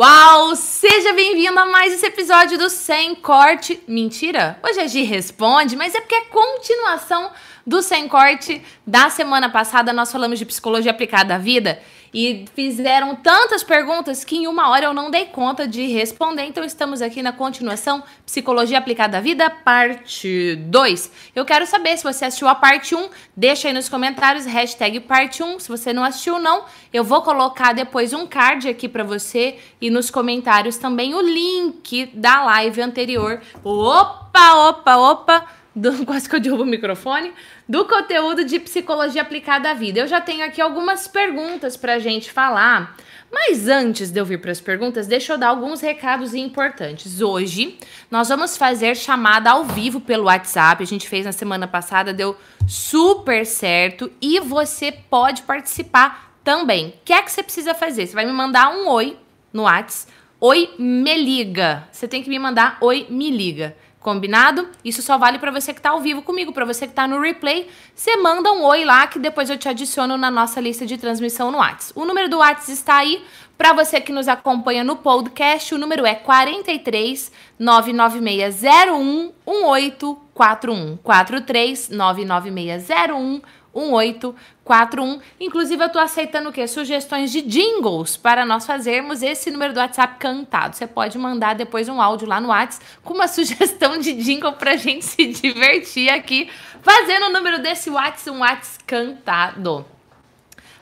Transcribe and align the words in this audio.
Uau! 0.00 0.56
Seja 0.56 1.12
bem-vindo 1.12 1.60
a 1.60 1.66
mais 1.66 1.92
esse 1.92 2.06
episódio 2.06 2.56
do 2.56 2.70
Sem 2.70 3.14
Corte. 3.14 3.78
Mentira? 3.86 4.58
Hoje 4.66 4.80
a 4.80 4.86
Gi 4.86 5.02
responde, 5.02 5.76
mas 5.76 5.94
é 5.94 6.00
porque 6.00 6.14
é 6.14 6.22
continuação 6.22 7.30
do 7.66 7.82
Sem 7.82 8.08
Corte 8.08 8.62
da 8.86 9.10
semana 9.10 9.50
passada. 9.50 9.92
Nós 9.92 10.10
falamos 10.10 10.38
de 10.38 10.46
psicologia 10.46 10.90
aplicada 10.90 11.34
à 11.34 11.38
vida 11.38 11.78
e 12.12 12.44
fizeram 12.54 13.14
tantas 13.16 13.62
perguntas 13.62 14.24
que 14.24 14.36
em 14.36 14.46
uma 14.46 14.68
hora 14.68 14.84
eu 14.86 14.92
não 14.92 15.10
dei 15.10 15.26
conta 15.26 15.66
de 15.66 15.86
responder. 15.86 16.44
Então 16.44 16.62
estamos 16.64 17.00
aqui 17.00 17.22
na 17.22 17.32
continuação 17.32 18.02
Psicologia 18.26 18.78
Aplicada 18.78 19.18
à 19.18 19.20
Vida, 19.20 19.48
parte 19.48 20.56
2. 20.56 21.10
Eu 21.34 21.44
quero 21.44 21.66
saber 21.66 21.96
se 21.96 22.04
você 22.04 22.26
assistiu 22.26 22.48
a 22.48 22.54
parte 22.54 22.94
1, 22.94 23.08
deixa 23.34 23.68
aí 23.68 23.74
nos 23.74 23.88
comentários, 23.88 24.44
hashtag 24.44 25.00
parte 25.00 25.42
1. 25.42 25.60
Se 25.60 25.68
você 25.68 25.92
não 25.92 26.04
assistiu, 26.04 26.38
não, 26.38 26.64
eu 26.92 27.02
vou 27.02 27.22
colocar 27.22 27.72
depois 27.72 28.12
um 28.12 28.26
card 28.26 28.68
aqui 28.68 28.88
para 28.88 29.04
você 29.04 29.58
e 29.80 29.88
nos 29.88 30.10
comentários 30.10 30.76
também 30.76 31.14
o 31.14 31.20
link 31.20 32.10
da 32.14 32.44
live 32.44 32.82
anterior. 32.82 33.40
Opa, 33.64 34.68
opa, 34.68 34.96
opa! 34.96 35.46
Do, 35.74 36.04
quase 36.04 36.28
que 36.28 36.36
eu 36.36 36.40
derrubo 36.40 36.64
o 36.64 36.66
microfone 36.66 37.32
do 37.72 37.86
conteúdo 37.86 38.44
de 38.44 38.60
psicologia 38.60 39.22
aplicada 39.22 39.70
à 39.70 39.72
vida. 39.72 40.00
Eu 40.00 40.06
já 40.06 40.20
tenho 40.20 40.44
aqui 40.44 40.60
algumas 40.60 41.08
perguntas 41.08 41.74
para 41.74 41.94
a 41.94 41.98
gente 41.98 42.30
falar, 42.30 42.94
mas 43.32 43.66
antes 43.66 44.10
de 44.10 44.20
eu 44.20 44.26
vir 44.26 44.42
para 44.42 44.52
as 44.52 44.60
perguntas, 44.60 45.06
deixa 45.06 45.32
eu 45.32 45.38
dar 45.38 45.48
alguns 45.48 45.80
recados 45.80 46.34
importantes. 46.34 47.22
Hoje 47.22 47.78
nós 48.10 48.28
vamos 48.28 48.58
fazer 48.58 48.94
chamada 48.94 49.52
ao 49.52 49.64
vivo 49.64 50.02
pelo 50.02 50.24
WhatsApp. 50.24 50.82
A 50.82 50.86
gente 50.86 51.08
fez 51.08 51.24
na 51.24 51.32
semana 51.32 51.66
passada, 51.66 52.12
deu 52.12 52.36
super 52.68 53.46
certo 53.46 54.12
e 54.20 54.38
você 54.38 54.92
pode 54.92 55.40
participar 55.40 56.30
também. 56.44 56.88
O 56.88 56.94
que 57.06 57.14
é 57.14 57.22
que 57.22 57.32
você 57.32 57.42
precisa 57.42 57.72
fazer? 57.72 58.06
Você 58.06 58.14
vai 58.14 58.26
me 58.26 58.32
mandar 58.32 58.68
um 58.68 58.86
oi 58.86 59.16
no 59.50 59.62
WhatsApp. 59.62 60.12
Oi, 60.38 60.74
me 60.78 61.16
liga. 61.16 61.88
Você 61.90 62.06
tem 62.06 62.22
que 62.22 62.28
me 62.28 62.38
mandar 62.38 62.76
oi, 62.82 63.06
me 63.08 63.30
liga. 63.30 63.74
Combinado? 64.02 64.68
Isso 64.84 65.00
só 65.00 65.16
vale 65.16 65.38
para 65.38 65.50
você 65.50 65.72
que 65.72 65.80
tá 65.80 65.90
ao 65.90 66.00
vivo 66.00 66.22
comigo, 66.22 66.52
para 66.52 66.64
você 66.64 66.86
que 66.86 66.92
tá 66.92 67.06
no 67.06 67.20
replay, 67.20 67.68
você 67.94 68.16
manda 68.16 68.52
um 68.52 68.64
oi 68.64 68.84
lá 68.84 69.06
que 69.06 69.18
depois 69.18 69.48
eu 69.48 69.56
te 69.56 69.68
adiciono 69.68 70.16
na 70.16 70.30
nossa 70.30 70.60
lista 70.60 70.84
de 70.84 70.98
transmissão 70.98 71.50
no 71.50 71.58
WhatsApp. 71.58 71.92
O 71.94 72.04
número 72.04 72.28
do 72.28 72.38
WhatsApp 72.38 72.72
está 72.72 72.96
aí 72.96 73.22
para 73.56 73.72
você 73.72 74.00
que 74.00 74.12
nos 74.12 74.26
acompanha 74.26 74.82
no 74.82 74.96
podcast. 74.96 75.72
O 75.72 75.78
número 75.78 76.04
é 76.04 76.16
43 76.16 77.30
99601 77.58 79.32
1841 79.46 80.96
43 80.96 81.88
99601 81.90 83.40
1841. 83.74 85.20
Inclusive, 85.40 85.82
eu 85.82 85.88
tô 85.88 85.98
aceitando 85.98 86.48
o 86.48 86.52
quê? 86.52 86.66
Sugestões 86.66 87.32
de 87.32 87.42
jingles 87.42 88.16
para 88.16 88.44
nós 88.44 88.66
fazermos 88.66 89.22
esse 89.22 89.50
número 89.50 89.72
do 89.72 89.80
WhatsApp 89.80 90.16
cantado. 90.18 90.76
Você 90.76 90.86
pode 90.86 91.18
mandar 91.18 91.54
depois 91.54 91.88
um 91.88 92.00
áudio 92.00 92.28
lá 92.28 92.40
no 92.40 92.48
WhatsApp 92.48 92.84
com 93.02 93.14
uma 93.14 93.28
sugestão 93.28 93.98
de 93.98 94.12
jingle 94.14 94.52
pra 94.52 94.76
gente 94.76 95.04
se 95.04 95.26
divertir 95.26 96.10
aqui, 96.10 96.50
fazendo 96.82 97.26
o 97.26 97.32
número 97.32 97.60
desse 97.60 97.90
WhatsApp 97.90 98.30
um 98.30 98.40
WhatsApp 98.40 98.84
cantado. 98.84 99.86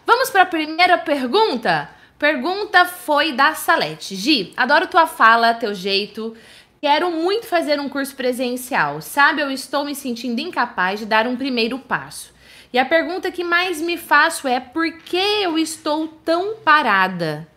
Vamos 0.06 0.30
para 0.30 0.42
a 0.42 0.46
primeira 0.46 0.98
pergunta? 0.98 1.88
Pergunta 2.18 2.84
foi 2.84 3.32
da 3.32 3.54
Salete. 3.54 4.14
Gi, 4.14 4.52
adoro 4.56 4.86
tua 4.86 5.06
fala, 5.06 5.54
teu 5.54 5.74
jeito. 5.74 6.36
Quero 6.82 7.10
muito 7.10 7.46
fazer 7.46 7.78
um 7.78 7.88
curso 7.88 8.14
presencial. 8.14 9.00
Sabe, 9.00 9.42
eu 9.42 9.50
estou 9.50 9.84
me 9.84 9.94
sentindo 9.94 10.40
incapaz 10.40 11.00
de 11.00 11.06
dar 11.06 11.26
um 11.26 11.36
primeiro 11.36 11.78
passo. 11.78 12.32
E 12.72 12.78
a 12.78 12.84
pergunta 12.84 13.32
que 13.32 13.42
mais 13.42 13.80
me 13.80 13.96
faço 13.96 14.46
é: 14.46 14.60
por 14.60 14.92
que 14.98 15.16
eu 15.16 15.58
estou 15.58 16.06
tão 16.08 16.56
parada? 16.56 17.48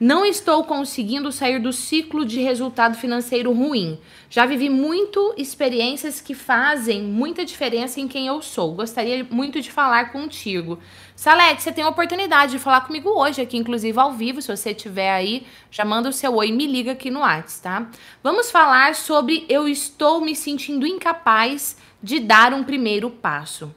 Não 0.00 0.24
estou 0.24 0.62
conseguindo 0.62 1.32
sair 1.32 1.58
do 1.58 1.72
ciclo 1.72 2.24
de 2.24 2.40
resultado 2.40 2.96
financeiro 2.96 3.52
ruim. 3.52 3.98
Já 4.30 4.46
vivi 4.46 4.70
muito 4.70 5.34
experiências 5.36 6.20
que 6.20 6.34
fazem 6.34 7.02
muita 7.02 7.44
diferença 7.44 8.00
em 8.00 8.06
quem 8.06 8.28
eu 8.28 8.40
sou. 8.40 8.74
Gostaria 8.74 9.26
muito 9.28 9.60
de 9.60 9.72
falar 9.72 10.12
contigo. 10.12 10.78
Salete, 11.16 11.64
você 11.64 11.72
tem 11.72 11.82
a 11.82 11.88
oportunidade 11.88 12.52
de 12.52 12.60
falar 12.60 12.82
comigo 12.82 13.10
hoje 13.10 13.42
aqui, 13.42 13.56
inclusive 13.56 13.98
ao 13.98 14.12
vivo. 14.12 14.40
Se 14.40 14.56
você 14.56 14.70
estiver 14.70 15.10
aí, 15.10 15.44
já 15.68 15.84
manda 15.84 16.08
o 16.08 16.12
seu 16.12 16.36
oi 16.36 16.50
e 16.50 16.52
me 16.52 16.68
liga 16.68 16.92
aqui 16.92 17.10
no 17.10 17.20
WhatsApp, 17.20 17.60
tá? 17.60 17.90
Vamos 18.22 18.52
falar 18.52 18.94
sobre 18.94 19.44
eu 19.48 19.66
estou 19.66 20.20
me 20.20 20.36
sentindo 20.36 20.86
incapaz 20.86 21.76
de 22.00 22.20
dar 22.20 22.54
um 22.54 22.62
primeiro 22.62 23.10
passo. 23.10 23.74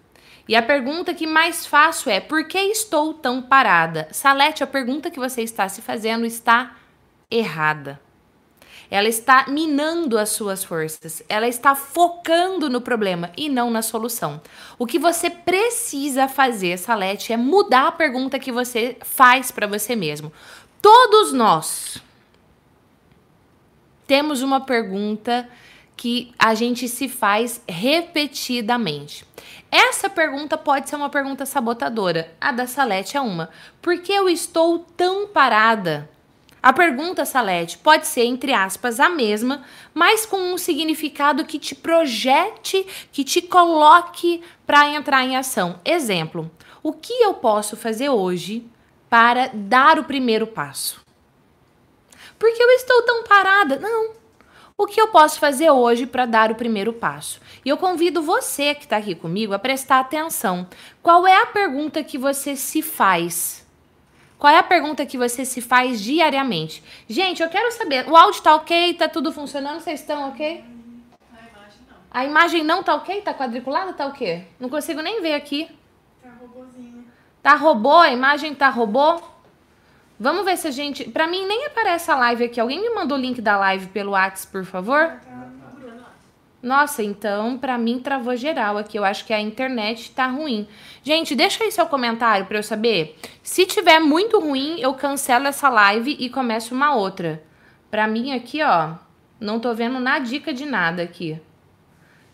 E 0.51 0.55
a 0.57 0.61
pergunta 0.61 1.13
que 1.13 1.25
mais 1.25 1.65
faço 1.65 2.09
é: 2.09 2.19
por 2.19 2.43
que 2.43 2.57
estou 2.57 3.13
tão 3.13 3.41
parada? 3.41 4.09
Salete, 4.11 4.61
a 4.61 4.67
pergunta 4.67 5.09
que 5.09 5.17
você 5.17 5.41
está 5.41 5.69
se 5.69 5.81
fazendo 5.81 6.25
está 6.25 6.75
errada. 7.31 8.01
Ela 8.89 9.07
está 9.07 9.45
minando 9.47 10.17
as 10.17 10.27
suas 10.27 10.61
forças. 10.61 11.23
Ela 11.29 11.47
está 11.47 11.73
focando 11.73 12.69
no 12.69 12.81
problema 12.81 13.31
e 13.37 13.47
não 13.47 13.71
na 13.71 13.81
solução. 13.81 14.41
O 14.77 14.85
que 14.85 14.99
você 14.99 15.29
precisa 15.29 16.27
fazer, 16.27 16.77
Salete, 16.77 17.31
é 17.31 17.37
mudar 17.37 17.87
a 17.87 17.91
pergunta 17.93 18.37
que 18.37 18.51
você 18.51 18.97
faz 19.05 19.51
para 19.51 19.67
você 19.67 19.95
mesmo. 19.95 20.33
Todos 20.81 21.31
nós 21.31 22.03
temos 24.05 24.41
uma 24.41 24.59
pergunta 24.59 25.47
que 25.95 26.33
a 26.37 26.55
gente 26.55 26.89
se 26.89 27.07
faz 27.07 27.61
repetidamente. 27.69 29.23
Essa 29.71 30.09
pergunta 30.09 30.57
pode 30.57 30.89
ser 30.89 30.97
uma 30.97 31.09
pergunta 31.09 31.45
sabotadora. 31.45 32.35
A 32.41 32.51
da 32.51 32.67
Salete 32.67 33.15
é 33.15 33.21
uma. 33.21 33.49
Por 33.81 33.97
que 34.01 34.11
eu 34.11 34.27
estou 34.27 34.79
tão 34.79 35.27
parada? 35.27 36.09
A 36.61 36.71
pergunta, 36.71 37.25
Salete, 37.25 37.77
pode 37.77 38.05
ser, 38.05 38.25
entre 38.25 38.53
aspas, 38.53 38.99
a 38.99 39.09
mesma, 39.09 39.63
mas 39.93 40.25
com 40.27 40.53
um 40.53 40.57
significado 40.57 41.45
que 41.45 41.57
te 41.57 41.73
projete, 41.73 42.85
que 43.11 43.23
te 43.23 43.41
coloque 43.41 44.43
para 44.67 44.87
entrar 44.89 45.23
em 45.23 45.37
ação. 45.37 45.79
Exemplo: 45.83 46.51
o 46.83 46.93
que 46.93 47.13
eu 47.13 47.33
posso 47.33 47.75
fazer 47.75 48.09
hoje 48.09 48.67
para 49.09 49.49
dar 49.53 49.97
o 49.97 50.03
primeiro 50.03 50.45
passo? 50.45 51.01
Por 52.37 52.53
que 52.53 52.61
eu 52.61 52.69
estou 52.71 53.01
tão 53.03 53.23
parada? 53.23 53.79
Não, 53.79 54.11
o 54.81 54.87
que 54.87 54.99
eu 54.99 55.09
posso 55.09 55.39
fazer 55.39 55.69
hoje 55.69 56.07
para 56.07 56.25
dar 56.25 56.51
o 56.51 56.55
primeiro 56.55 56.91
passo? 56.91 57.39
E 57.63 57.69
eu 57.69 57.77
convido 57.77 58.21
você 58.21 58.73
que 58.73 58.85
está 58.85 58.97
aqui 58.97 59.13
comigo 59.13 59.53
a 59.53 59.59
prestar 59.59 59.99
atenção. 59.99 60.67
Qual 61.03 61.27
é 61.27 61.35
a 61.35 61.45
pergunta 61.45 62.03
que 62.03 62.17
você 62.17 62.55
se 62.55 62.81
faz? 62.81 63.61
Qual 64.39 64.51
é 64.51 64.57
a 64.57 64.63
pergunta 64.63 65.05
que 65.05 65.19
você 65.19 65.45
se 65.45 65.61
faz 65.61 66.01
diariamente? 66.01 66.83
Gente, 67.07 67.43
eu 67.43 67.49
quero 67.49 67.71
saber. 67.71 68.09
O 68.09 68.17
áudio 68.17 68.41
tá 68.41 68.55
ok? 68.55 68.95
Tá 68.95 69.07
tudo 69.07 69.31
funcionando? 69.31 69.79
Vocês 69.79 69.99
estão 69.99 70.29
ok? 70.29 70.65
A 71.31 71.43
imagem 71.43 71.81
não. 71.87 71.97
A 72.09 72.25
imagem 72.25 72.63
não 72.63 72.81
tá 72.81 72.95
ok? 72.95 73.21
Tá 73.21 73.35
quadriculada? 73.35 73.93
Tá 73.93 74.07
o 74.07 74.13
quê? 74.13 74.45
Não 74.59 74.67
consigo 74.67 75.01
nem 75.01 75.21
ver 75.21 75.35
aqui. 75.35 75.69
Tá 76.23 76.31
robôzinho. 76.41 77.05
Tá 77.43 77.53
robô? 77.53 77.97
A 77.97 78.09
imagem 78.09 78.55
tá 78.55 78.69
robô? 78.69 79.21
Vamos 80.21 80.45
ver 80.45 80.55
se 80.55 80.67
a 80.67 80.71
gente. 80.71 81.09
Pra 81.09 81.25
mim 81.25 81.47
nem 81.47 81.65
aparece 81.65 82.11
a 82.11 82.15
live 82.15 82.43
aqui. 82.43 82.59
Alguém 82.59 82.79
me 82.79 82.91
mandou 82.91 83.17
o 83.17 83.19
link 83.19 83.41
da 83.41 83.57
live 83.57 83.87
pelo 83.87 84.11
WhatsApp, 84.11 84.51
por 84.51 84.63
favor? 84.63 85.19
Nossa, 86.61 87.01
então 87.01 87.57
pra 87.57 87.75
mim 87.75 87.97
travou 87.99 88.35
geral 88.35 88.77
aqui. 88.77 88.99
Eu 88.99 89.03
acho 89.03 89.25
que 89.25 89.33
a 89.33 89.41
internet 89.41 90.11
tá 90.11 90.27
ruim. 90.27 90.67
Gente, 91.01 91.33
deixa 91.33 91.63
aí 91.63 91.71
seu 91.71 91.87
comentário 91.87 92.45
pra 92.45 92.59
eu 92.59 92.61
saber. 92.61 93.17
Se 93.41 93.65
tiver 93.65 93.99
muito 93.99 94.39
ruim, 94.39 94.79
eu 94.79 94.93
cancelo 94.93 95.47
essa 95.47 95.69
live 95.69 96.15
e 96.19 96.29
começo 96.29 96.75
uma 96.75 96.93
outra. 96.93 97.41
Pra 97.89 98.05
mim 98.05 98.31
aqui, 98.31 98.61
ó, 98.61 98.91
não 99.39 99.59
tô 99.59 99.73
vendo 99.73 99.99
nada 99.99 100.23
dica 100.23 100.53
de 100.53 100.67
nada 100.67 101.01
aqui. 101.01 101.41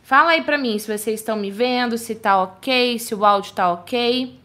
Fala 0.03 0.31
aí 0.31 0.41
pra 0.41 0.57
mim 0.57 0.77
se 0.77 0.87
vocês 0.87 1.21
estão 1.21 1.37
me 1.37 1.49
vendo, 1.49 1.97
se 1.97 2.15
tá 2.15 2.43
ok, 2.43 2.99
se 2.99 3.15
o 3.15 3.23
áudio 3.23 3.53
tá 3.53 3.71
ok. 3.71 4.37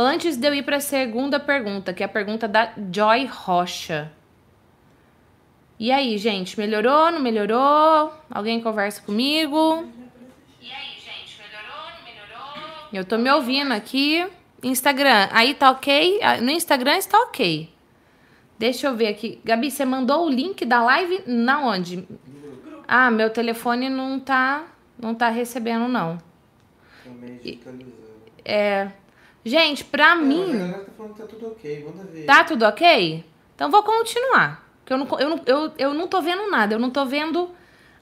Antes 0.00 0.36
de 0.36 0.46
eu 0.46 0.54
ir 0.54 0.62
para 0.62 0.76
a 0.76 0.80
segunda 0.80 1.40
pergunta, 1.40 1.92
que 1.92 2.04
é 2.04 2.06
a 2.06 2.08
pergunta 2.08 2.46
da 2.46 2.72
Joy 2.92 3.24
Rocha. 3.24 4.12
E 5.76 5.90
aí, 5.90 6.16
gente, 6.18 6.56
melhorou? 6.56 7.10
Não 7.10 7.18
melhorou? 7.18 8.12
Alguém 8.30 8.60
conversa 8.60 9.02
comigo? 9.02 9.88
E 10.62 10.70
aí, 10.70 10.90
gente, 11.00 11.40
melhorou? 11.40 11.90
Não 11.96 12.04
melhorou? 12.04 12.88
Eu 12.92 13.04
tô 13.04 13.18
me 13.18 13.28
ouvindo 13.28 13.72
aqui. 13.72 14.24
Instagram, 14.62 15.30
aí 15.32 15.52
tá 15.52 15.72
ok? 15.72 16.20
Ah, 16.22 16.40
no 16.40 16.50
Instagram 16.52 16.96
está 16.96 17.18
ok. 17.22 17.68
Deixa 18.56 18.86
eu 18.86 18.94
ver 18.94 19.08
aqui. 19.08 19.40
Gabi, 19.44 19.68
você 19.68 19.84
mandou 19.84 20.26
o 20.26 20.30
link 20.30 20.64
da 20.64 20.80
live 20.80 21.24
na 21.26 21.60
onde? 21.60 22.06
Ah, 22.86 23.10
meu 23.10 23.30
telefone 23.30 23.88
não 23.88 24.20
tá, 24.20 24.64
não 24.96 25.12
tá 25.12 25.28
recebendo, 25.28 25.88
não. 25.88 26.18
É. 28.44 28.92
Gente, 29.48 29.84
pra 29.84 30.14
não, 30.14 30.24
mim. 30.24 30.72
Tá, 30.72 30.80
falando 30.96 31.14
que 31.14 31.20
tá 31.20 31.26
tudo 31.26 31.46
ok, 31.48 31.84
manda 31.84 32.04
ver. 32.04 32.24
Tá 32.24 32.44
tudo 32.44 32.64
ok? 32.64 33.24
Então 33.54 33.70
vou 33.70 33.82
continuar. 33.82 34.66
Porque 34.80 34.92
eu 34.92 34.98
não, 34.98 35.18
eu, 35.18 35.28
não, 35.30 35.40
eu, 35.46 35.72
eu 35.78 35.94
não 35.94 36.06
tô 36.06 36.20
vendo 36.20 36.50
nada. 36.50 36.74
Eu 36.74 36.78
não 36.78 36.90
tô 36.90 37.04
vendo 37.04 37.50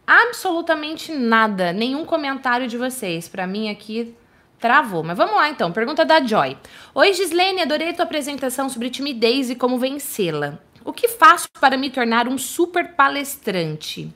absolutamente 0.06 1.12
nada. 1.12 1.72
Nenhum 1.72 2.04
comentário 2.04 2.68
de 2.68 2.76
vocês. 2.76 3.28
Pra 3.28 3.46
mim 3.46 3.70
aqui 3.70 4.14
travou. 4.58 5.02
Mas 5.02 5.16
vamos 5.16 5.34
lá 5.34 5.48
então. 5.48 5.72
Pergunta 5.72 6.04
da 6.04 6.24
Joy. 6.24 6.56
Oi, 6.94 7.12
Gislene, 7.12 7.62
adorei 7.62 7.90
a 7.90 7.94
tua 7.94 8.04
apresentação 8.04 8.68
sobre 8.68 8.90
timidez 8.90 9.50
e 9.50 9.54
como 9.54 9.78
vencê-la. 9.78 10.58
O 10.84 10.92
que 10.92 11.08
faço 11.08 11.48
para 11.60 11.76
me 11.76 11.90
tornar 11.90 12.28
um 12.28 12.38
super 12.38 12.94
palestrante? 12.94 14.12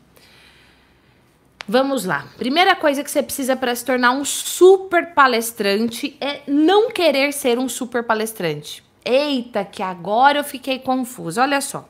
Vamos 1.72 2.04
lá. 2.04 2.26
Primeira 2.36 2.74
coisa 2.74 3.04
que 3.04 3.08
você 3.08 3.22
precisa 3.22 3.54
para 3.54 3.72
se 3.76 3.84
tornar 3.84 4.10
um 4.10 4.24
super 4.24 5.14
palestrante 5.14 6.16
é 6.20 6.40
não 6.44 6.90
querer 6.90 7.32
ser 7.32 7.60
um 7.60 7.68
super 7.68 8.02
palestrante. 8.02 8.82
Eita, 9.04 9.64
que 9.64 9.80
agora 9.80 10.40
eu 10.40 10.42
fiquei 10.42 10.80
confusa. 10.80 11.42
Olha 11.42 11.60
só. 11.60 11.88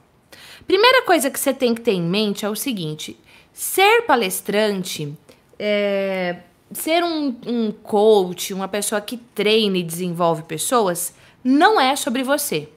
Primeira 0.66 1.00
coisa 1.06 1.30
que 1.30 1.40
você 1.40 1.54
tem 1.54 1.74
que 1.74 1.80
ter 1.80 1.92
em 1.92 2.02
mente 2.02 2.44
é 2.44 2.48
o 2.50 2.54
seguinte: 2.54 3.18
ser 3.54 4.02
palestrante, 4.02 5.16
é, 5.58 6.40
ser 6.72 7.02
um, 7.02 7.34
um 7.46 7.72
coach, 7.72 8.52
uma 8.52 8.68
pessoa 8.68 9.00
que 9.00 9.16
treina 9.16 9.78
e 9.78 9.82
desenvolve 9.82 10.42
pessoas, 10.42 11.14
não 11.42 11.80
é 11.80 11.96
sobre 11.96 12.22
você. 12.22 12.68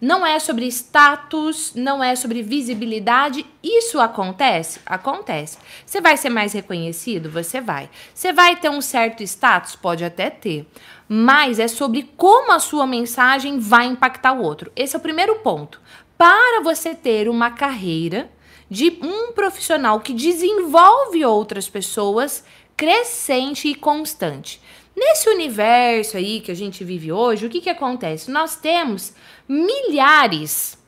Não 0.00 0.26
é 0.26 0.38
sobre 0.38 0.66
status, 0.66 1.72
não 1.74 2.02
é 2.02 2.14
sobre 2.16 2.42
visibilidade. 2.42 3.46
Isso 3.62 4.00
acontece? 4.00 4.80
Acontece. 4.84 5.58
Você 5.86 6.00
vai 6.00 6.16
ser 6.16 6.30
mais 6.30 6.52
reconhecido? 6.52 7.30
Você 7.30 7.60
vai. 7.60 7.88
Você 8.12 8.32
vai 8.32 8.56
ter 8.56 8.70
um 8.70 8.80
certo 8.80 9.22
status? 9.22 9.76
Pode 9.76 10.04
até 10.04 10.28
ter. 10.30 10.68
Mas 11.08 11.58
é 11.58 11.68
sobre 11.68 12.10
como 12.16 12.52
a 12.52 12.58
sua 12.58 12.86
mensagem 12.86 13.58
vai 13.58 13.86
impactar 13.86 14.32
o 14.32 14.42
outro. 14.42 14.70
Esse 14.74 14.96
é 14.96 14.98
o 14.98 15.02
primeiro 15.02 15.36
ponto. 15.36 15.80
Para 16.18 16.60
você 16.62 16.94
ter 16.94 17.28
uma 17.28 17.50
carreira 17.50 18.30
de 18.70 18.98
um 19.02 19.32
profissional 19.32 20.00
que 20.00 20.12
desenvolve 20.12 21.24
outras 21.24 21.68
pessoas 21.68 22.44
crescente 22.76 23.68
e 23.68 23.74
constante. 23.74 24.60
Nesse 24.96 25.28
universo 25.28 26.16
aí 26.16 26.40
que 26.40 26.52
a 26.52 26.54
gente 26.54 26.84
vive 26.84 27.10
hoje, 27.10 27.46
o 27.46 27.50
que, 27.50 27.60
que 27.60 27.70
acontece? 27.70 28.30
Nós 28.30 28.56
temos 28.56 29.12
milhares, 29.48 30.78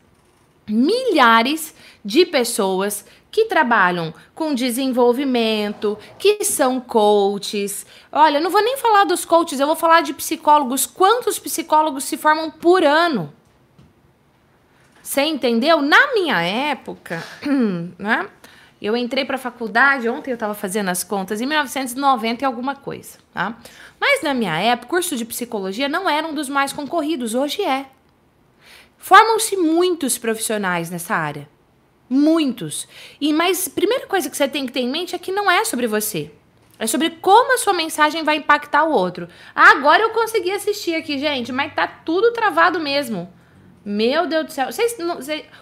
milhares 0.68 1.74
de 2.04 2.24
pessoas 2.24 3.04
que 3.36 3.44
trabalham 3.46 4.14
com 4.34 4.54
desenvolvimento, 4.54 5.98
que 6.18 6.42
são 6.44 6.80
coaches. 6.80 7.84
Olha, 8.10 8.40
não 8.40 8.50
vou 8.50 8.62
nem 8.62 8.78
falar 8.78 9.04
dos 9.04 9.24
coaches, 9.24 9.60
eu 9.60 9.66
vou 9.66 9.76
falar 9.76 10.00
de 10.00 10.14
psicólogos. 10.14 10.86
Quantos 10.86 11.38
psicólogos 11.38 12.04
se 12.04 12.16
formam 12.16 12.50
por 12.50 12.82
ano? 12.82 13.32
Você 15.02 15.22
entendeu? 15.22 15.82
Na 15.82 16.14
minha 16.14 16.40
época, 16.40 17.22
né? 17.98 18.28
Eu 18.80 18.96
entrei 18.96 19.24
para 19.24 19.36
a 19.36 19.38
faculdade, 19.38 20.08
ontem 20.08 20.30
eu 20.30 20.34
estava 20.34 20.54
fazendo 20.54 20.88
as 20.90 21.02
contas, 21.02 21.40
em 21.40 21.46
1990 21.46 22.42
e 22.42 22.46
alguma 22.46 22.74
coisa, 22.74 23.18
tá? 23.32 23.56
Mas 24.08 24.22
na 24.22 24.32
minha 24.32 24.56
época, 24.56 24.86
o 24.86 24.90
curso 24.90 25.16
de 25.16 25.24
psicologia 25.24 25.88
não 25.88 26.08
era 26.08 26.24
um 26.24 26.32
dos 26.32 26.48
mais 26.48 26.72
concorridos, 26.72 27.34
hoje 27.34 27.62
é. 27.64 27.86
Formam-se 28.96 29.56
muitos 29.56 30.16
profissionais 30.16 30.88
nessa 30.88 31.16
área. 31.16 31.48
Muitos. 32.08 32.86
E 33.20 33.32
mas 33.32 33.66
primeira 33.66 34.06
coisa 34.06 34.30
que 34.30 34.36
você 34.36 34.46
tem 34.46 34.64
que 34.64 34.70
ter 34.70 34.78
em 34.78 34.88
mente 34.88 35.16
é 35.16 35.18
que 35.18 35.32
não 35.32 35.50
é 35.50 35.64
sobre 35.64 35.88
você. 35.88 36.30
É 36.78 36.86
sobre 36.86 37.10
como 37.10 37.54
a 37.54 37.58
sua 37.58 37.72
mensagem 37.72 38.22
vai 38.22 38.36
impactar 38.36 38.84
o 38.84 38.92
outro. 38.92 39.28
Ah, 39.52 39.72
agora 39.72 40.04
eu 40.04 40.10
consegui 40.10 40.52
assistir 40.52 40.94
aqui, 40.94 41.18
gente, 41.18 41.50
mas 41.50 41.74
tá 41.74 41.88
tudo 41.88 42.32
travado 42.32 42.78
mesmo. 42.78 43.28
Meu 43.84 44.28
Deus 44.28 44.46
do 44.46 44.52
céu. 44.52 44.70
Vocês, 44.70 44.96
não, 44.98 45.18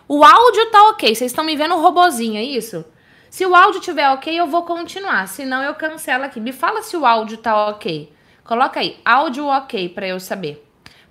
o 0.07 0.23
áudio 0.23 0.71
tá 0.71 0.91
ok. 0.91 1.15
Vocês 1.15 1.31
estão 1.31 1.45
me 1.45 1.57
vendo 1.57 1.77
o 1.77 1.81
robozinho, 1.81 2.37
é 2.37 2.45
isso? 2.45 2.85
Se 3.31 3.47
o 3.47 3.55
áudio 3.55 3.81
tiver 3.81 4.11
ok, 4.11 4.39
eu 4.39 4.47
vou 4.47 4.65
continuar. 4.65 5.29
Senão 5.29 5.63
eu 5.63 5.75
cancelo 5.75 6.25
aqui. 6.25 6.39
Me 6.39 6.53
fala 6.53 6.83
se 6.83 6.95
o 6.95 7.07
áudio 7.07 7.39
tá 7.39 7.69
ok. 7.69 8.13
Coloca 8.45 8.79
aí, 8.79 8.99
áudio 9.03 9.47
ok 9.47 9.89
para 9.89 10.07
eu 10.07 10.21
saber. 10.21 10.63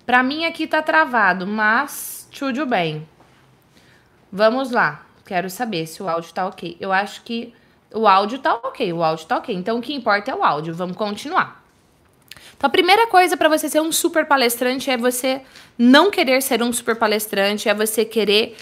Para 0.06 0.22
mim 0.22 0.44
aqui 0.44 0.68
tá 0.68 0.80
travado, 0.80 1.46
mas 1.48 2.28
tudo 2.30 2.64
bem. 2.64 3.08
Vamos 4.30 4.70
lá. 4.70 5.04
Quero 5.26 5.50
saber 5.50 5.86
se 5.88 6.00
o 6.00 6.08
áudio 6.08 6.32
tá 6.32 6.46
ok. 6.46 6.76
Eu 6.78 6.92
acho 6.92 7.22
que 7.22 7.52
o 7.92 8.06
áudio 8.06 8.38
tá 8.38 8.54
ok, 8.54 8.92
o 8.92 9.02
áudio 9.02 9.26
tá 9.26 9.38
ok. 9.38 9.52
Então 9.52 9.78
o 9.78 9.82
que 9.82 9.92
importa 9.92 10.30
é 10.30 10.34
o 10.34 10.44
áudio. 10.44 10.72
Vamos 10.74 10.96
continuar. 10.96 11.64
Então 12.56 12.68
a 12.68 12.70
primeira 12.70 13.08
coisa 13.08 13.36
para 13.36 13.48
você 13.48 13.68
ser 13.68 13.80
um 13.80 13.90
super 13.90 14.26
palestrante 14.26 14.88
é 14.88 14.96
você 14.96 15.42
não 15.76 16.12
querer 16.12 16.40
ser 16.40 16.62
um 16.62 16.72
super 16.72 16.94
palestrante, 16.94 17.68
é 17.68 17.74
você 17.74 18.04
querer 18.04 18.56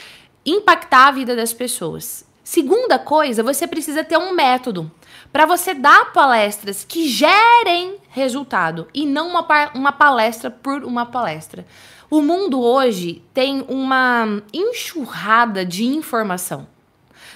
impactar 0.47 1.09
a 1.09 1.13
vida 1.13 1.37
das 1.37 1.53
pessoas. 1.53 2.27
Segunda 2.43 2.99
coisa, 2.99 3.43
você 3.43 3.67
precisa 3.67 4.03
ter 4.03 4.17
um 4.17 4.33
método 4.33 4.91
para 5.33 5.47
você 5.47 5.73
dar 5.73 6.13
palestras 6.13 6.85
que 6.85 7.09
gerem 7.09 7.97
resultado 8.11 8.87
e 8.93 9.07
não 9.07 9.29
uma, 9.29 9.71
uma 9.75 9.93
palestra 9.93 10.51
por 10.51 10.85
uma 10.85 11.07
palestra. 11.07 11.67
O 12.11 12.21
mundo 12.21 12.61
hoje 12.61 13.25
tem 13.33 13.65
uma 13.67 14.43
enxurrada 14.53 15.65
de 15.65 15.85
informação. 15.87 16.69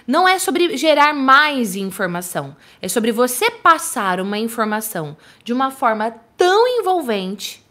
Não 0.06 0.28
é 0.28 0.38
sobre 0.38 0.76
gerar 0.76 1.14
mais 1.14 1.74
informação, 1.74 2.54
é 2.80 2.86
sobre 2.86 3.10
você 3.10 3.50
passar 3.50 4.20
uma 4.20 4.38
informação 4.38 5.16
de 5.42 5.52
uma 5.52 5.70
forma 5.70 6.14
tão 6.36 6.68
envolvente 6.68 7.64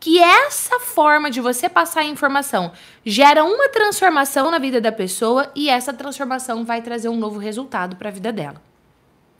que 0.00 0.18
essa 0.18 0.80
forma 0.80 1.30
de 1.30 1.40
você 1.40 1.68
passar 1.68 2.00
a 2.00 2.04
informação 2.04 2.72
gera 3.04 3.44
uma 3.44 3.68
transformação 3.68 4.50
na 4.50 4.58
vida 4.58 4.80
da 4.80 4.90
pessoa 4.90 5.50
e 5.54 5.70
essa 5.70 5.92
transformação 5.92 6.64
vai 6.64 6.82
trazer 6.82 7.08
um 7.08 7.16
novo 7.16 7.38
resultado 7.38 7.96
para 7.96 8.08
a 8.08 8.12
vida 8.12 8.32
dela 8.32 8.69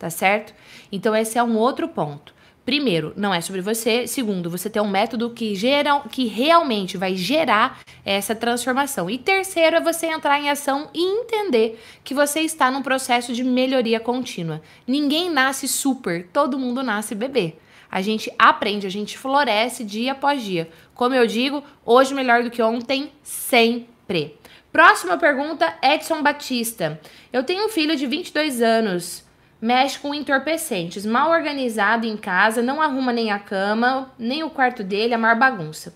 tá 0.01 0.09
certo? 0.09 0.55
Então 0.91 1.15
esse 1.15 1.39
é 1.39 1.43
um 1.43 1.59
outro 1.59 1.87
ponto. 1.87 2.35
Primeiro, 2.65 3.13
não 3.17 3.35
é 3.35 3.41
sobre 3.41 3.61
você. 3.61 4.07
Segundo, 4.07 4.49
você 4.49 4.71
tem 4.71 4.81
um 4.81 4.89
método 4.89 5.31
que 5.31 5.55
gera, 5.55 6.01
que 6.11 6.27
realmente 6.27 6.97
vai 6.97 7.15
gerar 7.17 7.81
essa 8.05 8.35
transformação. 8.35 9.11
E 9.11 9.19
terceiro 9.19 9.77
é 9.77 9.81
você 9.81 10.07
entrar 10.07 10.41
em 10.41 10.49
ação 10.49 10.89
e 10.95 11.03
entender 11.03 11.83
que 12.03 12.15
você 12.15 12.41
está 12.41 12.71
num 12.71 12.83
processo 12.83 13.35
de 13.35 13.45
melhoria 13.45 14.01
contínua. 14.01 14.63
Ninguém 14.87 15.31
nasce 15.31 15.69
super, 15.69 16.29
todo 16.33 16.59
mundo 16.59 16.83
nasce 16.83 17.15
bebê. 17.15 17.57
A 17.91 18.01
gente 18.01 18.33
aprende, 18.39 18.87
a 18.87 18.91
gente 18.91 19.19
floresce 19.19 19.85
dia 19.85 20.13
após 20.13 20.43
dia. 20.43 20.71
Como 20.95 21.15
eu 21.15 21.27
digo, 21.27 21.63
hoje 21.85 22.15
melhor 22.15 22.43
do 22.43 22.51
que 22.51 22.63
ontem, 22.63 23.11
sempre. 23.23 24.39
Próxima 24.73 25.19
pergunta, 25.19 25.75
Edson 25.83 26.23
Batista. 26.23 27.01
Eu 27.33 27.43
tenho 27.43 27.67
um 27.67 27.69
filho 27.69 27.97
de 27.97 28.07
22 28.07 28.63
anos 28.63 29.29
mexe 29.61 29.99
com 29.99 30.15
entorpecentes, 30.15 31.05
mal 31.05 31.31
organizado 31.31 32.07
em 32.07 32.17
casa, 32.17 32.63
não 32.63 32.81
arruma 32.81 33.13
nem 33.13 33.31
a 33.31 33.39
cama, 33.39 34.11
nem 34.19 34.43
o 34.43 34.51
quarto 34.51 34.83
dele, 34.83 35.15
a 35.15 35.19
maior 35.19 35.37
bagunça. 35.37 35.95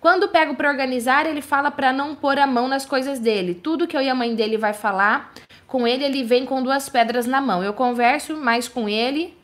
Quando 0.00 0.28
pego 0.28 0.54
para 0.54 0.68
organizar, 0.68 1.26
ele 1.26 1.40
fala 1.40 1.70
para 1.70 1.92
não 1.92 2.14
pôr 2.14 2.38
a 2.38 2.46
mão 2.46 2.68
nas 2.68 2.84
coisas 2.84 3.18
dele. 3.18 3.54
Tudo 3.54 3.86
que 3.86 3.96
eu 3.96 4.02
e 4.02 4.08
a 4.08 4.14
mãe 4.14 4.34
dele 4.34 4.58
vai 4.58 4.72
falar 4.72 5.32
com 5.66 5.88
ele, 5.88 6.04
ele 6.04 6.22
vem 6.22 6.44
com 6.44 6.62
duas 6.62 6.88
pedras 6.88 7.26
na 7.26 7.40
mão. 7.40 7.64
Eu 7.64 7.72
converso 7.72 8.36
mais 8.36 8.68
com 8.68 8.88
ele, 8.88 9.36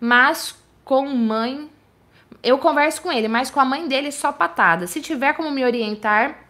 mas 0.00 0.56
com 0.84 1.06
mãe. 1.06 1.70
Eu 2.42 2.58
converso 2.58 3.02
com 3.02 3.12
ele, 3.12 3.28
mas 3.28 3.50
com 3.50 3.60
a 3.60 3.64
mãe 3.64 3.86
dele 3.86 4.10
só 4.10 4.32
patada. 4.32 4.86
Se 4.86 5.00
tiver 5.00 5.34
como 5.34 5.50
me 5.50 5.64
orientar, 5.64 6.48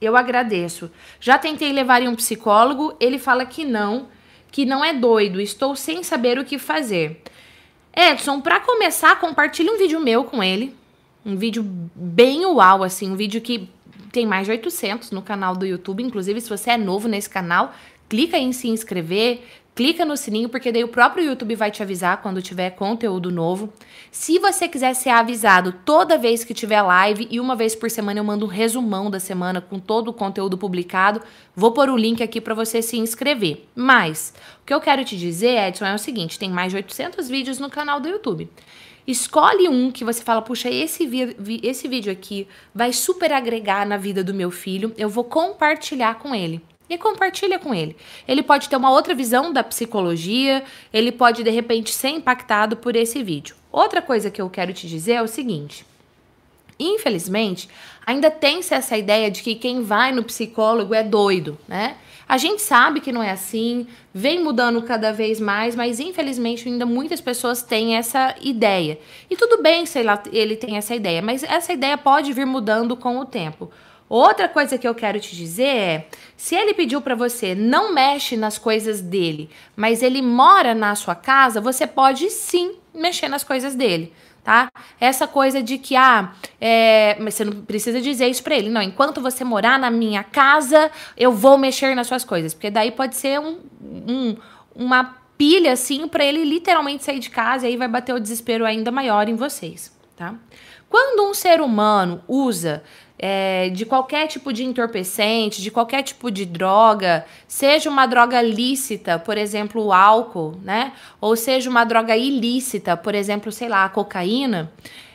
eu 0.00 0.16
agradeço. 0.16 0.90
Já 1.20 1.36
tentei 1.36 1.72
levar 1.72 2.00
em 2.00 2.08
um 2.08 2.14
psicólogo, 2.14 2.96
ele 3.00 3.18
fala 3.18 3.44
que 3.44 3.64
não 3.64 4.08
que 4.56 4.64
não 4.64 4.82
é 4.82 4.94
doido, 4.94 5.38
estou 5.38 5.76
sem 5.76 6.02
saber 6.02 6.38
o 6.38 6.44
que 6.44 6.58
fazer. 6.58 7.20
Edson, 7.94 8.40
para 8.40 8.58
começar, 8.58 9.20
compartilhe 9.20 9.68
um 9.68 9.76
vídeo 9.76 10.00
meu 10.00 10.24
com 10.24 10.42
ele. 10.42 10.74
Um 11.26 11.36
vídeo 11.36 11.62
bem 11.94 12.46
uau, 12.46 12.82
assim, 12.82 13.12
um 13.12 13.16
vídeo 13.16 13.42
que 13.42 13.68
tem 14.10 14.24
mais 14.24 14.46
de 14.46 14.52
800 14.52 15.10
no 15.10 15.20
canal 15.20 15.54
do 15.54 15.66
YouTube. 15.66 16.02
Inclusive, 16.02 16.40
se 16.40 16.48
você 16.48 16.70
é 16.70 16.78
novo 16.78 17.06
nesse 17.06 17.28
canal, 17.28 17.74
clica 18.08 18.38
em 18.38 18.50
se 18.50 18.66
inscrever, 18.68 19.42
clica 19.76 20.06
no 20.06 20.16
sininho, 20.16 20.48
porque 20.48 20.72
daí 20.72 20.82
o 20.82 20.88
próprio 20.88 21.22
YouTube 21.22 21.54
vai 21.54 21.70
te 21.70 21.82
avisar 21.82 22.22
quando 22.22 22.40
tiver 22.40 22.70
conteúdo 22.70 23.30
novo. 23.30 23.70
Se 24.10 24.38
você 24.38 24.66
quiser 24.66 24.94
ser 24.94 25.10
avisado 25.10 25.70
toda 25.84 26.16
vez 26.16 26.42
que 26.42 26.54
tiver 26.54 26.80
live 26.80 27.28
e 27.30 27.38
uma 27.38 27.54
vez 27.54 27.76
por 27.76 27.90
semana 27.90 28.18
eu 28.18 28.24
mando 28.24 28.46
um 28.46 28.48
resumão 28.48 29.10
da 29.10 29.20
semana 29.20 29.60
com 29.60 29.78
todo 29.78 30.08
o 30.08 30.14
conteúdo 30.14 30.56
publicado, 30.56 31.20
vou 31.54 31.72
pôr 31.72 31.90
o 31.90 31.96
link 31.96 32.22
aqui 32.22 32.40
para 32.40 32.54
você 32.54 32.80
se 32.80 32.96
inscrever. 32.96 33.66
Mas 33.74 34.32
o 34.62 34.64
que 34.64 34.72
eu 34.72 34.80
quero 34.80 35.04
te 35.04 35.14
dizer, 35.14 35.68
Edson, 35.68 35.84
é 35.84 35.94
o 35.94 35.98
seguinte: 35.98 36.38
tem 36.38 36.48
mais 36.48 36.70
de 36.72 36.76
800 36.76 37.28
vídeos 37.28 37.58
no 37.58 37.68
canal 37.68 38.00
do 38.00 38.08
YouTube. 38.08 38.48
Escolhe 39.06 39.68
um 39.68 39.92
que 39.92 40.04
você 40.04 40.22
fala, 40.22 40.40
puxa, 40.40 40.70
esse, 40.70 41.08
esse 41.62 41.86
vídeo 41.86 42.10
aqui 42.10 42.48
vai 42.74 42.94
super 42.94 43.30
agregar 43.30 43.86
na 43.86 43.98
vida 43.98 44.24
do 44.24 44.34
meu 44.34 44.50
filho, 44.50 44.92
eu 44.96 45.08
vou 45.08 45.22
compartilhar 45.22 46.14
com 46.18 46.34
ele. 46.34 46.60
E 46.88 46.96
compartilha 46.96 47.58
com 47.58 47.74
ele. 47.74 47.96
Ele 48.28 48.42
pode 48.42 48.68
ter 48.68 48.76
uma 48.76 48.90
outra 48.90 49.14
visão 49.14 49.52
da 49.52 49.64
psicologia, 49.64 50.62
ele 50.92 51.10
pode 51.10 51.42
de 51.42 51.50
repente 51.50 51.92
ser 51.92 52.10
impactado 52.10 52.76
por 52.76 52.94
esse 52.94 53.22
vídeo. 53.22 53.56
Outra 53.72 54.00
coisa 54.00 54.30
que 54.30 54.40
eu 54.40 54.48
quero 54.48 54.72
te 54.72 54.86
dizer 54.88 55.14
é 55.14 55.22
o 55.22 55.26
seguinte: 55.26 55.84
infelizmente, 56.78 57.68
ainda 58.06 58.30
tem-se 58.30 58.72
essa 58.72 58.96
ideia 58.96 59.30
de 59.30 59.42
que 59.42 59.54
quem 59.56 59.82
vai 59.82 60.12
no 60.12 60.22
psicólogo 60.22 60.94
é 60.94 61.02
doido, 61.02 61.58
né? 61.66 61.96
A 62.28 62.38
gente 62.38 62.60
sabe 62.60 63.00
que 63.00 63.12
não 63.12 63.22
é 63.22 63.30
assim, 63.30 63.86
vem 64.12 64.42
mudando 64.42 64.82
cada 64.82 65.12
vez 65.12 65.38
mais, 65.38 65.76
mas 65.76 66.00
infelizmente 66.00 66.68
ainda 66.68 66.84
muitas 66.84 67.20
pessoas 67.20 67.62
têm 67.62 67.96
essa 67.96 68.34
ideia. 68.40 68.98
E 69.30 69.36
tudo 69.36 69.62
bem, 69.62 69.84
lá, 70.04 70.20
ele 70.32 70.56
tem 70.56 70.76
essa 70.76 70.94
ideia, 70.94 71.22
mas 71.22 71.44
essa 71.44 71.72
ideia 71.72 71.96
pode 71.96 72.32
vir 72.32 72.46
mudando 72.46 72.96
com 72.96 73.18
o 73.18 73.24
tempo. 73.24 73.70
Outra 74.08 74.48
coisa 74.48 74.78
que 74.78 74.86
eu 74.86 74.94
quero 74.94 75.18
te 75.18 75.34
dizer 75.34 75.64
é: 75.64 76.08
se 76.36 76.54
ele 76.54 76.74
pediu 76.74 77.00
para 77.00 77.14
você 77.14 77.54
não 77.54 77.92
mexe 77.92 78.36
nas 78.36 78.58
coisas 78.58 79.00
dele, 79.00 79.50
mas 79.74 80.02
ele 80.02 80.22
mora 80.22 80.74
na 80.74 80.94
sua 80.94 81.14
casa, 81.14 81.60
você 81.60 81.86
pode 81.86 82.30
sim 82.30 82.76
mexer 82.94 83.28
nas 83.28 83.42
coisas 83.44 83.74
dele. 83.74 84.12
Tá? 84.44 84.68
Essa 85.00 85.26
coisa 85.26 85.60
de 85.60 85.76
que, 85.76 85.96
ah, 85.96 86.32
é, 86.60 87.16
mas 87.18 87.34
você 87.34 87.44
não 87.44 87.64
precisa 87.64 88.00
dizer 88.00 88.28
isso 88.28 88.44
pra 88.44 88.54
ele. 88.54 88.70
Não, 88.70 88.80
enquanto 88.80 89.20
você 89.20 89.42
morar 89.42 89.76
na 89.76 89.90
minha 89.90 90.22
casa, 90.22 90.88
eu 91.16 91.32
vou 91.32 91.58
mexer 91.58 91.96
nas 91.96 92.06
suas 92.06 92.24
coisas. 92.24 92.54
Porque 92.54 92.70
daí 92.70 92.92
pode 92.92 93.16
ser 93.16 93.40
um, 93.40 93.58
um 93.82 94.36
uma 94.76 95.16
pilha, 95.38 95.72
assim, 95.72 96.06
para 96.06 96.24
ele 96.24 96.44
literalmente 96.44 97.04
sair 97.04 97.18
de 97.18 97.30
casa 97.30 97.66
e 97.66 97.70
aí 97.70 97.76
vai 97.76 97.88
bater 97.88 98.14
o 98.14 98.20
desespero 98.20 98.64
ainda 98.64 98.90
maior 98.90 99.28
em 99.28 99.34
vocês, 99.34 99.92
tá? 100.16 100.34
Quando 100.88 101.28
um 101.28 101.34
ser 101.34 101.60
humano 101.60 102.22
usa 102.28 102.82
é, 103.18 103.70
de 103.70 103.86
qualquer 103.86 104.26
tipo 104.26 104.52
de 104.52 104.64
entorpecente, 104.64 105.62
de 105.62 105.70
qualquer 105.70 106.02
tipo 106.02 106.30
de 106.30 106.44
droga, 106.44 107.24
seja 107.48 107.88
uma 107.88 108.06
droga 108.06 108.42
lícita, 108.42 109.18
por 109.18 109.38
exemplo, 109.38 109.84
o 109.84 109.92
álcool, 109.92 110.58
né? 110.62 110.92
Ou 111.20 111.36
seja 111.36 111.70
uma 111.70 111.84
droga 111.84 112.16
ilícita, 112.16 112.96
por 112.96 113.14
exemplo, 113.14 113.50
sei 113.50 113.68
lá, 113.68 113.84
a 113.84 113.88
cocaína, 113.88 114.70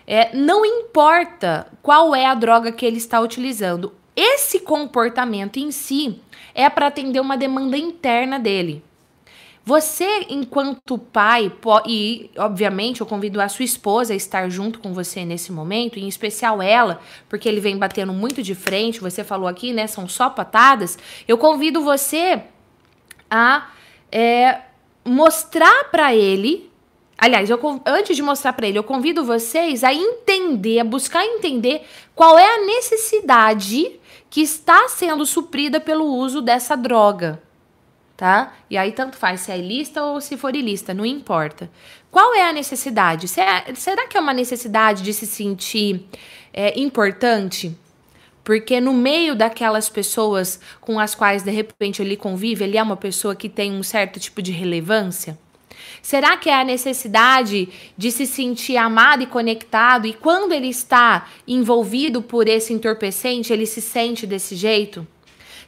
é, 0.08 0.36
não 0.36 0.66
importa 0.66 1.68
qual 1.82 2.16
é 2.16 2.26
a 2.26 2.34
droga 2.34 2.72
que 2.72 2.86
ele 2.86 2.98
está 2.98 3.20
utilizando, 3.20 3.94
esse 4.16 4.60
comportamento 4.60 5.58
em 5.58 5.72
si 5.72 6.20
é 6.54 6.70
para 6.70 6.88
atender 6.88 7.20
uma 7.20 7.38
demanda 7.38 7.78
interna 7.78 8.38
dele. 8.38 8.84
Você, 9.64 10.26
enquanto 10.30 10.98
pai, 10.98 11.52
e 11.86 12.32
obviamente 12.36 13.02
eu 13.02 13.06
convido 13.06 13.40
a 13.40 13.48
sua 13.48 13.64
esposa 13.64 14.12
a 14.12 14.16
estar 14.16 14.50
junto 14.50 14.80
com 14.80 14.92
você 14.92 15.24
nesse 15.24 15.52
momento, 15.52 16.00
em 16.00 16.08
especial 16.08 16.64
ela, 16.64 17.00
porque 17.30 17.48
ele 17.48 17.62
vem 17.62 17.78
batendo 17.78 18.12
muito 18.12 18.42
de 18.42 18.56
frente, 18.56 19.00
você 19.00 19.24
falou 19.24 19.48
aqui, 19.48 19.72
né? 19.72 19.86
São 19.86 20.10
só 20.10 20.32
patadas. 20.32 20.98
Eu 21.28 21.38
convido 21.38 21.84
você 21.84 22.42
a 23.30 23.70
é, 24.12 24.62
mostrar 25.06 25.92
para 25.92 26.16
ele. 26.16 26.72
Aliás, 27.16 27.48
eu, 27.48 27.82
antes 27.86 28.16
de 28.16 28.24
mostrar 28.24 28.54
para 28.54 28.68
ele, 28.68 28.80
eu 28.80 28.84
convido 28.84 29.24
vocês 29.24 29.84
a 29.84 29.94
entender, 29.94 30.80
a 30.80 30.84
buscar 30.84 31.24
entender 31.24 31.84
qual 32.16 32.36
é 32.36 32.56
a 32.56 32.66
necessidade 32.66 34.00
que 34.28 34.42
está 34.42 34.88
sendo 34.88 35.24
suprida 35.24 35.80
pelo 35.80 36.06
uso 36.06 36.42
dessa 36.42 36.76
droga 36.76 37.40
tá? 38.22 38.54
E 38.70 38.78
aí 38.78 38.92
tanto 38.92 39.18
faz 39.18 39.42
se 39.42 39.52
é 39.52 39.58
ilícita 39.58 40.04
ou 40.04 40.22
se 40.22 40.38
for 40.38 40.56
ilícita, 40.56 40.94
não 40.94 41.04
importa. 41.04 41.68
Qual 42.12 42.36
é 42.36 42.48
a 42.48 42.54
necessidade? 42.54 43.28
Será 43.28 44.06
que 44.08 44.16
é 44.16 44.20
uma 44.20 44.32
necessidade 44.32 45.02
de 45.02 45.12
se 45.12 45.26
sentir 45.26 46.06
é, 46.54 46.80
importante? 46.80 47.76
Porque 48.44 48.80
no 48.80 48.94
meio 48.94 49.36
daquelas 49.36 49.90
pessoas 49.90 50.60
com 50.80 51.00
as 51.00 51.16
quais 51.16 51.42
de 51.42 51.50
repente 51.50 52.00
ele 52.00 52.16
convive, 52.16 52.64
ele 52.64 52.78
é 52.78 52.84
uma 52.84 52.96
pessoa 52.96 53.36
que 53.36 53.50
tem 53.50 53.72
um 53.72 53.82
certo 53.82 54.20
tipo 54.20 54.40
de 54.40 54.52
relevância? 54.52 55.36
Será 56.00 56.38
que 56.38 56.48
é 56.48 56.62
a 56.62 56.64
necessidade 56.64 57.70
de 57.98 58.12
se 58.12 58.28
sentir 58.28 58.78
amado 58.78 59.24
e 59.24 59.26
conectado 59.26 60.06
e 60.06 60.14
quando 60.14 60.52
ele 60.52 60.68
está 60.68 61.28
envolvido 61.48 62.22
por 62.22 62.48
esse 62.48 62.72
entorpecente, 62.72 63.52
ele 63.52 63.66
se 63.66 63.82
sente 63.82 64.28
desse 64.28 64.56
jeito? 64.56 65.08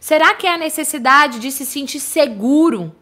Será 0.04 0.36
que 0.36 0.46
é 0.46 0.54
a 0.54 0.58
necessidade 0.58 1.40
de 1.40 1.50
se 1.50 1.66
sentir 1.66 2.02
seguro? 2.02 2.94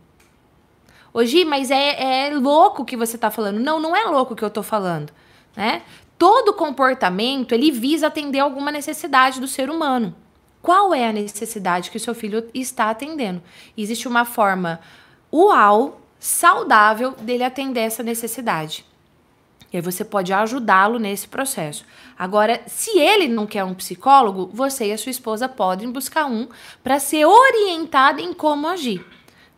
Hoje, 1.12 1.44
mas 1.44 1.72
é, 1.72 2.28
é 2.28 2.30
louco 2.36 2.84
o 2.84 2.86
que 2.86 2.96
você 2.96 3.16
está 3.16 3.32
falando. 3.32 3.60
Não, 3.60 3.80
não 3.80 3.96
é 3.96 4.04
louco 4.04 4.34
o 4.34 4.36
que 4.36 4.44
eu 4.44 4.50
estou 4.50 4.62
falando, 4.62 5.12
né? 5.58 5.82
Todo 6.16 6.54
comportamento, 6.54 7.56
ele 7.56 7.72
visa 7.72 8.06
atender 8.06 8.38
alguma 8.38 8.72
necessidade 8.72 9.40
do 9.42 9.48
ser 9.48 9.68
humano. 9.68 10.16
Qual 10.62 10.94
é 10.94 11.10
a 11.10 11.12
necessidade 11.12 11.90
que 11.90 11.98
o 11.98 12.00
seu 12.00 12.14
filho 12.14 12.48
está 12.54 12.92
atendendo? 12.92 13.42
Existe 13.76 14.08
uma 14.08 14.24
forma 14.24 14.80
uau, 15.34 16.02
saudável 16.20 17.14
dele 17.14 17.44
atender 17.44 17.80
essa 17.80 18.04
necessidade. 18.04 18.86
E 19.72 19.78
aí 19.78 19.82
você 19.82 20.04
pode 20.04 20.34
ajudá-lo 20.34 21.00
nesse 21.00 21.28
processo. 21.28 21.86
Agora, 22.18 22.62
se 22.68 23.00
ele 23.00 23.28
não 23.28 23.48
quer 23.48 23.64
um 23.64 23.74
psicólogo, 23.74 24.50
você 24.54 24.88
e 24.88 24.92
a 24.94 24.98
sua 24.98 25.12
esposa 25.12 25.48
podem 25.48 25.90
buscar 25.90 26.26
um 26.26 26.48
para 26.84 27.00
ser 27.00 27.26
orientada 27.26 28.22
em 28.22 28.34
como 28.34 28.68
agir. 28.68 29.06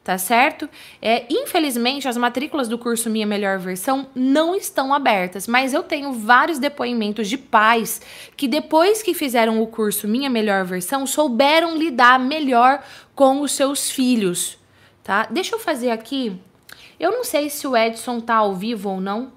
Tá 0.04 0.18
certo? 0.18 0.70
É, 1.02 1.26
infelizmente, 1.30 2.10
as 2.10 2.18
matrículas 2.18 2.68
do 2.68 2.78
curso 2.78 3.10
Minha 3.10 3.26
Melhor 3.26 3.58
Versão 3.58 4.08
não 4.14 4.54
estão 4.54 4.94
abertas, 4.94 5.48
mas 5.48 5.74
eu 5.74 5.82
tenho 5.82 6.12
vários 6.12 6.60
depoimentos 6.60 7.30
de 7.30 7.38
pais 7.38 8.02
que, 8.36 8.46
depois 8.46 9.02
que 9.02 9.14
fizeram 9.14 9.62
o 9.62 9.68
curso 9.68 10.06
Minha 10.06 10.30
Melhor 10.30 10.66
Versão, 10.66 11.08
souberam 11.08 11.78
lidar 11.78 12.20
melhor 12.20 12.84
com 13.16 13.40
os 13.40 13.54
seus 13.54 13.90
filhos. 13.90 14.58
Tá? 15.02 15.26
Deixa 15.32 15.56
eu 15.56 15.60
fazer 15.60 15.92
aqui. 15.92 16.38
Eu 17.00 17.12
não 17.12 17.24
sei 17.24 17.50
se 17.50 17.66
o 17.66 17.76
Edson 17.76 18.20
tá 18.20 18.36
ao 18.36 18.54
vivo 18.54 18.90
ou 18.90 19.00
não. 19.00 19.32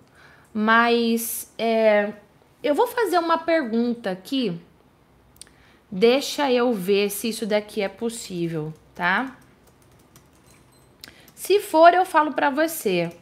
Mas 0.59 1.53
é, 1.59 2.15
eu 2.63 2.75
vou 2.75 2.87
fazer 2.87 3.19
uma 3.19 3.37
pergunta 3.37 4.11
aqui. 4.11 4.59
Deixa 5.91 6.51
eu 6.51 6.73
ver 6.73 7.11
se 7.11 7.29
isso 7.29 7.45
daqui 7.45 7.83
é 7.83 7.91
possível, 7.91 8.73
tá? 8.95 9.37
Se 11.35 11.61
for, 11.61 11.93
eu 11.93 12.07
falo 12.07 12.33
para 12.33 12.49
você. 12.49 13.15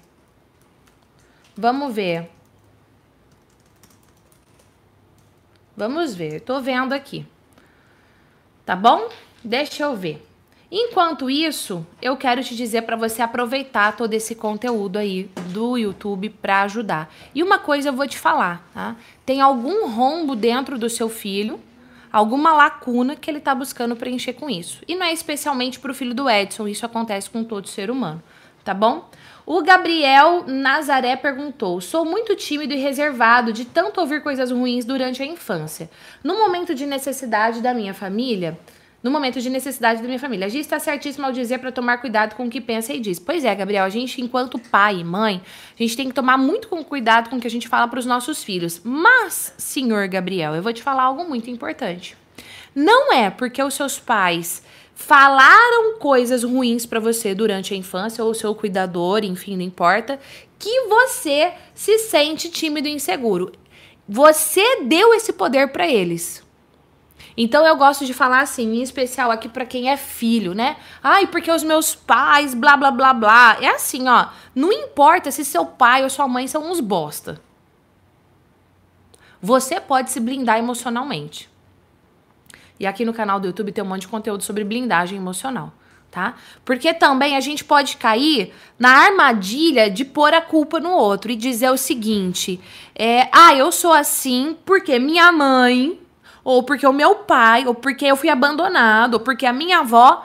Vamos 1.57 1.93
ver. 1.93 2.31
Vamos 5.77 6.15
ver. 6.15 6.39
Tô 6.39 6.61
vendo 6.61 6.93
aqui. 6.93 7.27
Tá 8.65 8.77
bom? 8.77 9.09
Deixa 9.43 9.83
eu 9.83 9.97
ver. 9.97 10.25
Enquanto 10.71 11.31
isso, 11.31 11.87
eu 12.01 12.17
quero 12.17 12.43
te 12.43 12.57
dizer 12.57 12.83
para 12.83 12.97
você 12.97 13.23
aproveitar 13.23 13.97
todo 13.97 14.13
esse 14.15 14.35
conteúdo 14.35 14.99
aí 14.99 15.31
do 15.51 15.77
YouTube 15.77 16.31
para 16.31 16.63
ajudar. 16.63 17.13
E 17.35 17.43
uma 17.43 17.59
coisa 17.59 17.91
eu 17.91 17.93
vou 17.93 18.09
te 18.09 18.19
falar, 18.19 18.69
tá? 18.73 18.97
Tem 19.25 19.41
algum 19.41 19.89
rombo 19.89 20.35
dentro 20.35 20.79
do 20.79 20.89
seu 20.89 21.09
filho, 21.09 21.61
alguma 22.11 22.53
lacuna 22.53 23.15
que 23.15 23.31
ele 23.31 23.39
está 23.39 23.55
buscando 23.55 23.95
preencher 23.95 24.33
com 24.33 24.49
isso. 24.49 24.83
E 24.89 24.97
não 24.97 25.07
é 25.07 25.13
especialmente 25.13 25.79
para 25.79 25.93
o 25.93 25.95
filho 25.95 26.15
do 26.15 26.29
Edson, 26.29 26.67
isso 26.67 26.87
acontece 26.87 27.29
com 27.29 27.45
todo 27.45 27.69
ser 27.69 27.91
humano, 27.91 28.23
tá 28.65 28.73
bom? 28.73 29.09
O 29.47 29.63
Gabriel 29.63 30.45
Nazaré 30.47 31.17
perguntou: 31.17 31.81
Sou 31.81 32.05
muito 32.05 32.35
tímido 32.35 32.73
e 32.73 32.79
reservado 32.79 33.53
de 33.53 33.67
tanto 33.67 34.01
ouvir 34.01 34.23
coisas 34.23 34.51
ruins 34.51 34.87
durante 34.87 35.23
a 35.23 35.27
infância. 35.27 35.91
No 36.23 36.39
momento 36.39 36.75
de 36.75 36.87
necessidade 36.87 37.61
da 37.61 37.75
minha 37.75 37.93
família, 37.93 38.59
no 39.05 39.11
momento 39.11 39.39
de 39.39 39.51
necessidade 39.51 40.01
da 40.01 40.07
minha 40.07 40.19
família. 40.19 40.47
A 40.47 40.49
gente 40.49 40.63
está 40.63 40.79
certíssimo 40.79 41.27
ao 41.27 41.33
dizer 41.33 41.59
para 41.59 41.71
tomar 41.71 41.99
cuidado 41.99 42.35
com 42.35 42.47
o 42.47 42.51
que 42.51 42.59
pensa 42.59 42.95
e 42.95 42.99
diz. 42.99 43.19
Pois 43.19 43.45
é, 43.45 43.55
Gabriel, 43.55 43.85
a 43.85 43.91
gente, 43.91 44.23
enquanto 44.23 44.59
pai 44.59 45.01
e 45.01 45.05
mãe, 45.05 45.43
a 45.79 45.83
gente 45.83 45.95
tem 45.95 46.09
que 46.09 46.15
tomar 46.15 46.39
muito 46.39 46.69
com 46.69 46.83
cuidado 46.83 47.29
com 47.29 47.37
o 47.37 47.41
que 47.41 47.47
a 47.47 47.51
gente 47.51 47.69
fala 47.69 47.87
para 47.87 47.99
os 47.99 48.07
nossos 48.07 48.43
filhos. 48.43 48.81
Mas, 48.83 49.53
senhor 49.59 50.09
Gabriel, 50.09 50.55
eu 50.55 50.63
vou 50.63 50.73
te 50.73 50.83
falar 50.83 51.03
algo 51.03 51.23
muito 51.29 51.51
importante. 51.51 52.17
Não 52.75 53.13
é 53.13 53.29
porque 53.29 53.63
os 53.63 53.75
seus 53.75 53.99
pais 53.99 54.63
falaram 54.95 55.99
coisas 55.99 56.43
ruins 56.43 56.87
para 56.87 56.99
você 56.99 57.35
durante 57.35 57.75
a 57.75 57.77
infância 57.77 58.25
ou 58.25 58.31
o 58.31 58.35
seu 58.35 58.55
cuidador, 58.55 59.23
enfim, 59.23 59.55
não 59.55 59.63
importa, 59.63 60.19
que 60.59 60.89
você 60.89 61.53
se 61.75 61.99
sente 61.99 62.49
tímido 62.49 62.89
e 62.89 62.93
inseguro. 62.93 63.53
Você 64.09 64.83
deu 64.85 65.13
esse 65.13 65.33
poder 65.33 65.69
para 65.69 65.87
eles. 65.87 66.44
Então 67.37 67.67
eu 67.67 67.77
gosto 67.77 68.07
de 68.07 68.15
falar 68.15 68.41
assim, 68.41 68.77
em 68.77 68.83
especial 68.83 69.31
aqui 69.31 69.49
para 69.49 69.67
quem 69.67 69.91
é 69.91 69.97
filho, 69.97 70.55
né? 70.55 70.77
Ai, 71.03 71.27
porque 71.27 71.51
os 71.51 71.65
meus 71.65 71.95
pais, 71.95 72.55
blá 72.55 72.77
blá 72.77 72.91
blá 72.91 73.13
blá. 73.13 73.57
É 73.61 73.69
assim, 73.69 74.09
ó, 74.09 74.29
não 74.55 74.73
importa 74.73 75.31
se 75.31 75.45
seu 75.45 75.67
pai 75.67 76.05
ou 76.05 76.11
sua 76.11 76.29
mãe 76.29 76.47
são 76.47 76.71
uns 76.71 76.81
bosta. 76.81 77.41
Você 79.43 79.81
pode 79.81 80.11
se 80.11 80.21
blindar 80.21 80.59
emocionalmente. 80.59 81.51
E 82.79 82.87
aqui 82.87 83.05
no 83.05 83.13
canal 83.13 83.39
do 83.39 83.47
YouTube 83.47 83.73
tem 83.73 83.85
um 83.85 83.87
monte 83.87 84.03
de 84.03 84.09
conteúdo 84.09 84.43
sobre 84.43 84.65
blindagem 84.65 85.19
emocional, 85.19 85.73
tá? 86.11 86.35
Porque 86.65 86.95
também 86.95 87.37
a 87.37 87.41
gente 87.41 87.65
pode 87.65 87.97
cair 87.97 88.53
na 88.79 88.91
armadilha 88.91 89.91
de 89.91 90.05
pôr 90.05 90.35
a 90.35 90.41
culpa 90.41 90.81
no 90.81 90.91
outro 90.91 91.31
e 91.31 91.37
dizer 91.37 91.71
o 91.71 91.77
seguinte: 91.77 92.61
é, 92.95 93.29
ah, 93.33 93.55
eu 93.55 93.71
sou 93.71 93.93
assim 93.93 94.57
porque 94.65 94.99
minha 94.99 95.31
mãe 95.31 96.01
ou 96.45 96.63
porque 96.63 96.87
o 96.87 96.93
meu 96.93 97.17
pai, 97.17 97.67
ou 97.67 97.75
porque 97.75 98.05
eu 98.05 98.17
fui 98.17 98.29
abandonado, 98.29 99.15
ou 99.15 99.21
porque 99.21 99.47
a 99.47 99.53
minha 99.53 99.79
avó. 99.79 100.25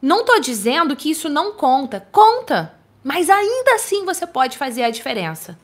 Não 0.00 0.22
tô 0.22 0.38
dizendo 0.38 0.94
que 0.94 1.10
isso 1.10 1.30
não 1.30 1.52
conta. 1.52 2.06
Conta! 2.12 2.74
Mas 3.02 3.30
ainda 3.30 3.74
assim 3.74 4.04
você 4.04 4.26
pode 4.26 4.58
fazer 4.58 4.82
a 4.82 4.90
diferença. 4.90 5.58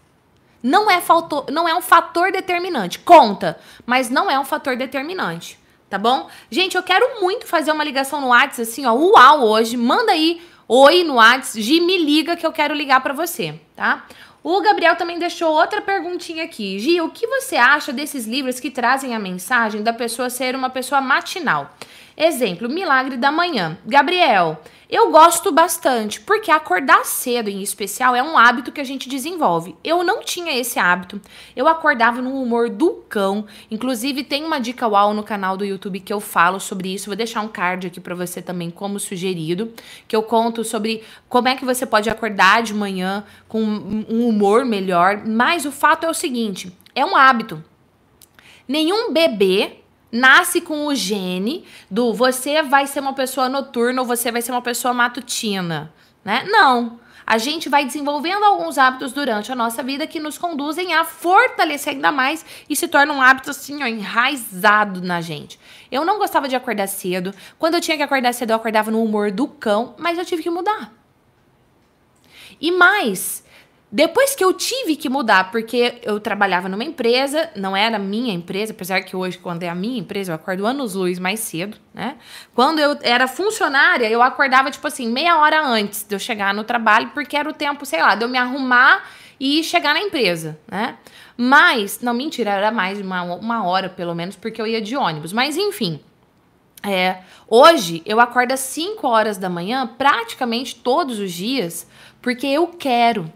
Não 0.62 0.90
é, 0.90 1.00
fator, 1.00 1.46
não 1.50 1.68
é 1.68 1.74
um 1.74 1.80
fator 1.80 2.32
determinante. 2.32 2.98
Conta, 2.98 3.58
mas 3.86 4.10
não 4.10 4.30
é 4.30 4.38
um 4.38 4.44
fator 4.44 4.76
determinante. 4.76 5.58
Tá 5.88 5.98
bom? 5.98 6.28
Gente, 6.50 6.76
eu 6.76 6.82
quero 6.82 7.20
muito 7.20 7.46
fazer 7.46 7.72
uma 7.72 7.82
ligação 7.82 8.20
no 8.20 8.28
WhatsApp, 8.28 8.62
assim, 8.62 8.86
ó, 8.86 8.94
uau, 8.94 9.42
hoje. 9.42 9.76
Manda 9.76 10.12
aí 10.12 10.40
oi 10.68 11.02
no 11.02 11.14
WhatsApp, 11.14 11.60
Gi, 11.60 11.80
me 11.80 11.98
liga 11.98 12.36
que 12.36 12.46
eu 12.46 12.52
quero 12.52 12.72
ligar 12.72 13.00
para 13.00 13.12
você, 13.12 13.60
tá? 13.74 14.06
O 14.42 14.60
Gabriel 14.62 14.96
também 14.96 15.18
deixou 15.18 15.52
outra 15.52 15.82
perguntinha 15.82 16.44
aqui. 16.44 16.78
Gi, 16.78 17.00
o 17.00 17.10
que 17.10 17.26
você 17.26 17.56
acha 17.56 17.92
desses 17.92 18.26
livros 18.26 18.58
que 18.58 18.70
trazem 18.70 19.14
a 19.14 19.18
mensagem 19.18 19.82
da 19.82 19.92
pessoa 19.92 20.30
ser 20.30 20.54
uma 20.54 20.70
pessoa 20.70 21.00
matinal? 21.00 21.74
Exemplo, 22.22 22.68
Milagre 22.68 23.16
da 23.16 23.32
Manhã. 23.32 23.78
Gabriel, 23.86 24.60
eu 24.90 25.10
gosto 25.10 25.50
bastante, 25.50 26.20
porque 26.20 26.50
acordar 26.50 27.06
cedo, 27.06 27.48
em 27.48 27.62
especial, 27.62 28.14
é 28.14 28.22
um 28.22 28.36
hábito 28.36 28.70
que 28.70 28.80
a 28.80 28.84
gente 28.84 29.08
desenvolve. 29.08 29.74
Eu 29.82 30.04
não 30.04 30.20
tinha 30.22 30.52
esse 30.52 30.78
hábito. 30.78 31.18
Eu 31.56 31.66
acordava 31.66 32.20
no 32.20 32.38
humor 32.38 32.68
do 32.68 32.90
cão. 33.08 33.46
Inclusive, 33.70 34.22
tem 34.22 34.44
uma 34.44 34.60
dica 34.60 34.86
uau 34.86 35.14
no 35.14 35.22
canal 35.22 35.56
do 35.56 35.64
YouTube 35.64 35.98
que 35.98 36.12
eu 36.12 36.20
falo 36.20 36.60
sobre 36.60 36.92
isso. 36.92 37.06
Vou 37.06 37.16
deixar 37.16 37.40
um 37.40 37.48
card 37.48 37.86
aqui 37.86 38.00
para 38.00 38.14
você 38.14 38.42
também, 38.42 38.70
como 38.70 39.00
sugerido, 39.00 39.72
que 40.06 40.14
eu 40.14 40.22
conto 40.22 40.62
sobre 40.62 41.02
como 41.26 41.48
é 41.48 41.56
que 41.56 41.64
você 41.64 41.86
pode 41.86 42.10
acordar 42.10 42.62
de 42.62 42.74
manhã 42.74 43.24
com 43.48 43.62
um 43.62 44.28
humor 44.28 44.66
melhor. 44.66 45.22
Mas 45.24 45.64
o 45.64 45.72
fato 45.72 46.04
é 46.04 46.10
o 46.10 46.12
seguinte: 46.12 46.70
é 46.94 47.02
um 47.02 47.16
hábito. 47.16 47.64
Nenhum 48.68 49.10
bebê 49.10 49.79
nasce 50.10 50.60
com 50.60 50.86
o 50.86 50.94
gene 50.94 51.64
do 51.90 52.12
você 52.12 52.62
vai 52.62 52.86
ser 52.86 53.00
uma 53.00 53.12
pessoa 53.12 53.48
noturna 53.48 54.02
ou 54.02 54.06
você 54.06 54.30
vai 54.30 54.42
ser 54.42 54.52
uma 54.52 54.62
pessoa 54.62 54.92
matutina, 54.92 55.92
né? 56.24 56.44
Não. 56.48 56.98
A 57.26 57.38
gente 57.38 57.68
vai 57.68 57.84
desenvolvendo 57.84 58.42
alguns 58.42 58.76
hábitos 58.76 59.12
durante 59.12 59.52
a 59.52 59.54
nossa 59.54 59.84
vida 59.84 60.04
que 60.04 60.18
nos 60.18 60.36
conduzem 60.36 60.94
a 60.94 61.04
fortalecer 61.04 61.92
ainda 61.92 62.10
mais 62.10 62.44
e 62.68 62.74
se 62.74 62.88
torna 62.88 63.12
um 63.12 63.22
hábito 63.22 63.50
assim, 63.50 63.84
ó, 63.84 63.86
enraizado 63.86 65.00
na 65.00 65.20
gente. 65.20 65.56
Eu 65.92 66.04
não 66.04 66.18
gostava 66.18 66.48
de 66.48 66.56
acordar 66.56 66.88
cedo. 66.88 67.32
Quando 67.56 67.74
eu 67.74 67.80
tinha 67.80 67.96
que 67.96 68.02
acordar 68.02 68.34
cedo, 68.34 68.50
eu 68.50 68.56
acordava 68.56 68.90
no 68.90 69.00
humor 69.00 69.30
do 69.30 69.46
cão, 69.46 69.94
mas 69.96 70.18
eu 70.18 70.24
tive 70.24 70.42
que 70.42 70.50
mudar. 70.50 70.92
E 72.60 72.72
mais, 72.72 73.44
depois 73.92 74.36
que 74.36 74.44
eu 74.44 74.52
tive 74.52 74.94
que 74.94 75.08
mudar, 75.08 75.50
porque 75.50 76.00
eu 76.02 76.20
trabalhava 76.20 76.68
numa 76.68 76.84
empresa, 76.84 77.50
não 77.56 77.76
era 77.76 77.98
minha 77.98 78.32
empresa, 78.32 78.72
apesar 78.72 79.00
que 79.02 79.16
hoje, 79.16 79.36
quando 79.36 79.64
é 79.64 79.68
a 79.68 79.74
minha 79.74 79.98
empresa, 79.98 80.30
eu 80.30 80.36
acordo 80.36 80.64
anos 80.64 80.94
luz 80.94 81.18
mais 81.18 81.40
cedo, 81.40 81.76
né? 81.92 82.16
Quando 82.54 82.78
eu 82.78 82.96
era 83.02 83.26
funcionária, 83.26 84.08
eu 84.08 84.22
acordava, 84.22 84.70
tipo 84.70 84.86
assim, 84.86 85.08
meia 85.08 85.38
hora 85.38 85.66
antes 85.66 86.04
de 86.04 86.14
eu 86.14 86.20
chegar 86.20 86.54
no 86.54 86.62
trabalho, 86.62 87.10
porque 87.12 87.36
era 87.36 87.48
o 87.48 87.52
tempo, 87.52 87.84
sei 87.84 88.00
lá, 88.00 88.14
de 88.14 88.24
eu 88.24 88.28
me 88.28 88.38
arrumar 88.38 89.10
e 89.40 89.64
chegar 89.64 89.92
na 89.92 90.00
empresa, 90.00 90.56
né? 90.68 90.96
Mas, 91.36 92.00
não, 92.00 92.14
mentira, 92.14 92.50
era 92.50 92.70
mais 92.70 92.98
de 92.98 93.02
uma, 93.02 93.22
uma 93.22 93.66
hora, 93.66 93.88
pelo 93.88 94.14
menos, 94.14 94.36
porque 94.36 94.60
eu 94.60 94.66
ia 94.66 94.80
de 94.80 94.94
ônibus. 94.94 95.32
Mas, 95.32 95.56
enfim, 95.56 95.98
é, 96.82 97.18
hoje 97.48 98.02
eu 98.06 98.20
acordo 98.20 98.52
às 98.52 98.60
5 98.60 99.06
horas 99.08 99.36
da 99.36 99.48
manhã, 99.48 99.86
praticamente 99.86 100.76
todos 100.76 101.18
os 101.18 101.32
dias, 101.32 101.88
porque 102.22 102.46
eu 102.46 102.68
quero. 102.68 103.32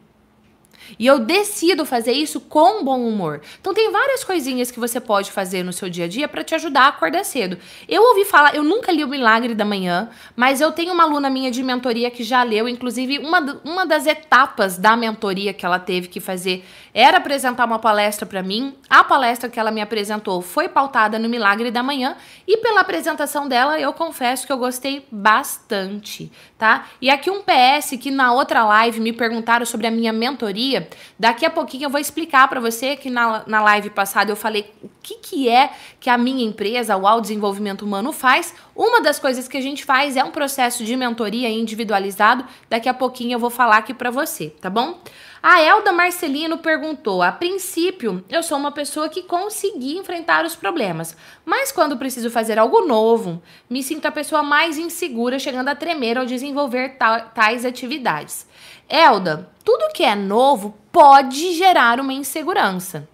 E 0.99 1.07
eu 1.07 1.19
decido 1.19 1.85
fazer 1.85 2.13
isso 2.13 2.41
com 2.41 2.85
bom 2.85 3.07
humor. 3.07 3.41
Então 3.61 3.75
tem 3.75 3.91
várias 3.91 4.25
coisinhas 4.25 4.71
que 4.71 4.81
você 4.81 5.01
pode 5.01 5.31
fazer 5.31 5.63
no 5.63 5.73
seu 5.73 5.89
dia 5.89 6.05
a 6.05 6.09
dia 6.09 6.29
para 6.29 6.45
te 6.45 6.55
ajudar 6.55 6.83
a 6.83 6.89
acordar 6.89 7.25
cedo. 7.25 7.59
Eu 7.89 8.03
ouvi 8.03 8.25
falar, 8.25 8.55
eu 8.55 8.63
nunca 8.63 8.93
li 8.93 9.03
o 9.05 9.09
Milagre 9.09 9.55
da 9.55 9.65
Manhã, 9.65 10.09
mas 10.37 10.61
eu 10.61 10.73
tenho 10.73 10.93
uma 10.93 11.05
aluna 11.05 11.31
minha 11.31 11.51
de 11.51 11.63
mentoria 11.63 12.11
que 12.11 12.23
já 12.23 12.43
leu, 12.43 12.69
inclusive 12.69 13.19
uma, 13.19 13.61
uma 13.65 13.87
das 13.87 14.07
etapas 14.07 14.77
da 14.77 14.97
mentoria 14.97 15.53
que 15.53 15.65
ela 15.65 15.79
teve 15.79 16.09
que 16.09 16.21
fazer 16.21 16.65
era 16.93 17.19
apresentar 17.19 17.65
uma 17.65 17.79
palestra 17.79 18.25
para 18.25 18.43
mim. 18.43 18.75
A 18.89 19.03
palestra 19.03 19.49
que 19.49 19.59
ela 19.59 19.71
me 19.71 19.81
apresentou 19.81 20.41
foi 20.41 20.69
pautada 20.69 21.19
no 21.19 21.29
Milagre 21.29 21.71
da 21.71 21.83
Manhã 21.83 22.17
e 22.47 22.57
pela 22.59 22.81
apresentação 22.81 23.49
dela 23.49 23.81
eu 23.81 23.93
confesso 23.93 24.47
que 24.47 24.53
eu 24.53 24.59
gostei 24.59 25.07
bastante, 25.11 26.31
tá? 26.57 26.87
E 27.01 27.11
aqui 27.11 27.31
um 27.31 27.43
PS 27.43 27.99
que 28.01 28.11
na 28.11 28.33
outra 28.33 28.65
live 28.65 29.01
me 29.01 29.13
perguntaram 29.13 29.67
sobre 29.67 29.87
a 29.87 29.91
minha 29.91 30.13
mentoria 30.13 30.74
Daqui 31.19 31.45
a 31.45 31.51
pouquinho 31.51 31.85
eu 31.85 31.91
vou 31.91 32.01
explicar 32.01 32.49
para 32.49 32.61
você 32.61 32.97
que 32.97 33.11
na, 33.11 33.43
na 33.47 33.63
live 33.63 33.91
passada 33.91 34.31
eu 34.31 34.37
falei 34.37 34.73
o 34.83 34.91
que, 35.03 35.17
que 35.17 35.49
é 35.49 35.71
que 36.01 36.09
a 36.09 36.17
minha 36.19 36.45
empresa, 36.45 36.97
o 36.97 37.07
Ao 37.07 37.21
Desenvolvimento 37.21 37.83
Humano, 37.85 38.13
faz. 38.13 38.55
Uma 38.75 39.01
das 39.01 39.19
coisas 39.19 39.47
que 39.47 39.57
a 39.57 39.61
gente 39.61 39.85
faz 39.85 40.17
é 40.17 40.25
um 40.25 40.31
processo 40.31 40.85
de 40.85 40.97
mentoria 40.97 41.49
individualizado. 41.49 42.45
Daqui 42.69 42.89
a 42.89 42.95
pouquinho 42.95 43.35
eu 43.35 43.39
vou 43.39 43.51
falar 43.51 43.79
aqui 43.79 43.95
para 43.95 44.11
você, 44.11 44.51
tá 44.61 44.71
bom? 44.71 45.01
A 45.47 45.61
Elda 45.61 45.93
Marcelino 45.93 46.57
perguntou: 46.57 47.23
a 47.23 47.31
princípio, 47.31 48.25
eu 48.31 48.43
sou 48.43 48.57
uma 48.57 48.73
pessoa 48.73 49.11
que 49.11 49.23
consegui 49.23 49.99
enfrentar 49.99 50.43
os 50.43 50.57
problemas, 50.57 51.15
mas 51.45 51.71
quando 51.71 51.99
preciso 51.99 52.31
fazer 52.31 52.59
algo 52.59 52.87
novo, 52.87 53.43
me 53.69 53.83
sinto 53.83 54.07
a 54.07 54.11
pessoa 54.11 54.43
mais 54.43 54.79
insegura, 54.79 55.39
chegando 55.39 55.69
a 55.69 55.75
tremer 55.75 56.17
ao 56.17 56.25
desenvolver 56.25 56.97
tais 57.35 57.67
atividades. 57.67 58.47
Elda, 58.89 59.49
tudo 59.65 59.93
que 59.93 60.03
é 60.03 60.15
novo 60.15 60.75
pode 60.93 61.55
gerar 61.55 61.99
uma 61.99 62.13
insegurança. 62.13 63.09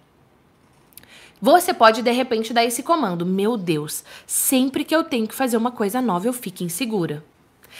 Você 1.41 1.73
pode 1.73 2.01
de 2.01 2.11
repente 2.11 2.53
dar 2.53 2.63
esse 2.63 2.83
comando: 2.83 3.25
Meu 3.25 3.57
Deus, 3.57 4.03
sempre 4.27 4.83
que 4.83 4.95
eu 4.95 5.03
tenho 5.03 5.27
que 5.27 5.33
fazer 5.33 5.57
uma 5.57 5.71
coisa 5.71 6.01
nova, 6.01 6.27
eu 6.27 6.33
fico 6.33 6.63
insegura. 6.63 7.23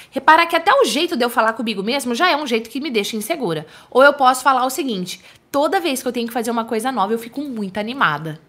Repara 0.10 0.48
que 0.48 0.56
até 0.56 0.74
o 0.74 0.86
jeito 0.86 1.16
de 1.16 1.24
eu 1.24 1.30
falar 1.30 1.54
comigo 1.54 1.84
mesmo 1.84 2.16
já 2.16 2.30
é 2.32 2.36
um 2.36 2.48
jeito 2.48 2.70
que 2.70 2.80
me 2.80 2.90
deixa 2.90 3.16
insegura. 3.16 3.68
Ou 3.92 4.04
eu 4.04 4.14
posso 4.14 4.42
falar 4.42 4.66
o 4.66 4.70
seguinte: 4.70 5.22
toda 5.52 5.80
vez 5.80 6.02
que 6.02 6.08
eu 6.08 6.14
tenho 6.14 6.28
que 6.28 6.34
fazer 6.34 6.50
uma 6.50 6.66
coisa 6.66 6.92
nova, 6.92 7.14
eu 7.14 7.20
fico 7.20 7.42
muito 7.42 7.78
animada. 7.78 8.40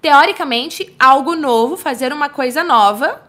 Teoricamente, 0.00 0.94
algo 0.98 1.34
novo, 1.34 1.76
fazer 1.76 2.12
uma 2.12 2.28
coisa 2.28 2.62
nova, 2.62 3.25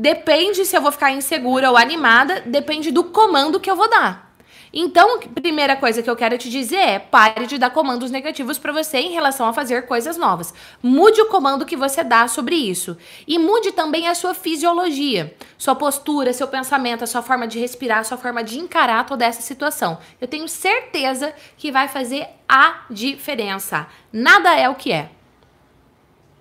depende 0.00 0.64
se 0.64 0.74
eu 0.74 0.80
vou 0.80 0.90
ficar 0.90 1.12
insegura 1.12 1.70
ou 1.70 1.76
animada, 1.76 2.40
depende 2.46 2.90
do 2.90 3.04
comando 3.04 3.60
que 3.60 3.70
eu 3.70 3.76
vou 3.76 3.88
dar. 3.88 4.30
Então, 4.72 5.18
primeira 5.18 5.74
coisa 5.74 6.00
que 6.00 6.08
eu 6.08 6.14
quero 6.14 6.38
te 6.38 6.48
dizer 6.48 6.76
é: 6.76 6.98
pare 6.98 7.46
de 7.46 7.58
dar 7.58 7.70
comandos 7.70 8.10
negativos 8.10 8.56
para 8.56 8.72
você 8.72 8.98
em 8.98 9.10
relação 9.10 9.46
a 9.46 9.52
fazer 9.52 9.86
coisas 9.86 10.16
novas. 10.16 10.54
Mude 10.80 11.20
o 11.20 11.26
comando 11.26 11.66
que 11.66 11.76
você 11.76 12.04
dá 12.04 12.28
sobre 12.28 12.54
isso. 12.54 12.96
E 13.26 13.36
mude 13.36 13.72
também 13.72 14.06
a 14.08 14.14
sua 14.14 14.32
fisiologia, 14.32 15.34
sua 15.58 15.74
postura, 15.74 16.32
seu 16.32 16.46
pensamento, 16.46 17.02
a 17.02 17.06
sua 17.06 17.20
forma 17.20 17.48
de 17.48 17.58
respirar, 17.58 17.98
a 17.98 18.04
sua 18.04 18.16
forma 18.16 18.44
de 18.44 18.58
encarar 18.58 19.04
toda 19.04 19.26
essa 19.26 19.42
situação. 19.42 19.98
Eu 20.20 20.28
tenho 20.28 20.48
certeza 20.48 21.34
que 21.58 21.72
vai 21.72 21.88
fazer 21.88 22.28
a 22.48 22.84
diferença. 22.88 23.88
Nada 24.12 24.54
é 24.56 24.68
o 24.68 24.76
que 24.76 24.92
é 24.92 25.10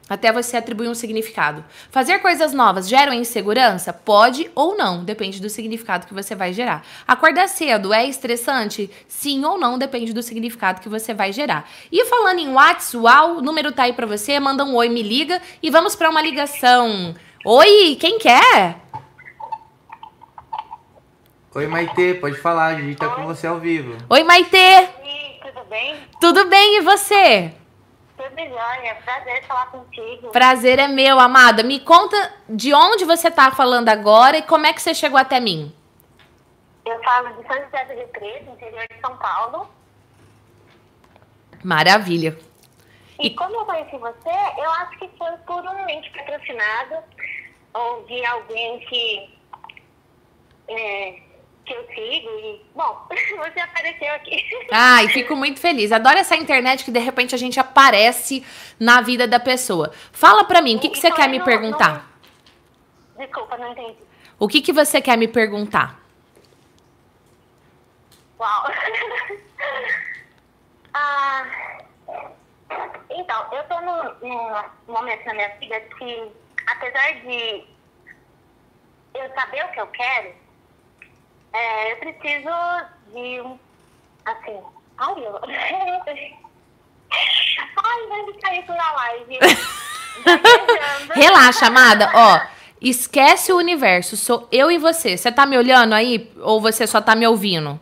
até 0.09 0.31
você 0.31 0.57
atribuir 0.57 0.89
um 0.89 0.95
significado. 0.95 1.63
Fazer 1.91 2.19
coisas 2.19 2.53
novas 2.53 2.89
gera 2.89 3.13
insegurança? 3.13 3.93
Pode 3.93 4.49
ou 4.55 4.75
não, 4.75 5.03
depende 5.03 5.39
do 5.39 5.49
significado 5.49 6.07
que 6.07 6.13
você 6.13 6.33
vai 6.33 6.51
gerar. 6.51 6.83
Acordar 7.07 7.47
cedo 7.47 7.93
é 7.93 8.05
estressante? 8.05 8.89
Sim 9.07 9.45
ou 9.45 9.57
não, 9.57 9.77
depende 9.77 10.11
do 10.11 10.23
significado 10.23 10.81
que 10.81 10.89
você 10.89 11.13
vai 11.13 11.31
gerar. 11.31 11.69
E 11.91 12.03
falando 12.05 12.39
em 12.39 12.51
WhatsApp, 12.51 13.37
o 13.37 13.41
número 13.41 13.71
tá 13.71 13.83
aí 13.83 13.93
para 13.93 14.07
você, 14.07 14.39
manda 14.39 14.65
um 14.65 14.75
oi, 14.75 14.89
me 14.89 15.03
liga 15.03 15.41
e 15.61 15.69
vamos 15.69 15.95
para 15.95 16.09
uma 16.09 16.21
ligação. 16.21 17.13
Oi, 17.45 17.95
quem 17.99 18.17
quer? 18.17 18.77
Oi, 21.55 21.67
Maitê, 21.67 22.13
pode 22.13 22.37
falar, 22.37 22.67
a 22.67 22.81
gente 22.81 22.95
tá 22.95 23.09
com 23.09 23.25
você 23.25 23.47
ao 23.47 23.59
vivo. 23.59 23.97
Oi, 24.09 24.23
Maitê! 24.23 24.87
Oi, 25.03 25.39
tudo 25.41 25.65
bem? 25.67 25.95
Tudo 26.21 26.45
bem, 26.45 26.77
e 26.77 26.81
você? 26.81 27.53
Tudo 28.19 28.35
jóia, 28.35 28.95
prazer 29.05 29.45
falar 29.45 29.67
contigo. 29.67 30.31
Prazer 30.31 30.77
é 30.77 30.89
meu, 30.89 31.17
amada. 31.21 31.63
Me 31.63 31.79
conta 31.79 32.33
de 32.49 32.73
onde 32.73 33.05
você 33.05 33.31
tá 33.31 33.49
falando 33.49 33.87
agora 33.87 34.37
e 34.37 34.41
como 34.41 34.65
é 34.65 34.73
que 34.73 34.81
você 34.81 34.93
chegou 34.93 35.17
até 35.17 35.39
mim. 35.39 35.73
Eu 36.85 37.01
falo 37.01 37.29
de 37.29 37.47
São 37.47 37.63
José 37.63 37.85
do 37.85 37.93
Rio 37.93 38.07
Preto, 38.09 38.51
interior 38.51 38.85
de 38.91 38.99
São 38.99 39.15
Paulo. 39.15 39.69
Maravilha. 41.63 42.37
E, 43.17 43.27
e 43.27 43.35
como 43.35 43.55
eu 43.55 43.65
conheci 43.65 43.97
você, 43.97 44.35
eu 44.57 44.69
acho 44.69 44.99
que 44.99 45.09
foi 45.17 45.31
por 45.47 45.65
um 45.65 45.85
mente 45.85 46.11
patrocinado, 46.11 46.97
ou 47.73 48.03
de 48.05 48.25
alguém 48.25 48.81
que 48.81 49.39
é, 50.67 51.21
que 51.69 51.75
eu 51.75 51.85
sigo 51.93 52.29
e, 52.39 52.65
bom, 52.73 53.05
você 53.37 53.59
apareceu 53.59 54.11
aqui. 54.15 54.43
Ai, 54.71 55.07
fico 55.09 55.35
muito 55.35 55.59
feliz. 55.59 55.91
Adoro 55.91 56.17
essa 56.17 56.35
internet 56.35 56.83
que 56.83 56.89
de 56.89 56.97
repente 56.97 57.35
a 57.35 57.37
gente 57.37 57.59
aparece 57.59 58.43
na 58.79 59.01
vida 59.01 59.27
da 59.27 59.39
pessoa. 59.39 59.93
Fala 60.11 60.43
pra 60.43 60.63
mim, 60.63 60.77
o 60.77 60.79
que, 60.79 60.89
que 60.89 60.97
você 60.97 61.11
quer 61.11 61.29
me 61.29 61.39
perguntar? 61.43 62.09
Desculpa, 63.17 63.55
não 63.57 63.71
entendi. 63.71 63.97
O 64.39 64.47
que, 64.47 64.61
que 64.61 64.73
você 64.73 64.99
quer 64.99 65.15
me 65.15 65.27
perguntar? 65.27 65.99
Uau. 68.39 68.63
ah, 70.93 71.45
então, 73.11 73.53
eu 73.53 73.63
tô 73.65 73.79
num, 73.81 74.15
num 74.27 74.63
momento 74.87 75.23
na 75.25 75.33
minha 75.33 75.49
vida 75.57 75.79
que, 75.81 76.31
apesar 76.65 77.11
de 77.21 77.67
eu 79.13 79.29
saber 79.35 79.65
o 79.65 79.71
que 79.71 79.81
eu 79.81 79.87
quero, 79.87 80.33
é, 81.53 81.91
eu 81.93 81.97
preciso 81.97 82.49
de 83.13 83.41
um. 83.41 83.57
Assim. 84.25 84.59
Ai, 84.97 85.25
eu. 85.25 85.39
Ai, 87.83 88.07
vai 88.07 88.25
ficar 88.33 88.55
isso 88.55 88.71
na 88.71 88.91
live. 88.91 89.39
Relaxa, 91.15 91.67
amada. 91.67 92.11
Ó, 92.13 92.39
esquece 92.81 93.51
o 93.51 93.57
universo. 93.57 94.15
Sou 94.15 94.47
eu 94.51 94.69
e 94.71 94.77
você. 94.77 95.17
Você 95.17 95.31
tá 95.31 95.45
me 95.45 95.57
olhando 95.57 95.93
aí 95.93 96.31
ou 96.39 96.61
você 96.61 96.85
só 96.85 97.01
tá 97.01 97.15
me 97.15 97.25
ouvindo? 97.25 97.79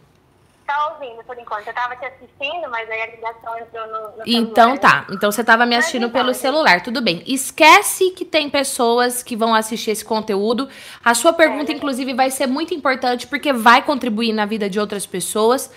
Ouvindo 0.99 1.23
por 1.23 1.37
enquanto. 1.37 1.67
Eu 1.67 1.73
tava 1.73 1.95
te 1.95 2.05
assistindo, 2.05 2.69
mas 2.69 2.89
aí 2.89 3.01
a 3.01 3.05
ligação 3.07 3.57
entrou 3.59 3.85
no, 3.87 4.17
no 4.17 4.23
Então 4.25 4.75
celular. 4.75 5.05
tá. 5.05 5.13
Então 5.13 5.31
você 5.31 5.43
tava 5.43 5.65
me 5.65 5.75
assistindo 5.75 6.07
então, 6.07 6.19
pelo 6.21 6.33
celular, 6.33 6.81
tudo 6.81 7.01
bem. 7.01 7.23
Esquece 7.25 8.11
que 8.11 8.25
tem 8.25 8.49
pessoas 8.49 9.21
que 9.21 9.35
vão 9.35 9.53
assistir 9.53 9.91
esse 9.91 10.03
conteúdo. 10.03 10.67
A 11.03 11.13
sua 11.13 11.33
pergunta, 11.33 11.71
inclusive, 11.71 12.13
vai 12.13 12.31
ser 12.31 12.47
muito 12.47 12.73
importante 12.73 13.27
porque 13.27 13.53
vai 13.53 13.81
contribuir 13.81 14.33
na 14.33 14.45
vida 14.45 14.69
de 14.69 14.79
outras 14.79 15.05
pessoas. 15.05 15.71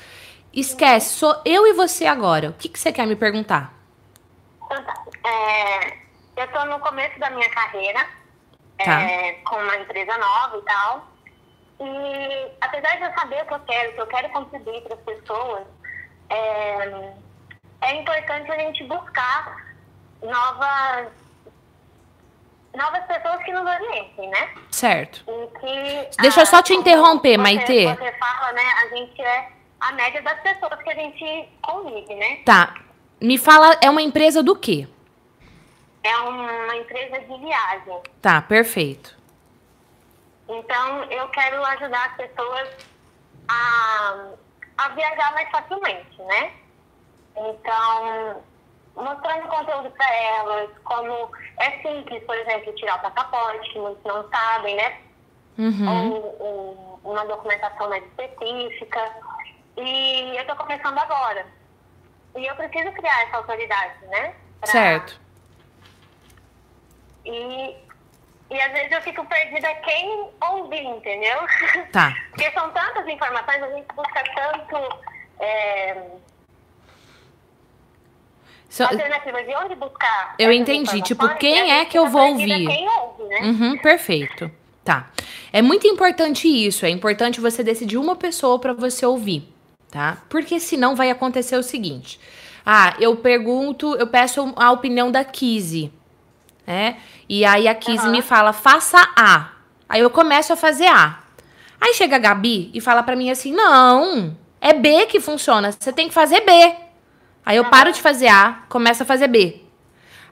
Esquece, 0.53 1.15
sou 1.15 1.41
eu 1.45 1.67
e 1.67 1.73
você 1.75 2.07
agora. 2.07 2.51
O 2.51 2.53
que, 2.55 2.69
que 2.69 2.79
você 2.79 2.91
quer 2.93 3.07
me 3.07 3.15
perguntar? 3.17 3.73
Então 4.65 4.83
tá. 4.85 4.95
É, 5.29 5.99
eu 6.37 6.49
tô 6.53 6.65
no 6.65 6.81
começo 6.81 7.19
da 7.21 7.31
minha 7.31 7.49
carreira, 7.51 8.07
Tá. 8.83 9.03
é, 9.03 9.33
com 9.45 9.57
uma 9.57 9.77
empresa 9.77 10.17
nova 10.17 10.57
e 10.57 10.63
tal. 10.63 11.07
E 11.81 12.53
apesar 12.61 12.97
de 12.97 13.05
eu 13.05 13.12
saber 13.14 13.43
o 13.43 13.47
que 13.47 13.55
eu 13.55 13.61
quero, 13.61 13.93
que 13.95 14.01
eu 14.01 14.07
quero 14.07 14.29
contribuir 14.31 14.83
para 14.83 14.95
as 14.95 15.01
pessoas, 15.01 15.66
é, 16.29 17.12
é 17.83 17.95
importante 17.97 18.51
a 18.53 18.59
gente 18.59 18.85
buscar 18.85 19.64
novas, 20.23 21.09
novas 22.77 23.05
pessoas 23.07 23.43
que 23.45 23.53
nos 23.53 23.64
orientem, 23.66 24.29
né? 24.29 24.51
Certo. 24.71 25.25
Que, 25.59 26.11
Deixa 26.21 26.43
eu 26.43 26.47
só 26.47 26.62
te 26.62 26.69
como 26.75 26.81
interromper, 26.83 27.31
você- 27.38 27.43
Maitê. 27.43 27.87
Você 27.95 28.12
fala, 28.12 28.53
né? 28.53 28.62
A 28.83 28.88
gente 28.95 29.23
é 29.23 29.49
a 29.81 29.93
média 29.93 30.21
das 30.21 30.38
pessoas 30.40 30.83
que 30.83 30.90
a 30.90 30.95
gente 30.95 31.49
convive, 31.62 32.14
né? 32.14 32.37
Tá. 32.45 32.75
Me 33.21 33.38
fala, 33.38 33.77
é 33.83 33.88
uma 33.88 34.03
empresa 34.03 34.43
do 34.43 34.55
quê? 34.55 34.87
É 36.03 36.16
uma 36.19 36.77
empresa 36.77 37.21
de 37.21 37.38
viagem. 37.38 38.01
Tá, 38.23 38.40
perfeito. 38.40 39.19
Então, 40.53 41.05
eu 41.05 41.29
quero 41.29 41.65
ajudar 41.65 42.07
as 42.11 42.17
pessoas 42.17 42.69
a, 43.49 44.27
a 44.79 44.89
viajar 44.89 45.33
mais 45.35 45.49
facilmente, 45.51 46.21
né? 46.23 46.53
Então, 47.37 48.43
mostrando 48.97 49.47
conteúdo 49.47 49.91
para 49.93 50.13
elas, 50.17 50.71
como 50.83 51.31
é 51.59 51.71
simples, 51.83 52.25
por 52.25 52.37
exemplo, 52.37 52.75
tirar 52.75 52.97
o 52.97 53.11
passaporte, 53.11 53.71
que 53.73 53.79
muitos 53.79 54.03
não 54.05 54.29
sabem, 54.29 54.75
né? 54.77 55.01
Uhum. 55.57 55.89
Ou, 56.13 56.37
ou 56.41 57.01
uma 57.05 57.25
documentação 57.27 57.89
mais 57.89 58.05
específica. 58.07 59.17
E 59.77 60.37
eu 60.37 60.41
estou 60.43 60.57
começando 60.57 60.99
agora. 60.99 61.47
E 62.37 62.45
eu 62.45 62.55
preciso 62.57 62.91
criar 62.93 63.23
essa 63.23 63.37
autoridade, 63.37 64.05
né? 64.07 64.35
Pra- 64.61 64.71
Certo. 64.71 65.21
E, 67.25 67.77
e 68.51 68.61
às 68.61 68.73
vezes 68.73 68.93
eu 68.93 69.01
fico 69.03 69.25
perdida 69.27 69.73
quem 69.77 70.29
ouvir, 70.53 70.83
entendeu? 70.85 71.39
Tá. 71.93 72.15
Porque 72.31 72.51
são 72.53 72.71
tantas 72.71 73.07
informações, 73.09 73.63
a 73.63 73.71
gente 73.71 73.87
busca 73.95 74.23
tanto 74.35 74.99
é, 75.41 75.97
So- 78.69 78.85
alternativas 78.85 79.47
de 79.47 79.55
onde 79.57 79.75
buscar. 79.75 80.35
Eu 80.39 80.53
entendi, 80.53 81.03
tipo, 81.03 81.29
quem 81.37 81.73
é 81.73 81.85
que 81.85 81.99
eu 81.99 82.09
vou 82.09 82.31
ouvir? 82.31 82.67
Quem 82.67 82.89
ouve, 82.89 83.25
né? 83.25 83.41
Uhum, 83.43 83.79
perfeito. 83.79 84.51
Tá. 84.85 85.11
É 85.53 85.61
muito 85.61 85.87
importante 85.89 86.47
isso. 86.49 86.87
É 86.87 86.89
importante 86.91 87.41
você 87.41 87.63
decidir 87.63 87.99
uma 87.99 88.15
pessoa 88.17 88.59
para 88.59 88.73
você 88.73 89.05
ouvir, 89.05 89.53
tá? 89.91 90.19
Porque 90.29 90.59
senão 90.61 90.95
vai 90.95 91.11
acontecer 91.11 91.57
o 91.57 91.63
seguinte. 91.63 92.21
Ah, 92.65 92.95
eu 93.01 93.17
pergunto, 93.17 93.97
eu 93.97 94.07
peço 94.07 94.53
a 94.57 94.71
opinião 94.71 95.11
da 95.11 95.25
Kizzy, 95.25 95.93
né? 96.71 96.99
E 97.29 97.45
aí 97.45 97.67
a 97.67 97.75
Kizzy 97.75 98.05
Aham. 98.05 98.13
me 98.13 98.23
fala, 98.23 98.53
faça 98.53 98.99
A. 99.17 99.49
Aí 99.89 100.01
eu 100.01 100.09
começo 100.09 100.53
a 100.53 100.57
fazer 100.57 100.87
A. 100.87 101.19
Aí 101.81 101.95
chega 101.95 102.15
a 102.15 102.19
Gabi 102.19 102.71
e 102.73 102.81
fala 102.81 103.03
pra 103.03 103.17
mim 103.17 103.29
assim, 103.29 103.53
não, 103.53 104.37
é 104.61 104.73
B 104.73 105.07
que 105.07 105.19
funciona, 105.19 105.73
você 105.73 105.93
tem 105.93 106.07
que 106.07 106.15
fazer 106.15 106.43
B. 106.43 106.75
Aí 107.45 107.57
eu 107.57 107.65
paro 107.65 107.91
de 107.91 108.01
fazer 108.01 108.29
A, 108.29 108.61
começo 108.69 109.03
a 109.03 109.07
fazer 109.07 109.27
B. 109.27 109.63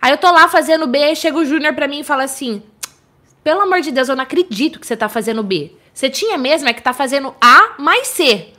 Aí 0.01 0.13
eu 0.13 0.19
tô 0.19 0.31
lá 0.31 0.47
fazendo 0.47 0.87
B, 0.87 1.03
aí 1.03 1.17
chega 1.17 1.37
o 1.39 1.45
Júnior 1.45 1.75
pra 1.75 1.89
mim 1.89 2.01
e 2.01 2.05
fala 2.05 2.23
assim, 2.23 2.63
pelo 3.43 3.63
amor 3.63 3.81
de 3.81 3.91
Deus, 3.91 4.09
eu 4.09 4.15
não 4.15 4.23
acredito 4.23 4.79
que 4.79 4.87
você 4.87 4.97
tá 4.97 5.09
fazendo 5.09 5.43
B. 5.43 5.73
Você 5.93 6.09
tinha 6.09 6.39
mesmo 6.39 6.69
é 6.69 6.73
que 6.73 6.83
tá 6.83 6.93
fazendo 6.93 7.35
A 7.41 7.75
mais 7.79 8.07
C. 8.07 8.53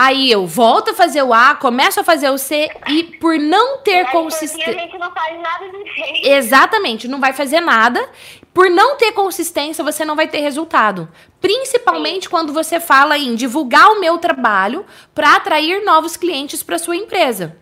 Aí 0.00 0.30
eu 0.30 0.46
volto 0.46 0.92
a 0.92 0.94
fazer 0.94 1.24
o 1.24 1.34
A, 1.34 1.56
começo 1.56 1.98
a 1.98 2.04
fazer 2.04 2.30
o 2.30 2.38
C 2.38 2.70
e 2.86 3.02
por 3.02 3.36
não 3.36 3.78
ter 3.78 4.04
fim, 4.04 4.08
a 4.08 4.12
consistência. 4.12 4.72
gente 4.72 4.96
não 4.96 5.12
faz 5.12 5.40
nada 5.40 5.68
de 5.68 5.92
jeito. 5.92 6.28
Exatamente, 6.28 7.08
não 7.08 7.18
vai 7.18 7.32
fazer 7.32 7.60
nada. 7.60 8.08
Por 8.54 8.70
não 8.70 8.96
ter 8.96 9.10
consistência, 9.10 9.82
você 9.82 10.04
não 10.04 10.14
vai 10.14 10.28
ter 10.28 10.38
resultado. 10.38 11.08
Principalmente 11.40 12.28
quando 12.28 12.52
você 12.52 12.78
fala 12.78 13.18
em 13.18 13.34
divulgar 13.34 13.90
o 13.90 13.98
meu 13.98 14.18
trabalho 14.18 14.86
para 15.12 15.34
atrair 15.34 15.84
novos 15.84 16.16
clientes 16.16 16.62
para 16.62 16.78
sua 16.78 16.94
empresa. 16.94 17.56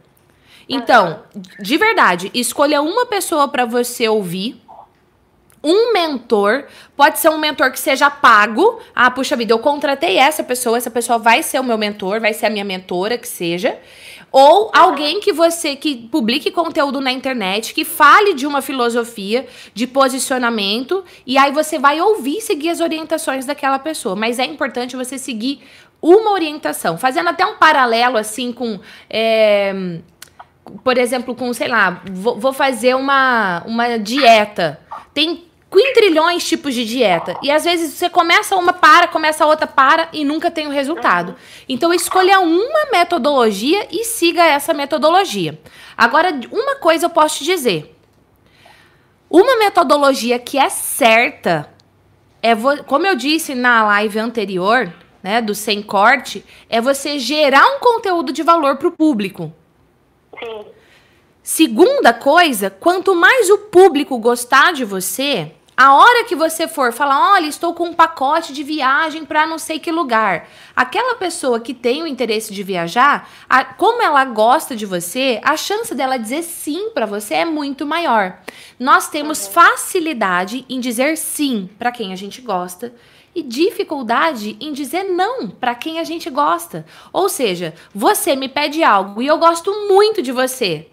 Então, 0.68 1.22
de 1.58 1.78
verdade, 1.78 2.30
escolha 2.34 2.82
uma 2.82 3.06
pessoa 3.06 3.48
para 3.48 3.64
você 3.64 4.10
ouvir. 4.10 4.60
Um 5.68 5.92
mentor, 5.92 6.66
pode 6.96 7.18
ser 7.18 7.28
um 7.28 7.38
mentor 7.38 7.72
que 7.72 7.80
seja 7.80 8.08
pago. 8.08 8.80
Ah, 8.94 9.10
puxa 9.10 9.34
vida, 9.34 9.52
eu 9.52 9.58
contratei 9.58 10.16
essa 10.16 10.44
pessoa, 10.44 10.78
essa 10.78 10.92
pessoa 10.92 11.18
vai 11.18 11.42
ser 11.42 11.58
o 11.58 11.64
meu 11.64 11.76
mentor, 11.76 12.20
vai 12.20 12.32
ser 12.32 12.46
a 12.46 12.50
minha 12.50 12.64
mentora, 12.64 13.18
que 13.18 13.26
seja. 13.26 13.76
Ou 14.30 14.70
alguém 14.72 15.18
que 15.18 15.32
você 15.32 15.74
que 15.74 15.96
publique 15.96 16.52
conteúdo 16.52 17.00
na 17.00 17.10
internet, 17.10 17.74
que 17.74 17.84
fale 17.84 18.32
de 18.32 18.46
uma 18.46 18.62
filosofia, 18.62 19.44
de 19.74 19.88
posicionamento, 19.88 21.04
e 21.26 21.36
aí 21.36 21.50
você 21.50 21.80
vai 21.80 22.00
ouvir 22.00 22.38
e 22.38 22.40
seguir 22.40 22.70
as 22.70 22.78
orientações 22.78 23.44
daquela 23.44 23.80
pessoa. 23.80 24.14
Mas 24.14 24.38
é 24.38 24.44
importante 24.44 24.94
você 24.94 25.18
seguir 25.18 25.62
uma 26.00 26.30
orientação, 26.30 26.96
fazendo 26.96 27.28
até 27.28 27.44
um 27.44 27.56
paralelo 27.56 28.16
assim 28.16 28.52
com. 28.52 28.78
é, 29.10 29.98
por 30.84 30.98
exemplo, 30.98 31.34
com, 31.34 31.52
sei 31.52 31.68
lá, 31.68 32.02
vou, 32.10 32.38
vou 32.38 32.52
fazer 32.52 32.94
uma, 32.94 33.62
uma 33.66 33.98
dieta. 33.98 34.80
Tem 35.14 35.44
quintrilhões 35.70 36.46
tipos 36.46 36.74
de 36.74 36.84
dieta. 36.84 37.38
E 37.42 37.50
às 37.50 37.64
vezes 37.64 37.94
você 37.94 38.08
começa 38.08 38.56
uma, 38.56 38.72
para, 38.72 39.08
começa 39.08 39.44
a 39.44 39.46
outra, 39.46 39.66
para 39.66 40.08
e 40.12 40.24
nunca 40.24 40.50
tem 40.50 40.66
o 40.66 40.70
resultado. 40.70 41.36
Então 41.68 41.92
escolha 41.92 42.40
uma 42.40 42.90
metodologia 42.92 43.86
e 43.90 44.04
siga 44.04 44.44
essa 44.44 44.72
metodologia. 44.72 45.58
Agora, 45.96 46.28
uma 46.50 46.76
coisa 46.76 47.06
eu 47.06 47.10
posso 47.10 47.38
te 47.38 47.44
dizer. 47.44 47.94
Uma 49.28 49.56
metodologia 49.56 50.38
que 50.38 50.56
é 50.56 50.68
certa 50.68 51.74
é, 52.46 52.54
como 52.84 53.04
eu 53.04 53.16
disse 53.16 53.56
na 53.56 53.84
live 53.84 54.20
anterior, 54.20 54.92
né, 55.20 55.42
do 55.42 55.52
sem 55.52 55.82
corte, 55.82 56.44
é 56.68 56.80
você 56.80 57.18
gerar 57.18 57.66
um 57.74 57.80
conteúdo 57.80 58.32
de 58.32 58.44
valor 58.44 58.76
para 58.76 58.86
o 58.86 58.92
público. 58.92 59.52
Sim. 60.38 60.66
Segunda 61.42 62.12
coisa, 62.12 62.70
quanto 62.70 63.16
mais 63.16 63.50
o 63.50 63.58
público 63.58 64.16
gostar 64.18 64.72
de 64.72 64.84
você, 64.84 65.55
a 65.76 65.94
hora 65.94 66.24
que 66.24 66.34
você 66.34 66.66
for 66.66 66.90
falar, 66.90 67.32
olha, 67.34 67.46
estou 67.46 67.74
com 67.74 67.84
um 67.84 67.92
pacote 67.92 68.52
de 68.52 68.62
viagem 68.62 69.26
para 69.26 69.46
não 69.46 69.58
sei 69.58 69.78
que 69.78 69.92
lugar, 69.92 70.48
aquela 70.74 71.16
pessoa 71.16 71.60
que 71.60 71.74
tem 71.74 72.02
o 72.02 72.06
interesse 72.06 72.54
de 72.54 72.62
viajar, 72.62 73.28
a- 73.48 73.62
como 73.64 74.02
ela 74.02 74.24
gosta 74.24 74.74
de 74.74 74.86
você, 74.86 75.38
a 75.44 75.54
chance 75.56 75.94
dela 75.94 76.18
dizer 76.18 76.42
sim 76.44 76.90
para 76.94 77.04
você 77.04 77.34
é 77.34 77.44
muito 77.44 77.84
maior. 77.84 78.38
Nós 78.80 79.08
temos 79.08 79.46
facilidade 79.46 80.64
em 80.68 80.80
dizer 80.80 81.16
sim 81.18 81.68
para 81.78 81.92
quem 81.92 82.10
a 82.12 82.16
gente 82.16 82.40
gosta 82.40 82.94
e 83.34 83.42
dificuldade 83.42 84.56
em 84.58 84.72
dizer 84.72 85.04
não 85.04 85.50
para 85.50 85.74
quem 85.74 86.00
a 86.00 86.04
gente 86.04 86.30
gosta. 86.30 86.86
Ou 87.12 87.28
seja, 87.28 87.74
você 87.94 88.34
me 88.34 88.48
pede 88.48 88.82
algo 88.82 89.20
e 89.20 89.26
eu 89.26 89.36
gosto 89.36 89.70
muito 89.88 90.22
de 90.22 90.32
você. 90.32 90.88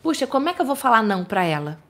Puxa, 0.00 0.24
como 0.24 0.48
é 0.48 0.54
que 0.54 0.62
eu 0.62 0.66
vou 0.66 0.76
falar 0.76 1.02
não 1.02 1.24
pra 1.24 1.42
ela? 1.42 1.87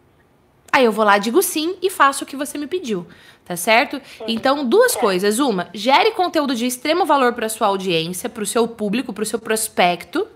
Aí 0.73 0.85
eu 0.85 0.93
vou 0.93 1.05
lá, 1.05 1.19
digo 1.19 1.43
sim 1.43 1.77
e 1.83 1.91
faço 1.91 2.25
o 2.25 2.27
que 2.27 2.37
você 2.37 2.59
me 2.59 2.67
pediu, 2.67 3.07
tá 3.45 3.57
certo? 3.57 4.01
Então, 4.27 4.65
duas 4.65 4.95
coisas. 4.95 5.39
Uma, 5.39 5.69
gere 5.73 6.13
conteúdo 6.13 6.55
de 6.55 6.67
extremo 6.67 7.05
valor 7.05 7.33
para 7.33 7.49
sua 7.49 7.69
audiência, 7.69 8.29
para 8.29 8.43
o 8.43 8.47
seu 8.47 8.69
público, 8.69 9.13
para 9.13 9.23
o 9.23 9.27
seu 9.27 9.39
prospecto. 9.39 10.27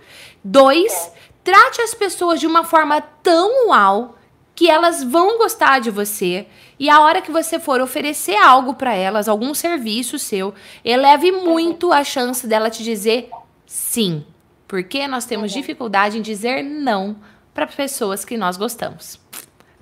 Dois, 0.42 1.12
trate 1.44 1.80
as 1.82 1.94
pessoas 1.94 2.40
de 2.40 2.46
uma 2.46 2.64
forma 2.64 3.00
tão 3.00 3.68
uau 3.68 4.16
que 4.54 4.68
elas 4.68 5.02
vão 5.02 5.38
gostar 5.38 5.80
de 5.80 5.90
você 5.90 6.46
e 6.78 6.90
a 6.90 7.00
hora 7.00 7.22
que 7.22 7.30
você 7.30 7.58
for 7.58 7.80
oferecer 7.80 8.36
algo 8.36 8.74
para 8.74 8.94
elas, 8.94 9.28
algum 9.28 9.54
serviço 9.54 10.18
seu, 10.18 10.54
eleve 10.84 11.32
muito 11.32 11.92
a 11.92 12.04
chance 12.04 12.46
dela 12.46 12.70
te 12.70 12.82
dizer 12.82 13.30
sim, 13.66 14.26
porque 14.66 15.06
nós 15.06 15.24
temos 15.24 15.52
dificuldade 15.52 16.18
em 16.18 16.22
dizer 16.22 16.62
não 16.62 17.16
para 17.54 17.66
pessoas 17.66 18.24
que 18.24 18.36
nós 18.36 18.56
gostamos. 18.56 19.20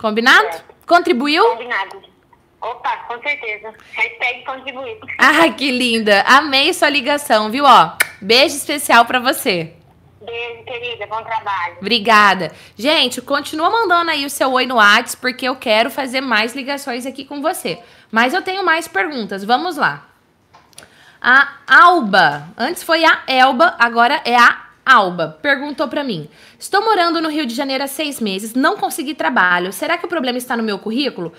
Combinado? 0.01 0.53
Certo. 0.53 0.65
Contribuiu? 0.87 1.45
Combinado. 1.51 2.03
Opa, 2.61 2.97
com 3.09 3.21
certeza. 3.23 3.75
Hashtag 3.93 4.45
contribuir. 4.45 4.99
Ai, 5.19 5.55
que 5.55 5.71
linda! 5.71 6.23
Amei 6.23 6.73
sua 6.75 6.89
ligação, 6.89 7.51
viu? 7.51 7.65
Ó, 7.65 7.93
beijo 8.21 8.57
especial 8.57 9.05
para 9.05 9.19
você. 9.19 9.75
Beijo, 10.21 10.65
querida. 10.65 11.07
Bom 11.07 11.23
trabalho. 11.23 11.77
Obrigada. 11.81 12.53
Gente, 12.77 13.23
continua 13.23 13.71
mandando 13.71 14.11
aí 14.11 14.25
o 14.27 14.31
seu 14.31 14.53
oi 14.53 14.67
no 14.67 14.77
Whats, 14.77 15.15
porque 15.15 15.47
eu 15.47 15.57
quero 15.57 15.91
fazer 15.91 16.21
mais 16.21 16.55
ligações 16.55 17.07
aqui 17.07 17.25
com 17.25 17.41
você. 17.41 17.79
Mas 18.11 18.35
eu 18.35 18.43
tenho 18.43 18.65
mais 18.65 18.89
perguntas. 18.89 19.45
Vamos 19.45 19.77
lá. 19.77 20.07
A 21.21 21.57
Alba, 21.67 22.49
antes 22.57 22.83
foi 22.83 23.05
a 23.05 23.23
Elba, 23.27 23.77
agora 23.79 24.23
é 24.25 24.37
a 24.37 24.70
Alba 24.85 25.39
perguntou 25.41 25.89
para 25.89 26.05
mim: 26.05 26.29
Estou 26.59 26.83
morando 26.83 27.21
no 27.21 27.29
Rio 27.29 27.47
de 27.47 27.55
Janeiro 27.55 27.85
há 27.85 27.87
seis 27.87 28.21
meses, 28.21 28.55
não 28.55 28.77
consegui 28.77 29.15
trabalho. 29.15 29.73
Será 29.73 29.99
que 29.99 30.07
o 30.07 30.09
problema 30.09 30.39
está 30.39 30.57
no 30.57 30.63
meu 30.63 30.79
currículo? 30.79 31.33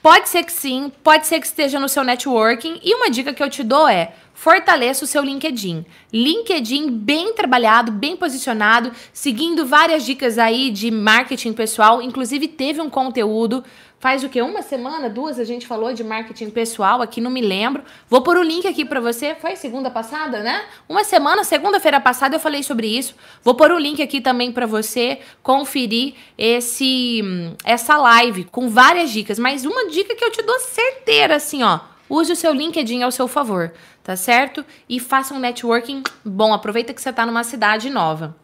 Pode 0.00 0.28
ser 0.28 0.44
que 0.44 0.52
sim, 0.52 0.92
pode 1.02 1.26
ser 1.26 1.40
que 1.40 1.46
esteja 1.46 1.80
no 1.80 1.88
seu 1.88 2.04
networking. 2.04 2.78
E 2.82 2.94
uma 2.94 3.10
dica 3.10 3.34
que 3.34 3.42
eu 3.42 3.50
te 3.50 3.64
dou 3.64 3.88
é: 3.88 4.14
fortaleça 4.32 5.04
o 5.04 5.08
seu 5.08 5.24
LinkedIn. 5.24 5.84
LinkedIn 6.12 6.90
bem 6.90 7.32
trabalhado, 7.32 7.90
bem 7.90 8.16
posicionado, 8.16 8.92
seguindo 9.12 9.66
várias 9.66 10.06
dicas 10.06 10.38
aí 10.38 10.70
de 10.70 10.90
marketing 10.90 11.52
pessoal. 11.52 12.00
Inclusive, 12.00 12.46
teve 12.46 12.80
um 12.80 12.88
conteúdo 12.88 13.64
Faz 14.00 14.22
o 14.22 14.28
que? 14.28 14.40
Uma 14.40 14.62
semana, 14.62 15.10
duas, 15.10 15.40
a 15.40 15.44
gente 15.44 15.66
falou 15.66 15.92
de 15.92 16.04
marketing 16.04 16.50
pessoal 16.50 17.02
aqui, 17.02 17.20
não 17.20 17.32
me 17.32 17.40
lembro. 17.40 17.82
Vou 18.08 18.22
pôr 18.22 18.36
o 18.36 18.42
link 18.44 18.64
aqui 18.64 18.84
para 18.84 19.00
você. 19.00 19.34
Foi 19.34 19.56
segunda 19.56 19.90
passada, 19.90 20.40
né? 20.40 20.64
Uma 20.88 21.02
semana, 21.02 21.42
segunda-feira 21.42 22.00
passada 22.00 22.36
eu 22.36 22.40
falei 22.40 22.62
sobre 22.62 22.86
isso. 22.86 23.16
Vou 23.42 23.56
pôr 23.56 23.72
o 23.72 23.78
link 23.78 24.00
aqui 24.00 24.20
também 24.20 24.52
para 24.52 24.66
você 24.66 25.18
conferir 25.42 26.14
esse 26.36 27.22
essa 27.64 27.96
live 27.96 28.44
com 28.44 28.68
várias 28.68 29.10
dicas. 29.10 29.36
Mas 29.36 29.64
uma 29.64 29.88
dica 29.88 30.14
que 30.14 30.24
eu 30.24 30.30
te 30.30 30.42
dou 30.42 30.60
certeira, 30.60 31.34
assim, 31.34 31.64
ó. 31.64 31.80
Use 32.08 32.32
o 32.32 32.36
seu 32.36 32.54
LinkedIn 32.54 33.02
ao 33.02 33.10
seu 33.10 33.26
favor, 33.26 33.72
tá 34.02 34.16
certo? 34.16 34.64
E 34.88 35.00
faça 35.00 35.34
um 35.34 35.40
networking 35.40 36.04
bom. 36.24 36.54
Aproveita 36.54 36.94
que 36.94 37.02
você 37.02 37.12
tá 37.12 37.26
numa 37.26 37.42
cidade 37.42 37.90
nova. 37.90 38.34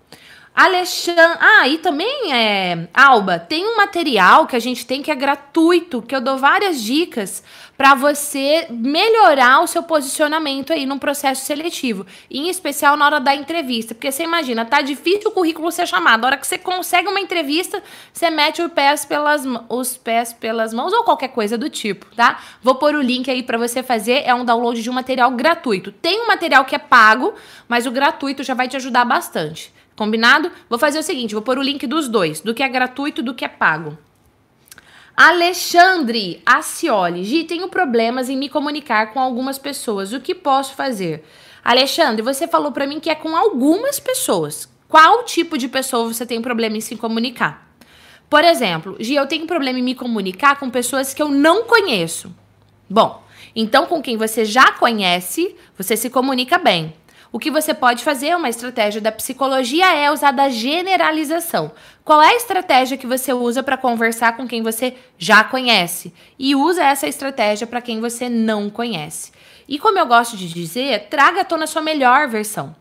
Alexandre. 0.54 1.38
Ah, 1.40 1.66
e 1.66 1.78
também 1.78 2.32
é. 2.32 2.86
Alba, 2.94 3.40
tem 3.40 3.66
um 3.66 3.76
material 3.76 4.46
que 4.46 4.54
a 4.54 4.60
gente 4.60 4.86
tem 4.86 5.02
que 5.02 5.10
é 5.10 5.14
gratuito, 5.14 6.00
que 6.00 6.14
eu 6.14 6.20
dou 6.20 6.38
várias 6.38 6.80
dicas 6.80 7.42
para 7.76 7.96
você 7.96 8.68
melhorar 8.70 9.60
o 9.62 9.66
seu 9.66 9.82
posicionamento 9.82 10.72
aí 10.72 10.86
no 10.86 10.96
processo 11.00 11.44
seletivo. 11.44 12.06
Em 12.30 12.48
especial 12.48 12.96
na 12.96 13.04
hora 13.04 13.18
da 13.18 13.34
entrevista. 13.34 13.96
Porque 13.96 14.12
você 14.12 14.22
imagina, 14.22 14.64
tá 14.64 14.80
difícil 14.80 15.30
o 15.30 15.32
currículo 15.32 15.72
ser 15.72 15.88
chamado. 15.88 16.20
Na 16.20 16.28
hora 16.28 16.36
que 16.36 16.46
você 16.46 16.56
consegue 16.56 17.08
uma 17.08 17.18
entrevista, 17.18 17.82
você 18.12 18.30
mete 18.30 18.62
os 18.62 18.72
pés 18.72 19.04
pelas, 19.04 19.42
os 19.68 19.96
pés 19.96 20.32
pelas 20.32 20.72
mãos 20.72 20.92
ou 20.92 21.02
qualquer 21.02 21.28
coisa 21.28 21.58
do 21.58 21.68
tipo, 21.68 22.06
tá? 22.14 22.40
Vou 22.62 22.76
pôr 22.76 22.94
o 22.94 23.02
link 23.02 23.28
aí 23.28 23.42
para 23.42 23.58
você 23.58 23.82
fazer. 23.82 24.22
É 24.24 24.32
um 24.32 24.44
download 24.44 24.80
de 24.80 24.88
um 24.88 24.94
material 24.94 25.32
gratuito. 25.32 25.90
Tem 25.90 26.22
um 26.22 26.28
material 26.28 26.64
que 26.64 26.76
é 26.76 26.78
pago, 26.78 27.34
mas 27.66 27.86
o 27.86 27.90
gratuito 27.90 28.44
já 28.44 28.54
vai 28.54 28.68
te 28.68 28.76
ajudar 28.76 29.04
bastante. 29.04 29.74
Combinado? 29.96 30.50
Vou 30.68 30.78
fazer 30.78 30.98
o 30.98 31.02
seguinte, 31.02 31.34
vou 31.34 31.42
pôr 31.42 31.58
o 31.58 31.62
link 31.62 31.86
dos 31.86 32.08
dois, 32.08 32.40
do 32.40 32.52
que 32.52 32.62
é 32.62 32.68
gratuito 32.68 33.20
e 33.20 33.24
do 33.24 33.34
que 33.34 33.44
é 33.44 33.48
pago. 33.48 33.96
Alexandre 35.16 36.42
Acioli. 36.44 37.22
Gi, 37.22 37.44
tenho 37.44 37.68
problemas 37.68 38.28
em 38.28 38.36
me 38.36 38.48
comunicar 38.48 39.12
com 39.12 39.20
algumas 39.20 39.58
pessoas. 39.58 40.12
O 40.12 40.20
que 40.20 40.34
posso 40.34 40.74
fazer? 40.74 41.24
Alexandre, 41.64 42.20
você 42.20 42.48
falou 42.48 42.72
para 42.72 42.86
mim 42.86 42.98
que 42.98 43.08
é 43.08 43.14
com 43.14 43.36
algumas 43.36 44.00
pessoas. 44.00 44.68
Qual 44.88 45.24
tipo 45.24 45.56
de 45.56 45.68
pessoa 45.68 46.12
você 46.12 46.26
tem 46.26 46.42
problema 46.42 46.76
em 46.76 46.80
se 46.80 46.96
comunicar? 46.96 47.64
Por 48.28 48.42
exemplo, 48.42 48.96
Gi, 48.98 49.14
eu 49.14 49.26
tenho 49.28 49.46
problema 49.46 49.78
em 49.78 49.82
me 49.82 49.94
comunicar 49.94 50.58
com 50.58 50.68
pessoas 50.68 51.14
que 51.14 51.22
eu 51.22 51.28
não 51.28 51.62
conheço. 51.62 52.34
Bom, 52.90 53.22
então 53.54 53.86
com 53.86 54.02
quem 54.02 54.16
você 54.16 54.44
já 54.44 54.72
conhece, 54.72 55.54
você 55.78 55.96
se 55.96 56.10
comunica 56.10 56.58
bem. 56.58 56.92
O 57.34 57.38
que 57.40 57.50
você 57.50 57.74
pode 57.74 58.04
fazer, 58.04 58.36
uma 58.36 58.48
estratégia 58.48 59.00
da 59.00 59.10
psicologia 59.10 59.92
é 59.92 60.08
usar 60.08 60.30
da 60.30 60.48
generalização. 60.48 61.72
Qual 62.04 62.22
é 62.22 62.28
a 62.28 62.36
estratégia 62.36 62.96
que 62.96 63.08
você 63.08 63.32
usa 63.32 63.60
para 63.60 63.76
conversar 63.76 64.36
com 64.36 64.46
quem 64.46 64.62
você 64.62 64.94
já 65.18 65.42
conhece? 65.42 66.14
E 66.38 66.54
usa 66.54 66.84
essa 66.84 67.08
estratégia 67.08 67.66
para 67.66 67.82
quem 67.82 68.00
você 68.00 68.28
não 68.28 68.70
conhece. 68.70 69.32
E 69.66 69.80
como 69.80 69.98
eu 69.98 70.06
gosto 70.06 70.36
de 70.36 70.48
dizer, 70.48 71.08
traga 71.10 71.40
à 71.40 71.44
tona 71.44 71.64
a 71.64 71.66
sua 71.66 71.82
melhor 71.82 72.28
versão. 72.28 72.72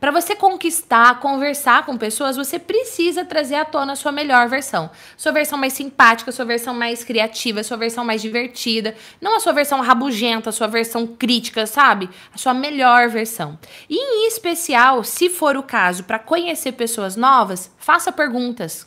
Para 0.00 0.12
você 0.12 0.36
conquistar, 0.36 1.18
conversar 1.18 1.84
com 1.84 1.98
pessoas, 1.98 2.36
você 2.36 2.56
precisa 2.56 3.24
trazer 3.24 3.56
à 3.56 3.64
tona 3.64 3.94
a 3.94 3.96
sua 3.96 4.12
melhor 4.12 4.48
versão. 4.48 4.88
Sua 5.16 5.32
versão 5.32 5.58
mais 5.58 5.72
simpática, 5.72 6.30
sua 6.30 6.44
versão 6.44 6.72
mais 6.72 7.02
criativa, 7.02 7.64
sua 7.64 7.76
versão 7.76 8.04
mais 8.04 8.22
divertida. 8.22 8.94
Não 9.20 9.36
a 9.36 9.40
sua 9.40 9.52
versão 9.52 9.80
rabugenta, 9.80 10.50
a 10.50 10.52
sua 10.52 10.68
versão 10.68 11.04
crítica, 11.04 11.66
sabe? 11.66 12.08
A 12.32 12.38
sua 12.38 12.54
melhor 12.54 13.08
versão. 13.08 13.58
E 13.90 13.96
em 13.96 14.28
especial, 14.28 15.02
se 15.02 15.28
for 15.28 15.56
o 15.56 15.64
caso, 15.64 16.04
para 16.04 16.20
conhecer 16.20 16.72
pessoas 16.72 17.16
novas, 17.16 17.68
faça 17.76 18.12
perguntas. 18.12 18.86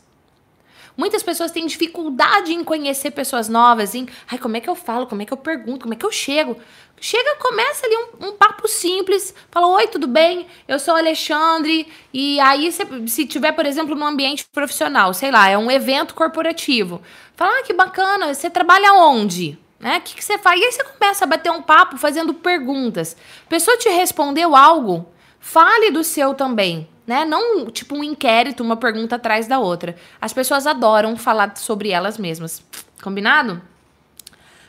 Muitas 0.96 1.24
pessoas 1.24 1.52
têm 1.52 1.66
dificuldade 1.66 2.54
em 2.54 2.64
conhecer 2.64 3.12
pessoas 3.12 3.48
novas, 3.48 3.96
em, 3.96 4.08
ai, 4.30 4.38
como 4.38 4.58
é 4.58 4.60
que 4.60 4.70
eu 4.70 4.76
falo, 4.76 5.08
como 5.08 5.22
é 5.22 5.26
que 5.26 5.34
eu 5.34 5.38
pergunto, 5.38 5.82
como 5.82 5.94
é 5.94 5.98
que 5.98 6.06
eu 6.06 6.12
chego. 6.12 6.58
Chega, 7.00 7.36
começa 7.38 7.84
ali 7.86 7.96
um, 7.96 8.28
um, 8.28 8.32
papo 8.34 8.68
simples, 8.68 9.34
fala: 9.50 9.66
Oi, 9.66 9.88
tudo 9.88 10.08
bem? 10.08 10.46
Eu 10.68 10.78
sou 10.78 10.96
Alexandre. 10.96 11.92
E 12.14 12.40
aí, 12.40 12.72
se, 12.72 12.84
se 13.08 13.26
tiver, 13.26 13.54
por 13.54 13.66
exemplo, 13.66 13.96
no 13.96 14.06
ambiente 14.06 14.46
profissional, 14.52 15.12
sei 15.12 15.32
lá, 15.32 15.50
é 15.50 15.58
um 15.58 15.72
evento 15.72 16.14
corporativo. 16.14 17.02
Fala: 17.36 17.58
Ah, 17.58 17.64
que 17.64 17.74
bacana, 17.74 18.32
você 18.32 18.52
trabalha 18.52 18.94
onde? 18.94 19.58
Né? 19.80 19.98
O 19.98 20.02
que, 20.02 20.14
que 20.14 20.24
você 20.24 20.38
faz? 20.38 20.62
E 20.62 20.64
aí 20.64 20.72
você 20.72 20.84
começa 20.84 21.26
a 21.26 21.28
bater 21.28 21.52
um 21.52 21.64
papo 21.64 21.98
fazendo 21.98 22.36
perguntas. 22.36 23.18
A 23.48 23.50
pessoa 23.50 23.78
te 23.78 23.90
respondeu 23.90 24.56
algo, 24.56 25.08
fale 25.40 25.90
do 25.90 26.04
seu 26.04 26.36
também. 26.36 26.88
Né? 27.06 27.26
Não 27.26 27.70
tipo 27.70 27.96
um 27.96 28.04
inquérito, 28.04 28.64
uma 28.64 28.78
pergunta 28.78 29.16
atrás 29.16 29.48
da 29.48 29.60
outra. 29.60 29.96
As 30.20 30.34
pessoas 30.34 30.68
adoram 30.68 31.18
falar 31.18 31.58
sobre 31.58 31.90
elas 31.90 32.18
mesmas. 32.18 32.64
Combinado? 33.02 33.62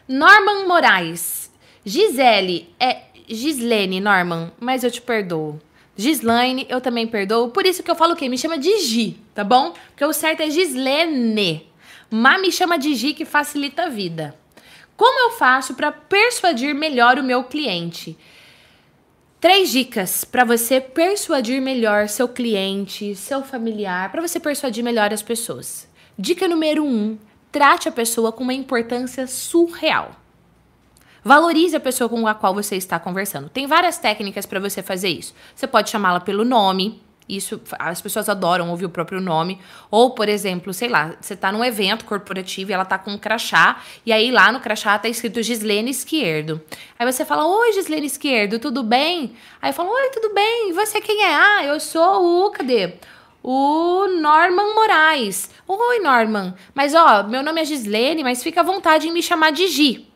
Norman 0.09 0.67
Moraes. 0.67 1.51
Gisele, 1.85 2.73
é 2.79 3.03
Gislene, 3.29 4.01
Norman, 4.01 4.53
mas 4.61 4.85
eu 4.85 4.91
te 4.91 5.01
perdoo. 5.01 5.61
Gislaine, 5.97 6.67
eu 6.69 6.81
também 6.81 7.07
perdoo. 7.07 7.51
Por 7.51 7.67
isso 7.67 7.83
que 7.83 7.91
eu 7.91 7.95
falo 7.95 8.15
o 8.15 8.17
quê? 8.17 8.29
Me 8.29 8.39
chama 8.39 8.59
de 8.59 8.79
Gi, 8.79 9.19
tá 9.35 9.45
bom? 9.45 9.75
Porque 9.89 10.05
o 10.05 10.13
certo 10.13 10.41
é 10.41 10.51
Gislene. 10.51 11.71
Mas 12.11 12.41
me 12.41 12.53
chama 12.53 12.79
de 12.79 12.95
Gi 12.95 13.15
que 13.15 13.25
facilita 13.25 13.85
a 13.85 13.89
vida. 13.89 14.35
Como 14.97 15.21
eu 15.21 15.37
faço 15.37 15.75
para 15.75 15.91
persuadir 15.91 16.75
melhor 16.75 17.19
o 17.19 17.25
meu 17.25 17.45
cliente? 17.45 18.17
Três 19.43 19.73
dicas 19.73 20.25
para 20.25 20.45
você 20.45 20.81
persuadir 20.81 21.61
melhor 21.61 22.09
seu 22.09 22.29
cliente, 22.29 23.17
seu 23.17 23.43
familiar, 23.43 24.09
para 24.13 24.23
você 24.23 24.39
persuadir 24.39 24.85
melhor 24.85 25.13
as 25.13 25.21
pessoas. 25.21 25.89
Dica 26.17 26.47
número 26.47 26.85
um: 26.85 27.19
trate 27.51 27.89
a 27.89 27.93
pessoa 27.93 28.31
com 28.31 28.45
uma 28.45 28.55
importância 28.55 29.27
surreal. 29.27 30.13
Valorize 31.25 31.75
a 31.75 31.81
pessoa 31.81 32.09
com 32.09 32.25
a 32.25 32.37
qual 32.37 32.55
você 32.55 32.77
está 32.77 33.01
conversando. 33.01 33.49
Tem 33.49 33.67
várias 33.67 33.99
técnicas 33.99 34.47
para 34.47 34.61
você 34.61 34.81
fazer 34.81 35.09
isso. 35.09 35.35
Você 35.57 35.67
pode 35.67 35.91
chamá-la 35.91 36.21
pelo 36.21 36.45
nome. 36.45 37.03
Isso, 37.29 37.61
as 37.79 38.01
pessoas 38.01 38.29
adoram 38.29 38.71
ouvir 38.71 38.87
o 38.87 38.91
próprio 38.91 39.21
nome. 39.21 39.61
Ou, 39.91 40.11
por 40.11 40.29
exemplo, 40.29 40.73
sei 40.75 40.89
lá, 40.89 41.15
você 41.21 41.35
está 41.35 41.53
num 41.53 41.65
evento 41.65 42.05
corporativo 42.05 42.71
e 42.71 42.75
ela 42.75 42.83
está 42.83 42.99
com 42.99 43.13
um 43.13 43.19
crachá, 43.19 43.81
e 44.05 44.13
aí 44.13 44.31
lá 44.31 44.51
no 44.51 44.61
crachá 44.61 44.99
tá 44.99 45.09
escrito 45.09 45.43
Gislene 45.43 45.91
Esquerdo. 45.91 46.61
Aí 46.99 47.11
você 47.11 47.25
fala, 47.25 47.47
oi, 47.47 47.73
Gislene 47.73 48.07
Esquerdo, 48.07 48.59
tudo 48.59 48.83
bem? 48.83 49.35
Aí 49.61 49.73
fala, 49.73 49.91
oi, 49.91 50.11
tudo 50.11 50.35
bem? 50.35 50.71
E 50.71 50.73
você 50.73 51.01
quem 51.01 51.25
é? 51.25 51.35
Ah, 51.35 51.65
eu 51.65 51.79
sou 51.81 52.47
o, 52.47 52.51
cadê? 52.51 52.95
O 53.43 54.07
Norman 54.21 54.75
Moraes. 54.75 55.51
Oi, 55.67 55.99
Norman. 55.99 56.55
Mas, 56.75 56.95
ó, 56.95 57.25
meu 57.25 57.43
nome 57.43 57.61
é 57.61 57.65
Gislene, 57.65 58.23
mas 58.23 58.43
fica 58.43 58.61
à 58.61 58.65
vontade 58.65 59.09
em 59.09 59.13
me 59.13 59.23
chamar 59.23 59.51
de 59.51 59.67
Gi. 59.67 60.12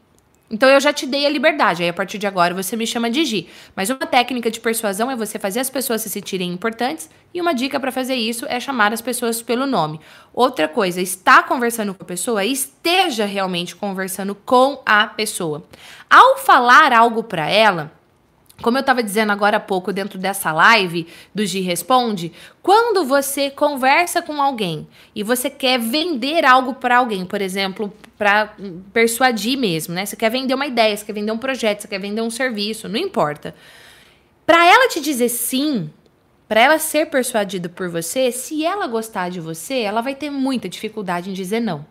Então 0.48 0.68
eu 0.68 0.78
já 0.80 0.92
te 0.92 1.06
dei 1.06 1.26
a 1.26 1.28
liberdade, 1.28 1.82
aí 1.82 1.88
a 1.88 1.92
partir 1.92 2.18
de 2.18 2.26
agora 2.26 2.54
você 2.54 2.76
me 2.76 2.87
chama 2.87 3.11
de 3.11 3.24
Gi. 3.24 3.48
Mas 3.74 3.90
uma 3.90 4.06
técnica 4.06 4.50
de 4.50 4.61
persuasão 4.61 5.11
é 5.11 5.16
você 5.16 5.38
fazer 5.38 5.59
as 5.59 5.68
pessoas 5.68 6.02
se 6.02 6.09
sentirem 6.09 6.52
importantes 6.52 7.11
e 7.35 7.40
uma 7.40 7.52
dica 7.52 7.80
para 7.80 7.90
fazer 7.90 8.14
isso 8.14 8.46
é 8.48 8.61
chamar 8.61 8.92
as 8.92 9.00
pessoas 9.00 9.42
pelo 9.42 9.66
nome. 9.66 10.00
Outra 10.32 10.68
coisa, 10.68 11.00
está 11.00 11.42
conversando 11.42 11.94
com 11.94 12.04
a 12.04 12.06
pessoa, 12.06 12.44
esteja 12.44 13.24
realmente 13.24 13.74
conversando 13.74 14.35
com 14.35 14.80
a 14.87 15.09
pessoa. 15.09 15.64
Ao 16.09 16.38
falar 16.38 16.92
algo 16.92 17.24
para 17.24 17.50
ela, 17.50 17.92
como 18.62 18.78
eu 18.78 18.80
estava 18.80 19.02
dizendo 19.02 19.32
agora 19.32 19.59
há 19.59 19.61
pouco 19.61 19.92
dentro 19.92 20.18
dessa 20.18 20.52
live 20.52 21.06
do 21.35 21.44
Gi 21.44 21.61
Responde, 21.61 22.32
quando 22.62 23.04
você 23.04 23.50
conversa 23.50 24.22
com 24.22 24.40
alguém 24.40 24.87
e 25.14 25.22
você 25.22 25.50
quer 25.50 25.78
vender 25.78 26.44
algo 26.44 26.74
para 26.74 26.98
alguém, 26.98 27.26
por 27.26 27.42
exemplo, 27.42 27.92
para 28.18 28.55
persuadir 28.92 29.59
mesmo, 29.59 29.94
né? 29.94 30.07
Você 30.07 30.16
quer 30.16 30.31
vender 30.31 30.55
uma 30.55 30.66
ideia, 30.66 30.96
você 30.96 31.05
quer 31.05 31.12
vender 31.12 31.33
um 31.33 31.38
projeto, 31.38 31.83
você 31.83 31.88
quer 31.88 32.00
vender 32.00 32.22
um 32.22 32.31
serviço, 32.31 32.88
não 32.88 32.98
importa. 32.98 33.55
Para 34.46 34.64
ela 34.66 34.88
te 34.88 35.00
dizer 35.00 35.29
sim, 35.29 35.90
para 36.48 36.61
ela 36.61 36.79
ser 36.79 37.07
persuadida 37.07 37.68
por 37.68 37.88
você, 37.88 38.31
se 38.31 38.64
ela 38.64 38.87
gostar 38.87 39.29
de 39.29 39.40
você, 39.40 39.81
ela 39.81 40.00
vai 40.00 40.14
ter 40.14 40.31
muita 40.31 40.68
dificuldade 40.68 41.29
em 41.29 41.33
dizer 41.33 41.61
não. 41.61 41.85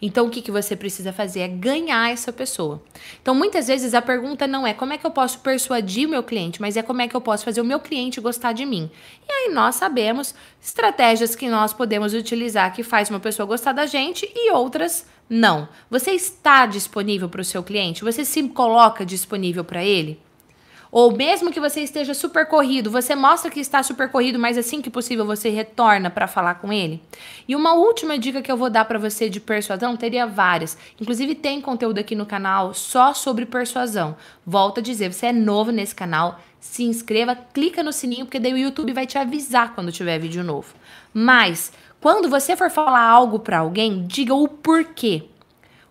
Então, 0.00 0.26
o 0.26 0.30
que, 0.30 0.40
que 0.40 0.50
você 0.50 0.76
precisa 0.76 1.12
fazer 1.12 1.40
é 1.40 1.48
ganhar 1.48 2.10
essa 2.10 2.32
pessoa. 2.32 2.80
Então, 3.20 3.34
muitas 3.34 3.66
vezes 3.66 3.94
a 3.94 4.02
pergunta 4.02 4.46
não 4.46 4.66
é 4.66 4.72
como 4.72 4.92
é 4.92 4.98
que 4.98 5.06
eu 5.06 5.10
posso 5.10 5.40
persuadir 5.40 6.06
o 6.06 6.10
meu 6.10 6.22
cliente, 6.22 6.60
mas 6.60 6.76
é 6.76 6.82
como 6.82 7.02
é 7.02 7.08
que 7.08 7.16
eu 7.16 7.20
posso 7.20 7.44
fazer 7.44 7.60
o 7.60 7.64
meu 7.64 7.80
cliente 7.80 8.20
gostar 8.20 8.52
de 8.52 8.64
mim. 8.64 8.90
E 9.28 9.32
aí 9.32 9.52
nós 9.52 9.74
sabemos 9.74 10.34
estratégias 10.62 11.34
que 11.34 11.48
nós 11.48 11.72
podemos 11.72 12.14
utilizar 12.14 12.72
que 12.72 12.82
faz 12.82 13.10
uma 13.10 13.20
pessoa 13.20 13.46
gostar 13.46 13.72
da 13.72 13.86
gente 13.86 14.30
e 14.34 14.52
outras 14.52 15.04
não. 15.28 15.68
Você 15.90 16.12
está 16.12 16.64
disponível 16.64 17.28
para 17.28 17.40
o 17.40 17.44
seu 17.44 17.62
cliente? 17.62 18.04
Você 18.04 18.24
se 18.24 18.42
coloca 18.48 19.04
disponível 19.04 19.64
para 19.64 19.84
ele? 19.84 20.20
Ou 20.90 21.14
mesmo 21.14 21.50
que 21.52 21.60
você 21.60 21.80
esteja 21.80 22.14
super 22.14 22.46
corrido, 22.46 22.90
você 22.90 23.14
mostra 23.14 23.50
que 23.50 23.60
está 23.60 23.82
super 23.82 24.10
corrido, 24.10 24.38
mas 24.38 24.56
assim 24.56 24.80
que 24.80 24.90
possível 24.90 25.24
você 25.24 25.50
retorna 25.50 26.10
para 26.10 26.26
falar 26.26 26.54
com 26.56 26.72
ele. 26.72 27.02
E 27.46 27.54
uma 27.54 27.74
última 27.74 28.18
dica 28.18 28.42
que 28.42 28.50
eu 28.50 28.56
vou 28.56 28.70
dar 28.70 28.84
para 28.84 28.98
você 28.98 29.28
de 29.28 29.40
persuasão, 29.40 29.96
teria 29.96 30.26
várias. 30.26 30.78
Inclusive 31.00 31.34
tem 31.34 31.60
conteúdo 31.60 31.98
aqui 31.98 32.14
no 32.14 32.26
canal 32.26 32.72
só 32.72 33.12
sobre 33.12 33.44
persuasão. 33.44 34.16
Volto 34.46 34.78
a 34.78 34.82
dizer, 34.82 35.12
você 35.12 35.26
é 35.26 35.32
novo 35.32 35.70
nesse 35.70 35.94
canal, 35.94 36.40
se 36.60 36.84
inscreva, 36.84 37.36
clica 37.36 37.82
no 37.82 37.92
sininho, 37.92 38.24
porque 38.24 38.40
daí 38.40 38.52
o 38.52 38.58
YouTube 38.58 38.92
vai 38.92 39.06
te 39.06 39.18
avisar 39.18 39.74
quando 39.74 39.92
tiver 39.92 40.18
vídeo 40.18 40.42
novo. 40.42 40.74
Mas, 41.12 41.72
quando 42.00 42.28
você 42.28 42.56
for 42.56 42.70
falar 42.70 43.02
algo 43.02 43.38
para 43.38 43.58
alguém, 43.58 44.06
diga 44.06 44.34
o 44.34 44.48
porquê. 44.48 45.24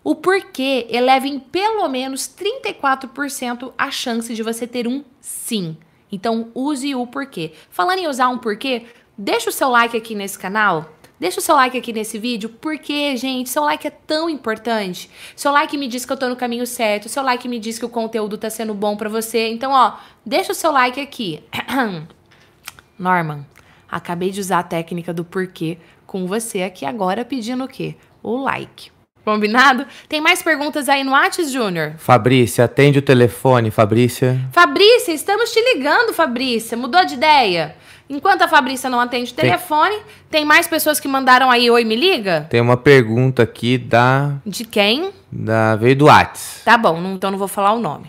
O 0.08 0.14
porquê 0.14 0.86
eleva 0.88 1.28
em 1.28 1.38
pelo 1.38 1.86
menos 1.86 2.22
34% 2.22 3.74
a 3.76 3.90
chance 3.90 4.34
de 4.34 4.42
você 4.42 4.66
ter 4.66 4.88
um 4.88 5.04
sim. 5.20 5.76
Então, 6.10 6.50
use 6.54 6.94
o 6.94 7.06
porquê. 7.06 7.52
Falando 7.68 7.98
em 7.98 8.08
usar 8.08 8.30
um 8.30 8.38
porquê, 8.38 8.86
deixa 9.18 9.50
o 9.50 9.52
seu 9.52 9.68
like 9.68 9.94
aqui 9.94 10.14
nesse 10.14 10.38
canal. 10.38 10.90
Deixa 11.20 11.40
o 11.40 11.42
seu 11.42 11.54
like 11.54 11.76
aqui 11.76 11.92
nesse 11.92 12.18
vídeo, 12.18 12.48
porque, 12.48 13.18
gente, 13.18 13.50
seu 13.50 13.62
like 13.62 13.86
é 13.86 13.90
tão 13.90 14.30
importante. 14.30 15.10
Seu 15.36 15.52
like 15.52 15.76
me 15.76 15.86
diz 15.86 16.06
que 16.06 16.12
eu 16.14 16.16
tô 16.16 16.26
no 16.26 16.36
caminho 16.36 16.66
certo, 16.66 17.06
seu 17.06 17.22
like 17.22 17.46
me 17.46 17.58
diz 17.58 17.78
que 17.78 17.84
o 17.84 17.90
conteúdo 17.90 18.38
tá 18.38 18.48
sendo 18.48 18.72
bom 18.72 18.96
para 18.96 19.10
você. 19.10 19.48
Então, 19.50 19.72
ó, 19.72 19.98
deixa 20.24 20.52
o 20.52 20.54
seu 20.54 20.72
like 20.72 20.98
aqui. 20.98 21.44
Norman, 22.98 23.44
acabei 23.86 24.30
de 24.30 24.40
usar 24.40 24.60
a 24.60 24.62
técnica 24.62 25.12
do 25.12 25.22
porquê 25.22 25.76
com 26.06 26.26
você 26.26 26.62
aqui 26.62 26.86
agora 26.86 27.26
pedindo 27.26 27.62
o 27.64 27.68
quê? 27.68 27.94
O 28.22 28.38
like. 28.38 28.96
Combinado? 29.28 29.84
Tem 30.08 30.22
mais 30.22 30.42
perguntas 30.42 30.88
aí 30.88 31.04
no 31.04 31.12
Whats, 31.12 31.52
Júnior? 31.52 31.92
Fabrícia, 31.98 32.64
atende 32.64 32.98
o 32.98 33.02
telefone, 33.02 33.70
Fabrícia. 33.70 34.40
Fabrícia, 34.52 35.12
estamos 35.12 35.52
te 35.52 35.60
ligando, 35.60 36.14
Fabrícia. 36.14 36.78
Mudou 36.78 37.04
de 37.04 37.12
ideia? 37.12 37.76
Enquanto 38.08 38.40
a 38.40 38.48
Fabrícia 38.48 38.88
não 38.88 38.98
atende 38.98 39.32
o 39.32 39.34
telefone, 39.34 39.96
tem, 39.96 40.04
tem 40.30 40.46
mais 40.46 40.66
pessoas 40.66 40.98
que 40.98 41.06
mandaram 41.06 41.50
aí 41.50 41.70
Oi, 41.70 41.84
me 41.84 41.94
liga? 41.94 42.46
Tem 42.48 42.58
uma 42.58 42.78
pergunta 42.78 43.42
aqui 43.42 43.76
da. 43.76 44.32
De 44.46 44.64
quem? 44.64 45.10
Da 45.30 45.76
veio 45.76 45.94
do 45.94 46.06
Whats. 46.06 46.62
Tá 46.64 46.78
bom, 46.78 46.98
não, 46.98 47.12
então 47.12 47.30
não 47.30 47.36
vou 47.38 47.48
falar 47.48 47.74
o 47.74 47.78
nome. 47.78 48.06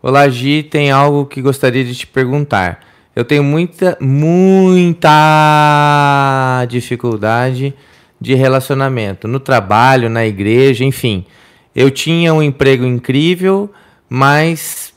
Olá, 0.00 0.26
Gi, 0.26 0.62
tem 0.62 0.90
algo 0.90 1.26
que 1.26 1.42
gostaria 1.42 1.84
de 1.84 1.94
te 1.94 2.06
perguntar. 2.06 2.80
Eu 3.14 3.26
tenho 3.26 3.44
muita, 3.44 3.98
muita 4.00 5.04
dificuldade 6.66 7.74
de 8.22 8.34
relacionamento 8.34 9.26
no 9.26 9.40
trabalho, 9.40 10.08
na 10.08 10.24
igreja, 10.24 10.84
enfim. 10.84 11.26
Eu 11.74 11.90
tinha 11.90 12.32
um 12.32 12.40
emprego 12.40 12.84
incrível, 12.84 13.68
mas 14.08 14.94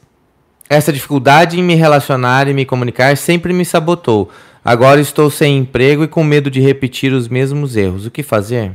essa 0.69 0.93
dificuldade 0.93 1.59
em 1.59 1.63
me 1.63 1.73
relacionar 1.73 2.47
e 2.47 2.53
me 2.53 2.65
comunicar 2.65 3.17
sempre 3.17 3.51
me 3.51 3.65
sabotou. 3.65 4.31
Agora 4.63 5.01
estou 5.01 5.29
sem 5.31 5.57
emprego 5.57 6.03
e 6.03 6.07
com 6.07 6.23
medo 6.23 6.51
de 6.51 6.61
repetir 6.61 7.13
os 7.13 7.27
mesmos 7.27 7.75
erros. 7.75 8.05
O 8.05 8.11
que 8.11 8.21
fazer? 8.21 8.73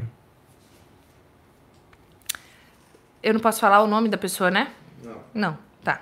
Eu 3.23 3.35
não 3.35 3.41
posso 3.41 3.61
falar 3.61 3.83
o 3.83 3.87
nome 3.87 4.09
da 4.09 4.19
pessoa, 4.19 4.51
né? 4.51 4.69
Não. 5.05 5.17
Não, 5.33 5.59
tá. 5.85 6.01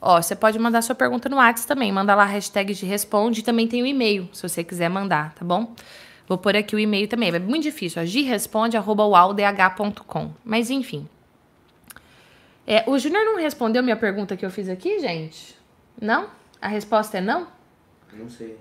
Ó, 0.00 0.20
você 0.20 0.36
pode 0.36 0.58
mandar 0.58 0.82
sua 0.82 0.94
pergunta 0.94 1.28
no 1.28 1.36
WhatsApp 1.36 1.66
também. 1.66 1.90
Manda 1.90 2.14
lá 2.14 2.22
a 2.22 2.26
hashtag 2.26 2.72
de 2.72 2.86
responde. 2.86 3.42
Também 3.42 3.66
tem 3.66 3.82
o 3.82 3.86
e-mail, 3.86 4.28
se 4.32 4.42
você 4.42 4.62
quiser 4.62 4.88
mandar, 4.88 5.34
tá 5.34 5.44
bom? 5.44 5.74
Vou 6.26 6.38
pôr 6.38 6.56
aqui 6.56 6.74
o 6.74 6.78
e-mail 6.78 7.06
também. 7.06 7.34
É 7.34 7.38
muito 7.38 7.64
difícil. 7.64 8.00
agirresponde.com. 8.00 10.30
Mas 10.44 10.70
enfim. 10.70 11.06
É, 12.66 12.82
o 12.86 12.98
Júnior 12.98 13.24
não 13.24 13.36
respondeu 13.36 13.82
minha 13.82 13.96
pergunta 13.96 14.36
que 14.36 14.44
eu 14.44 14.50
fiz 14.50 14.68
aqui, 14.68 15.00
gente? 15.00 15.56
Não? 16.00 16.28
A 16.60 16.68
resposta 16.68 17.18
é 17.18 17.20
não? 17.20 17.46
Não 18.12 18.30
sei. 18.30 18.56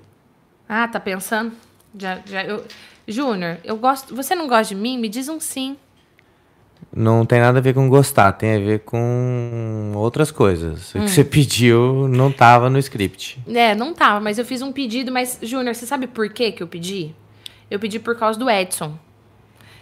Ah, 0.67 0.87
tá 0.87 0.99
pensando? 0.99 1.53
Já, 1.97 2.19
já, 2.25 2.43
eu... 2.43 2.65
Júnior, 3.07 3.57
eu 3.63 3.77
gosto. 3.77 4.15
Você 4.15 4.35
não 4.35 4.47
gosta 4.47 4.75
de 4.75 4.81
mim? 4.81 4.97
Me 4.97 5.07
diz 5.07 5.29
um 5.29 5.39
sim. 5.39 5.77
Não 6.95 7.25
tem 7.25 7.39
nada 7.39 7.59
a 7.59 7.61
ver 7.61 7.73
com 7.73 7.89
gostar, 7.89 8.31
tem 8.33 8.55
a 8.55 8.59
ver 8.59 8.79
com 8.79 9.93
outras 9.95 10.31
coisas. 10.31 10.93
O 10.93 10.99
hum. 10.99 11.05
que 11.05 11.11
você 11.11 11.23
pediu 11.23 12.07
não 12.07 12.31
tava 12.31 12.69
no 12.69 12.77
script. 12.77 13.39
É, 13.47 13.73
não 13.73 13.93
tava, 13.93 14.19
mas 14.19 14.37
eu 14.37 14.45
fiz 14.45 14.61
um 14.61 14.71
pedido, 14.71 15.11
mas, 15.11 15.39
Júnior, 15.41 15.75
você 15.75 15.85
sabe 15.85 16.07
por 16.07 16.29
que 16.29 16.51
que 16.51 16.61
eu 16.61 16.67
pedi? 16.67 17.15
Eu 17.73 17.79
pedi 17.79 17.97
por 17.97 18.15
causa 18.15 18.37
do 18.37 18.47
Edson. 18.47 18.95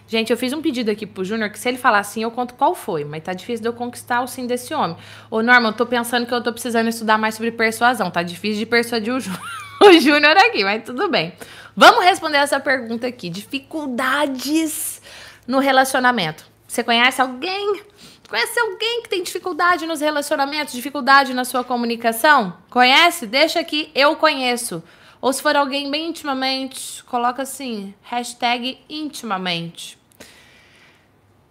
Gente, 0.07 0.31
eu 0.31 0.37
fiz 0.37 0.53
um 0.53 0.61
pedido 0.61 0.89
aqui 0.89 1.05
pro 1.05 1.25
Júnior 1.25 1.49
que 1.49 1.59
se 1.59 1.67
ele 1.67 1.77
falar 1.77 1.99
assim, 1.99 2.23
eu 2.23 2.31
conto 2.31 2.53
qual 2.53 2.73
foi. 2.73 3.03
Mas 3.03 3.21
tá 3.21 3.33
difícil 3.33 3.61
de 3.61 3.67
eu 3.67 3.73
conquistar 3.73 4.21
o 4.21 4.27
sim 4.27 4.47
desse 4.47 4.73
homem. 4.73 4.95
Ô, 5.29 5.41
Norma, 5.41 5.67
eu 5.67 5.73
tô 5.73 5.85
pensando 5.85 6.25
que 6.25 6.33
eu 6.33 6.41
tô 6.41 6.53
precisando 6.53 6.87
estudar 6.87 7.17
mais 7.17 7.35
sobre 7.35 7.51
persuasão. 7.51 8.09
Tá 8.09 8.23
difícil 8.23 8.59
de 8.59 8.65
persuadir 8.65 9.13
o, 9.13 9.19
Jú 9.19 9.29
o 9.83 9.91
Júnior 9.99 10.37
aqui, 10.37 10.63
mas 10.63 10.85
tudo 10.85 11.09
bem. 11.09 11.33
Vamos 11.75 12.05
responder 12.05 12.37
essa 12.37 12.61
pergunta 12.61 13.07
aqui. 13.07 13.29
Dificuldades 13.29 15.01
no 15.45 15.59
relacionamento. 15.59 16.45
Você 16.65 16.85
conhece 16.85 17.21
alguém? 17.21 17.81
Conhece 18.29 18.57
alguém 18.57 19.01
que 19.01 19.09
tem 19.09 19.21
dificuldade 19.21 19.85
nos 19.85 19.99
relacionamentos, 19.99 20.73
dificuldade 20.73 21.33
na 21.33 21.43
sua 21.43 21.65
comunicação? 21.65 22.53
Conhece? 22.69 23.27
Deixa 23.27 23.59
aqui, 23.59 23.91
eu 23.93 24.15
conheço. 24.15 24.81
Ou 25.21 25.31
se 25.31 25.41
for 25.41 25.55
alguém 25.55 25.91
bem 25.91 26.09
intimamente, 26.09 27.03
coloca 27.03 27.43
assim, 27.43 27.93
hashtag 28.01 28.79
intimamente. 28.89 29.97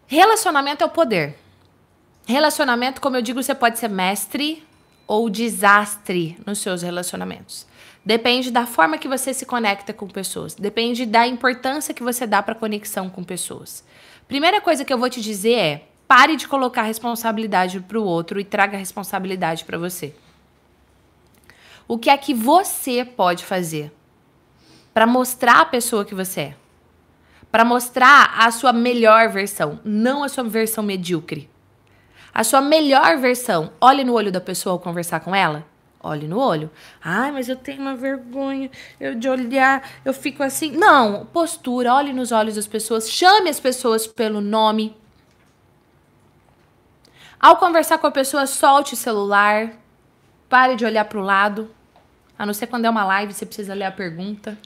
Relacionamento 0.07 0.83
é 0.83 0.87
o 0.87 0.91
poder. 0.91 1.39
Relacionamento, 2.27 3.01
como 3.01 3.17
eu 3.17 3.23
digo, 3.23 3.41
você 3.41 3.55
pode 3.55 3.79
ser 3.79 3.89
mestre 3.89 4.67
ou 5.07 5.31
desastre 5.31 6.37
nos 6.45 6.59
seus 6.59 6.83
relacionamentos. 6.83 7.67
Depende 8.05 8.51
da 8.51 8.67
forma 8.67 8.99
que 8.99 9.07
você 9.07 9.33
se 9.33 9.47
conecta 9.47 9.93
com 9.93 10.09
pessoas. 10.09 10.55
Depende 10.55 11.07
da 11.07 11.27
importância 11.27 11.95
que 11.95 12.03
você 12.03 12.27
dá 12.27 12.43
para 12.43 12.55
conexão 12.55 13.09
com 13.09 13.23
pessoas. 13.23 13.85
Primeira 14.27 14.61
coisa 14.61 14.85
que 14.85 14.93
eu 14.93 14.99
vou 14.99 15.11
te 15.11 15.21
dizer 15.21 15.55
é: 15.55 15.85
pare 16.09 16.35
de 16.35 16.49
colocar 16.49 16.83
responsabilidade 16.83 17.79
para 17.81 17.99
o 17.99 18.05
outro 18.05 18.41
e 18.41 18.45
traga 18.45 18.77
responsabilidade 18.77 19.65
para 19.65 19.79
você. 19.79 20.15
O 21.91 21.99
que 21.99 22.09
é 22.09 22.17
que 22.17 22.33
você 22.33 23.05
pode 23.05 23.45
fazer 23.45 23.93
para 24.95 25.09
mostrar 25.09 25.61
a 25.61 25.65
pessoa 25.65 26.05
que 26.05 26.15
você 26.15 26.41
é? 26.41 26.57
Para 27.51 27.65
mostrar 27.65 28.33
a 28.39 28.49
sua 28.53 28.73
melhor 28.73 29.29
versão, 29.29 29.81
não 29.85 30.23
a 30.23 30.29
sua 30.29 30.45
versão 30.45 30.85
medíocre. 30.85 31.51
A 32.33 32.45
sua 32.45 32.61
melhor 32.61 33.19
versão. 33.19 33.73
Olhe 33.81 34.05
no 34.05 34.13
olho 34.13 34.31
da 34.31 34.41
pessoa 34.41 34.75
ao 34.75 34.79
conversar 34.79 35.19
com 35.19 35.35
ela. 35.35 35.67
Olhe 36.01 36.29
no 36.29 36.39
olho. 36.39 36.71
Ai, 37.03 37.33
mas 37.33 37.49
eu 37.49 37.57
tenho 37.57 37.81
uma 37.81 37.97
vergonha 37.97 38.71
eu 39.01 39.17
de 39.17 39.29
olhar, 39.29 39.83
eu 40.05 40.15
fico 40.15 40.45
assim. 40.45 40.71
Não, 40.71 41.27
postura, 41.27 41.93
olhe 41.93 42.13
nos 42.13 42.31
olhos 42.31 42.55
das 42.55 42.69
pessoas, 42.69 43.11
chame 43.11 43.51
as 43.51 43.59
pessoas 43.59 44.07
pelo 44.07 44.41
nome. 44.41 44.97
Ao 47.41 47.57
conversar 47.57 47.99
com 47.99 48.07
a 48.07 48.13
pessoa, 48.13 48.47
solte 48.47 48.95
o 48.95 48.97
celular, 48.97 49.73
pare 50.49 50.77
de 50.77 50.85
olhar 50.85 51.07
para 51.07 51.19
o 51.19 51.25
lado. 51.25 51.80
A 52.41 52.47
não 52.47 52.55
ser 52.55 52.69
quando 52.69 52.87
é 52.87 52.91
uma 52.91 53.05
live, 53.05 53.35
você 53.35 53.45
precisa 53.45 53.75
ler 53.75 53.85
a 53.85 53.93
pergunta. 53.93 54.57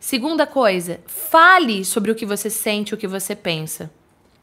Segunda 0.00 0.44
coisa, 0.44 1.00
fale 1.06 1.84
sobre 1.84 2.10
o 2.10 2.16
que 2.16 2.26
você 2.26 2.50
sente, 2.50 2.92
o 2.92 2.96
que 2.96 3.06
você 3.06 3.36
pensa. 3.36 3.92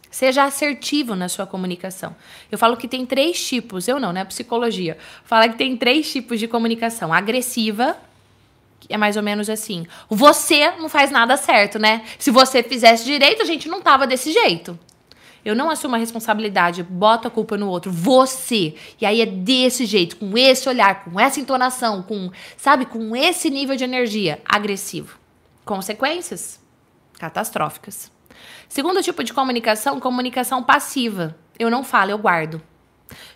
Seja 0.10 0.46
assertivo 0.46 1.14
na 1.14 1.28
sua 1.28 1.46
comunicação. 1.46 2.16
Eu 2.50 2.58
falo 2.58 2.78
que 2.78 2.88
tem 2.88 3.06
três 3.06 3.46
tipos, 3.46 3.90
eu 3.90 4.00
não, 4.00 4.14
né? 4.14 4.24
Psicologia. 4.24 4.98
Fala 5.26 5.50
que 5.50 5.58
tem 5.58 5.76
três 5.76 6.10
tipos 6.10 6.40
de 6.40 6.48
comunicação: 6.48 7.12
agressiva, 7.12 7.98
que 8.80 8.94
é 8.94 8.98
mais 8.98 9.18
ou 9.18 9.24
menos 9.24 9.50
assim. 9.50 9.86
Você 10.10 10.72
não 10.78 10.88
faz 10.88 11.12
nada 11.12 11.36
certo, 11.36 11.78
né? 11.78 12.06
Se 12.18 12.32
você 12.32 12.64
fizesse 12.64 13.04
direito, 13.04 13.42
a 13.42 13.46
gente 13.46 13.68
não 13.68 13.82
tava 13.82 14.08
desse 14.08 14.32
jeito. 14.32 14.80
Eu 15.44 15.56
não 15.56 15.70
assumo 15.70 15.96
a 15.96 15.98
responsabilidade, 15.98 16.84
boto 16.84 17.28
a 17.28 17.32
culpa 17.32 17.58
no 17.58 17.70
outro, 17.70 17.92
você. 17.92 18.76
E 19.00 19.06
aí 19.06 19.22
é 19.22 19.26
desse 19.26 19.86
jeito, 19.86 20.18
com 20.18 20.38
esse 20.38 20.68
olhar, 20.68 21.04
com 21.04 21.20
essa 21.20 21.40
entonação, 21.40 22.04
com, 22.04 22.32
sabe, 22.58 22.86
com 22.86 23.16
esse 23.16 23.50
nível 23.50 23.76
de 23.76 23.84
energia 23.84 24.42
agressivo. 24.46 25.18
Consequências 25.66 26.60
catastróficas. 27.20 28.12
Segundo 28.68 29.02
tipo 29.02 29.24
de 29.24 29.34
comunicação, 29.34 30.00
comunicação 30.00 30.64
passiva. 30.64 31.36
Eu 31.58 31.70
não 31.70 31.84
falo, 31.84 32.12
eu 32.12 32.18
guardo. 32.18 32.62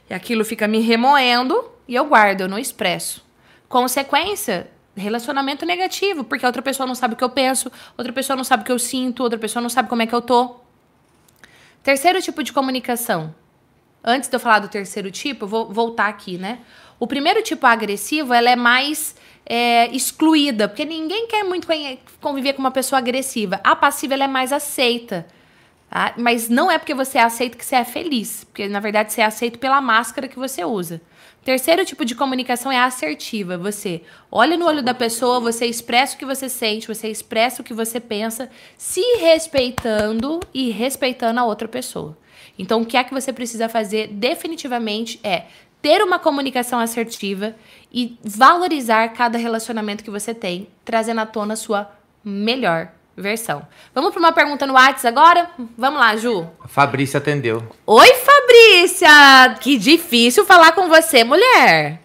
E 0.09 0.13
aquilo 0.13 0.45
fica 0.45 0.67
me 0.67 0.79
remoendo 0.79 1.71
e 1.87 1.95
eu 1.95 2.05
guardo, 2.05 2.41
eu 2.41 2.47
não 2.47 2.57
expresso. 2.57 3.25
Consequência, 3.67 4.69
relacionamento 4.95 5.65
negativo, 5.65 6.23
porque 6.23 6.45
a 6.45 6.49
outra 6.49 6.61
pessoa 6.61 6.85
não 6.85 6.95
sabe 6.95 7.15
o 7.15 7.17
que 7.17 7.23
eu 7.23 7.29
penso, 7.29 7.71
outra 7.97 8.13
pessoa 8.13 8.37
não 8.37 8.43
sabe 8.43 8.63
o 8.63 8.65
que 8.65 8.71
eu 8.71 8.79
sinto, 8.79 9.23
outra 9.23 9.39
pessoa 9.39 9.61
não 9.61 9.69
sabe 9.69 9.89
como 9.89 10.01
é 10.01 10.07
que 10.07 10.13
eu 10.13 10.21
tô. 10.21 10.62
Terceiro 11.83 12.21
tipo 12.21 12.41
de 12.41 12.53
comunicação. 12.53 13.35
Antes 14.01 14.29
de 14.29 14.35
eu 14.35 14.39
falar 14.39 14.59
do 14.59 14.69
terceiro 14.69 15.11
tipo, 15.11 15.43
eu 15.43 15.49
vou 15.49 15.71
voltar 15.71 16.07
aqui, 16.07 16.37
né? 16.37 16.59
O 16.97 17.05
primeiro 17.05 17.43
tipo 17.43 17.65
agressivo, 17.65 18.33
ela 18.33 18.49
é 18.49 18.55
mais 18.55 19.15
é, 19.45 19.87
excluída, 19.93 20.69
porque 20.69 20.85
ninguém 20.85 21.27
quer 21.27 21.43
muito 21.43 21.67
conviver 22.21 22.53
com 22.53 22.59
uma 22.59 22.71
pessoa 22.71 22.99
agressiva. 22.99 23.59
A 23.63 23.75
passiva, 23.75 24.13
ela 24.13 24.23
é 24.23 24.27
mais 24.27 24.53
aceita. 24.53 25.27
Tá? 25.89 26.13
Mas 26.17 26.47
não 26.49 26.71
é 26.71 26.77
porque 26.77 26.93
você 26.93 27.17
é 27.17 27.23
aceito 27.23 27.57
que 27.57 27.65
você 27.65 27.75
é 27.75 27.83
feliz. 27.83 28.45
Porque, 28.45 28.67
na 28.67 28.79
verdade, 28.79 29.11
você 29.11 29.21
é 29.21 29.25
aceito 29.25 29.59
pela 29.59 29.81
máscara 29.81 30.27
que 30.27 30.39
você 30.39 30.63
usa. 30.63 31.01
Terceiro 31.43 31.83
tipo 31.83 32.05
de 32.05 32.15
comunicação 32.15 32.71
é 32.71 32.79
assertiva. 32.79 33.57
Você 33.57 34.01
olha 34.31 34.55
no 34.55 34.65
olho 34.65 34.81
da 34.81 34.93
pessoa, 34.93 35.39
você 35.39 35.65
expressa 35.65 36.15
o 36.15 36.17
que 36.17 36.25
você 36.25 36.47
sente, 36.47 36.87
você 36.87 37.09
expressa 37.09 37.61
o 37.61 37.65
que 37.65 37.73
você 37.73 37.99
pensa, 37.99 38.49
se 38.77 39.01
respeitando 39.17 40.39
e 40.53 40.71
respeitando 40.71 41.39
a 41.39 41.45
outra 41.45 41.67
pessoa. 41.67 42.17
Então, 42.57 42.81
o 42.81 42.85
que 42.85 42.95
é 42.95 43.03
que 43.03 43.13
você 43.13 43.33
precisa 43.33 43.67
fazer 43.67 44.07
definitivamente 44.07 45.19
é 45.23 45.45
ter 45.81 46.01
uma 46.01 46.17
comunicação 46.17 46.79
assertiva 46.79 47.55
e 47.91 48.17
valorizar 48.23 49.09
cada 49.09 49.37
relacionamento 49.37 50.03
que 50.03 50.09
você 50.09 50.33
tem, 50.33 50.67
trazendo 50.85 51.19
à 51.19 51.25
tona 51.25 51.55
a 51.55 51.57
sua 51.57 51.91
melhor 52.23 52.89
versão. 53.17 53.67
Vamos 53.93 54.11
para 54.11 54.19
uma 54.19 54.31
pergunta 54.31 54.65
no 54.65 54.73
WhatsApp 54.73 55.07
agora? 55.07 55.49
Vamos 55.77 55.99
lá, 55.99 56.15
Ju. 56.15 56.47
A 56.61 56.67
Fabrícia 56.67 57.17
atendeu. 57.17 57.67
Oi, 57.85 58.07
Fabrícia! 58.07 58.32
Que 59.63 59.77
difícil 59.77 60.45
falar 60.45 60.73
com 60.73 60.87
você, 60.89 61.23
mulher. 61.23 61.99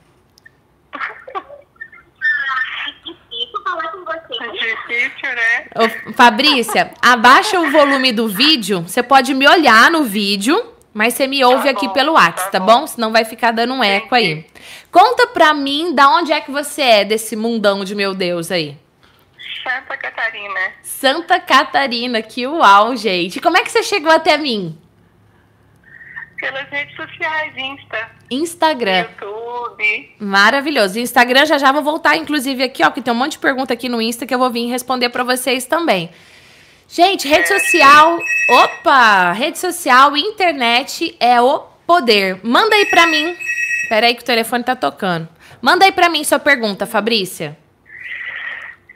Difícil 3.05 3.63
falar 3.65 3.89
com 3.89 4.05
você. 4.05 4.51
Difícil, 4.53 5.35
né? 5.35 5.67
Ô, 5.75 6.13
Fabrícia, 6.13 6.93
abaixa 7.03 7.59
o 7.59 7.71
volume 7.71 8.13
do 8.13 8.29
vídeo. 8.29 8.83
Você 8.83 9.03
pode 9.03 9.35
me 9.35 9.47
olhar 9.47 9.91
no 9.91 10.05
vídeo, 10.05 10.73
mas 10.95 11.15
você 11.15 11.27
me 11.27 11.45
ouve 11.45 11.65
Tá 11.65 11.71
aqui 11.71 11.87
bom, 11.89 11.93
pelo 11.93 12.13
WhatsApp, 12.13 12.53
tá 12.53 12.59
tá 12.59 12.65
bom? 12.65 12.81
bom. 12.81 12.87
Senão 12.87 13.13
vai 13.13 13.25
ficar 13.25 13.51
dando 13.51 13.75
um 13.75 13.83
eco 13.85 14.15
aí. 14.15 14.47
Conta 14.91 15.27
pra 15.27 15.53
mim 15.53 15.95
da 15.95 16.09
onde 16.09 16.33
é 16.33 16.41
que 16.41 16.51
você 16.51 16.83
é 16.83 17.05
desse 17.05 17.37
mundão 17.37 17.85
de 17.85 17.95
meu 17.95 18.15
Deus 18.15 18.51
aí. 18.51 18.77
Santa 19.63 19.97
Catarina. 19.97 20.61
Santa 20.83 21.41
Catarina, 21.41 22.23
que 22.23 22.47
uau, 22.47 22.97
gente. 22.97 23.41
Como 23.41 23.57
é 23.57 23.63
que 23.63 23.71
você 23.71 23.83
chegou 23.83 24.11
até 24.11 24.39
mim? 24.39 24.79
Pelas 26.39 26.69
redes 26.71 26.95
sociais, 26.95 27.53
Insta, 27.57 28.11
Instagram. 28.31 29.07
YouTube. 29.11 30.15
Maravilhoso. 30.21 30.99
Instagram 30.99 31.45
já 31.47 31.59
já 31.59 31.73
vou 31.73 31.83
voltar, 31.83 32.17
inclusive, 32.17 32.63
aqui, 32.63 32.85
ó, 32.85 32.91
que 32.91 33.03
tem 33.03 33.13
um 33.13 33.17
monte 33.17 33.33
de 33.33 33.39
pergunta 33.39 33.75
aqui 33.75 33.89
no 33.89 34.01
Insta 34.01 34.25
que 34.25 34.35
eu 34.35 34.39
vou 34.39 34.51
vir 34.51 34.69
responder 34.69 35.09
pra 35.09 35.25
vocês 35.25 35.65
também. 35.65 36.11
Gente, 36.89 37.27
rede 37.29 37.49
social. 37.49 38.19
Opa! 38.51 39.33
Rede 39.33 39.59
social, 39.59 40.17
internet 40.17 41.17
é 41.19 41.41
o 41.41 41.59
poder. 41.87 42.41
Manda 42.43 42.77
aí 42.77 42.87
pra 42.87 43.07
mim. 43.07 43.37
Pera 43.89 44.07
aí 44.07 44.15
que 44.15 44.23
o 44.23 44.25
telefone 44.25 44.63
tá 44.63 44.77
tocando. 44.77 45.29
Manda 45.61 45.85
aí 45.85 45.93
pra 45.93 46.09
mim 46.09 46.23
sua 46.23 46.39
pergunta, 46.39 46.87
Fabrícia. 46.87 47.59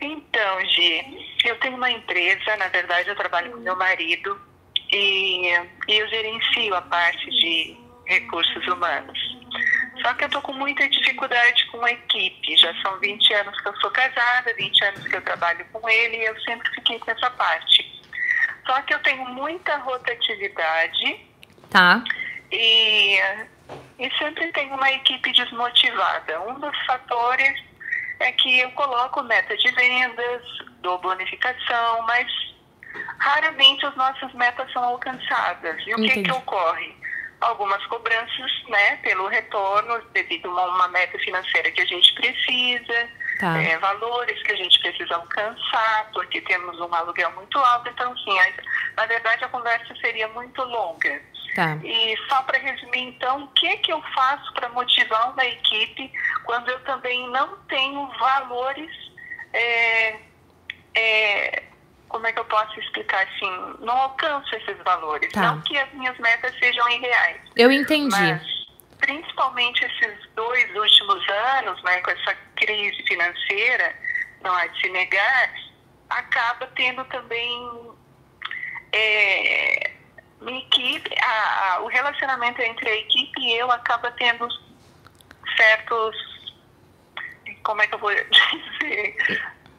Então, 0.00 0.60
Gi, 0.66 1.04
eu 1.44 1.58
tenho 1.58 1.76
uma 1.76 1.90
empresa, 1.90 2.56
na 2.56 2.68
verdade 2.68 3.08
eu 3.08 3.16
trabalho 3.16 3.52
com 3.52 3.58
meu 3.58 3.76
marido 3.76 4.40
e, 4.92 5.48
e 5.88 5.98
eu 5.98 6.08
gerencio 6.08 6.74
a 6.74 6.82
parte 6.82 7.30
de 7.30 7.76
recursos 8.06 8.66
humanos. 8.66 9.18
Só 10.02 10.12
que 10.14 10.24
eu 10.24 10.30
tô 10.30 10.42
com 10.42 10.52
muita 10.52 10.88
dificuldade 10.88 11.64
com 11.66 11.84
a 11.84 11.92
equipe. 11.92 12.56
Já 12.56 12.74
são 12.82 12.98
20 12.98 13.34
anos 13.34 13.60
que 13.60 13.68
eu 13.68 13.76
sou 13.76 13.90
casada, 13.90 14.54
20 14.54 14.84
anos 14.84 15.06
que 15.06 15.16
eu 15.16 15.22
trabalho 15.22 15.64
com 15.72 15.88
ele 15.88 16.16
e 16.16 16.24
eu 16.24 16.40
sempre 16.42 16.68
fiquei 16.74 16.98
com 16.98 17.10
essa 17.10 17.30
parte. 17.30 18.02
Só 18.66 18.80
que 18.82 18.94
eu 18.94 18.98
tenho 19.00 19.24
muita 19.26 19.76
rotatividade 19.78 21.32
Tá? 21.70 22.04
e, 22.50 23.16
e 23.98 24.10
sempre 24.18 24.52
tem 24.52 24.70
uma 24.72 24.90
equipe 24.92 25.32
desmotivada. 25.32 26.40
Um 26.42 26.60
dos 26.60 26.76
fatores 26.86 27.58
é 28.20 28.30
que 28.32 28.60
eu 28.60 28.70
coloco 28.72 29.22
meta 29.22 29.56
de 29.56 29.70
vendas, 29.72 30.42
dou 30.82 30.98
bonificação, 30.98 32.02
mas 32.06 32.30
raramente 33.18 33.84
as 33.86 33.94
nossas 33.96 34.32
metas 34.34 34.70
são 34.72 34.82
alcançadas. 34.84 35.76
E 35.86 35.92
o 35.94 35.96
que, 35.96 36.06
Entendi. 36.06 36.22
que 36.24 36.32
ocorre? 36.32 36.96
Algumas 37.40 37.84
cobranças, 37.86 38.52
né, 38.68 38.96
pelo 39.02 39.26
retorno, 39.26 40.00
devido 40.12 40.46
a 40.56 40.66
uma, 40.66 40.88
meta 40.88 41.18
financeira 41.18 41.70
que 41.72 41.80
a 41.80 41.86
gente 41.86 42.14
precisa, 42.14 43.08
Tá. 43.40 43.60
é, 43.60 43.76
valores 43.78 44.40
que 44.44 44.52
a 44.52 44.56
gente 44.56 44.78
precisa 44.80 45.16
alcançar, 45.16 46.10
porque 46.12 46.40
temos 46.42 46.78
um 46.80 46.94
aluguel 46.94 47.32
muito 47.32 47.58
alto. 47.58 47.88
Então, 47.88 48.16
sim, 48.18 48.38
a- 48.38 48.52
na 48.96 49.06
verdade 49.06 49.44
a 49.44 49.48
conversa 49.48 49.92
seria 49.96 50.28
muito 50.28 50.62
longa. 50.62 51.20
Tá. 51.56 51.76
E 51.82 52.16
só 52.28 52.42
para 52.44 52.58
resumir, 52.58 53.00
então, 53.08 53.42
o 53.44 53.48
que, 53.48 53.76
que 53.78 53.92
eu 53.92 54.00
faço 54.14 54.54
para 54.54 54.68
motivar 54.68 55.32
uma 55.32 55.44
equipe 55.44 56.10
quando 56.44 56.68
eu 56.70 56.78
também 56.84 57.28
não 57.30 57.56
tenho 57.68 58.06
valores. 58.18 58.90
é, 59.54 60.16
é, 60.94 61.62
como 62.12 62.26
é 62.26 62.32
que 62.32 62.38
eu 62.38 62.44
posso 62.44 62.78
explicar 62.78 63.26
assim? 63.26 63.74
Não 63.80 63.96
alcanço 63.96 64.54
esses 64.54 64.76
valores. 64.84 65.32
Tá. 65.32 65.40
Não 65.40 65.62
que 65.62 65.76
as 65.78 65.90
minhas 65.94 66.16
metas 66.18 66.54
sejam 66.58 66.86
irreais. 66.90 67.40
Eu 67.56 67.72
entendi. 67.72 68.10
Mas, 68.10 68.42
principalmente 68.98 69.82
esses 69.82 70.28
dois 70.36 70.76
últimos 70.76 71.26
anos, 71.56 71.82
né, 71.82 72.00
com 72.02 72.10
essa 72.10 72.34
crise 72.56 73.02
financeira, 73.08 73.96
não 74.42 74.54
há 74.54 74.66
de 74.66 74.78
se 74.80 74.90
negar, 74.90 75.54
acaba 76.10 76.66
tendo 76.76 77.02
também 77.06 77.94
é, 78.92 79.90
minha 80.42 80.58
equipe, 80.60 81.10
a- 81.18 81.74
a- 81.76 81.80
o 81.80 81.86
relacionamento 81.86 82.60
entre 82.60 82.88
a 82.90 82.96
equipe 82.96 83.40
e 83.40 83.56
eu 83.56 83.70
acaba 83.72 84.10
tendo 84.12 84.46
certos, 85.56 86.14
como 87.62 87.80
é 87.80 87.86
que 87.86 87.94
eu 87.94 87.98
vou 87.98 88.10
dizer, 88.80 89.16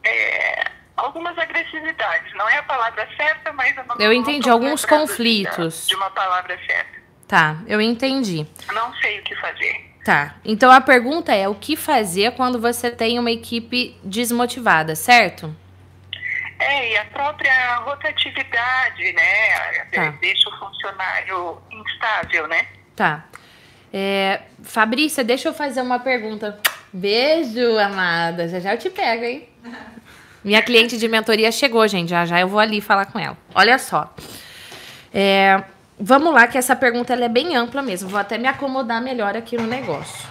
É, 0.05 0.71
algumas 0.95 1.37
agressividades. 1.37 2.33
Não 2.35 2.47
é 2.49 2.57
a 2.57 2.63
palavra 2.63 3.07
certa, 3.17 3.51
mas 3.53 3.75
eu 3.75 3.83
não 3.85 3.95
Eu 3.99 4.07
não 4.07 4.13
entendi, 4.13 4.47
tô 4.47 4.51
alguns 4.51 4.85
conflitos. 4.85 5.83
De, 5.83 5.89
de 5.89 5.95
uma 5.95 6.09
palavra 6.11 6.57
certa. 6.65 7.03
Tá, 7.27 7.57
eu 7.67 7.81
entendi. 7.81 8.45
Não 8.73 8.93
sei 8.95 9.19
o 9.19 9.23
que 9.23 9.35
fazer. 9.37 9.93
Tá. 10.03 10.35
Então 10.43 10.71
a 10.71 10.81
pergunta 10.81 11.33
é: 11.33 11.47
o 11.47 11.55
que 11.55 11.75
fazer 11.75 12.33
quando 12.33 12.59
você 12.59 12.91
tem 12.91 13.17
uma 13.17 13.31
equipe 13.31 13.97
desmotivada, 14.03 14.95
certo? 14.95 15.55
É, 16.59 16.91
e 16.91 16.97
a 16.97 17.05
própria 17.05 17.75
rotatividade, 17.77 19.13
né? 19.13 19.85
Tá. 19.91 20.11
Deixa 20.21 20.49
o 20.49 20.59
funcionário 20.59 21.61
instável, 21.71 22.47
né? 22.47 22.67
Tá. 22.95 23.25
É, 23.91 24.41
Fabrícia, 24.63 25.23
deixa 25.23 25.49
eu 25.49 25.53
fazer 25.53 25.81
uma 25.81 25.99
pergunta. 25.99 26.59
Beijo, 26.91 27.77
amada. 27.77 28.47
Já 28.47 28.59
já 28.59 28.73
eu 28.73 28.77
te 28.77 28.89
pego, 28.89 29.23
hein? 29.23 29.49
Minha 30.43 30.61
cliente 30.61 30.97
de 30.97 31.07
mentoria 31.07 31.51
chegou, 31.51 31.87
gente. 31.87 32.09
Já 32.09 32.25
já 32.25 32.39
eu 32.39 32.47
vou 32.47 32.59
ali 32.59 32.81
falar 32.81 33.05
com 33.05 33.17
ela. 33.17 33.37
Olha 33.55 33.77
só. 33.79 34.13
É, 35.13 35.63
vamos 35.99 36.33
lá, 36.33 36.47
que 36.47 36.57
essa 36.57 36.75
pergunta 36.75 37.13
é 37.13 37.29
bem 37.29 37.55
ampla 37.55 37.81
mesmo. 37.81 38.09
Vou 38.09 38.19
até 38.19 38.37
me 38.37 38.47
acomodar 38.47 39.01
melhor 39.01 39.37
aqui 39.37 39.55
no 39.55 39.67
negócio. 39.67 40.27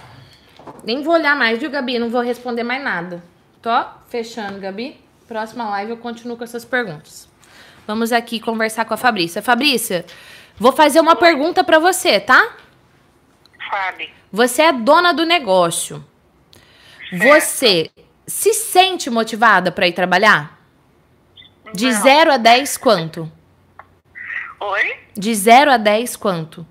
Nem 0.85 1.03
vou 1.03 1.15
olhar 1.15 1.37
mais, 1.37 1.59
viu, 1.59 1.71
Gabi? 1.71 1.99
Não 1.99 2.11
vou 2.11 2.21
responder 2.21 2.63
mais 2.63 2.83
nada. 2.83 3.23
Tô 3.61 3.71
fechando, 4.09 4.61
Gabi. 4.61 5.01
Próxima 5.27 5.69
live 5.71 5.93
eu 5.93 5.97
continuo 5.97 6.37
com 6.37 6.45
essas 6.45 6.65
perguntas. 6.65 7.29
Vamos 7.87 8.13
aqui 8.13 8.39
conversar 8.39 8.85
com 8.85 8.95
a 8.95 8.97
Fabrícia. 8.97 9.41
Fabrícia, 9.41 10.05
vou 10.59 10.73
fazer 10.73 11.01
uma 11.01 11.17
pergunta 11.17 11.65
pra 11.65 11.79
você, 11.79 12.21
tá? 12.21 12.55
Fale. 13.71 14.11
Você 14.31 14.63
é 14.63 14.73
dona 14.73 15.13
do 15.13 15.25
negócio. 15.25 16.05
Você 17.13 17.91
se 18.27 18.53
sente 18.55 19.11
motivada 19.11 19.71
pra 19.73 19.87
ir 19.87 19.93
trabalhar? 19.93 20.59
De 21.75 21.87
Não. 21.91 22.03
0 22.03 22.33
a 22.33 22.37
10, 22.37 22.77
quanto? 22.77 23.31
Oi? 24.61 24.97
De 25.15 25.35
0 25.35 25.71
a 25.73 25.77
10, 25.77 26.17
quanto? 26.17 26.67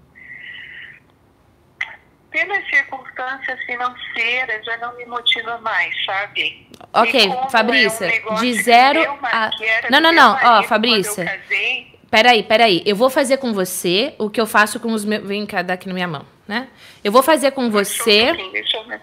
Pelas 2.30 2.66
circunstâncias 2.70 3.60
financeiras 3.66 4.64
já 4.66 4.78
não 4.78 4.95
me 4.95 5.06
motiva 5.06 5.58
mais, 5.60 5.93
sabe? 6.06 6.66
Ok, 6.93 7.30
Fabrícia, 7.52 8.06
é 8.06 8.24
um 8.32 8.36
de 8.36 8.41
que 8.41 8.64
zero 8.64 8.99
meu 9.02 9.18
ma- 9.18 9.30
a- 9.30 9.49
que 9.49 9.66
era 9.66 9.89
Não, 9.89 9.99
não, 9.99 10.14
não, 10.14 10.32
ó, 10.36 10.38
marido 10.43 10.68
Fabrícia. 10.68 11.26
Casei, 11.26 11.99
Peraí, 12.10 12.43
peraí. 12.43 12.84
Eu 12.86 12.95
vou 12.95 13.10
fazer 13.10 13.38
com 13.38 13.54
você 13.54 14.14
o 14.18 14.30
que 14.30 14.39
eu 14.39 14.45
faço 14.45 14.80
com 14.82 14.91
os 14.91 15.06
meus. 15.06 15.26
Vem 15.26 15.45
cá, 15.45 15.62
dá 15.62 15.74
aqui 15.76 15.88
na 15.88 15.93
minha 15.93 16.08
mão, 16.08 16.26
né? 16.47 16.68
Eu 17.04 17.12
vou 17.12 17.24
fazer 17.24 17.52
com 17.52 17.70
você. 17.70 18.28
pouquinho, 18.28 18.52
Deixa 18.52 18.78
eu 18.78 18.86
ver. 18.86 19.02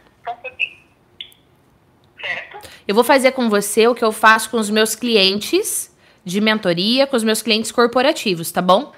Certo? 2.21 2.69
Eu 2.87 2.95
vou 2.95 3.05
fazer 3.05 3.33
com 3.33 3.49
você 3.49 3.87
o 3.87 3.95
que 3.95 4.05
eu 4.05 4.13
faço 4.13 4.51
com 4.51 4.59
os 4.59 4.71
meus 4.71 4.95
clientes 4.95 5.95
de 6.25 6.41
mentoria, 6.41 7.07
com 7.07 7.17
os 7.17 7.25
meus 7.25 7.41
clientes 7.43 7.71
corporativos, 7.73 8.51
tá 8.51 8.61
bom? 8.61 8.93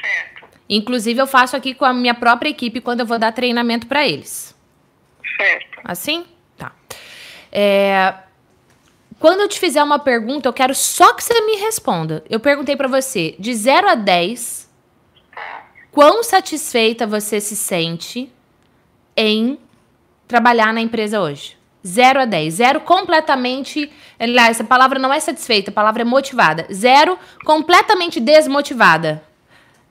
Certo. 0.00 0.48
Inclusive, 0.68 1.20
eu 1.20 1.26
faço 1.26 1.56
aqui 1.56 1.74
com 1.74 1.84
a 1.84 1.92
minha 1.92 2.14
própria 2.14 2.48
equipe 2.48 2.80
quando 2.80 3.00
eu 3.00 3.06
vou 3.06 3.18
dar 3.18 3.32
treinamento 3.32 3.86
pra 3.86 4.06
eles. 4.06 4.54
Certo. 5.36 5.80
Assim? 5.84 6.24
Tá. 6.56 6.72
É, 7.52 8.14
Quando 9.18 9.40
eu 9.40 9.48
te 9.48 9.58
fizer 9.58 9.82
uma 9.82 9.98
pergunta, 9.98 10.48
eu 10.48 10.52
quero 10.52 10.74
só 10.74 11.14
que 11.14 11.22
você 11.24 11.40
me 11.42 11.56
responda. 11.56 12.24
Eu 12.28 12.38
perguntei 12.40 12.76
pra 12.76 12.88
você, 12.88 13.34
de 13.38 13.54
0 13.54 13.88
a 13.88 13.94
10, 13.94 14.68
quão 15.90 16.22
satisfeita 16.22 17.06
você 17.06 17.40
se 17.40 17.56
sente 17.56 18.30
em 19.16 19.58
trabalhar 20.28 20.72
na 20.72 20.80
empresa 20.80 21.20
hoje? 21.20 21.55
0 21.86 22.20
a 22.20 22.24
10. 22.24 22.54
0 22.54 22.80
completamente. 22.80 23.90
Aliás, 24.18 24.56
essa 24.56 24.64
palavra 24.64 24.98
não 24.98 25.12
é 25.12 25.20
satisfeita, 25.20 25.70
a 25.70 25.74
palavra 25.74 26.02
é 26.02 26.04
motivada. 26.04 26.66
0 26.72 27.18
completamente 27.44 28.18
desmotivada. 28.18 29.22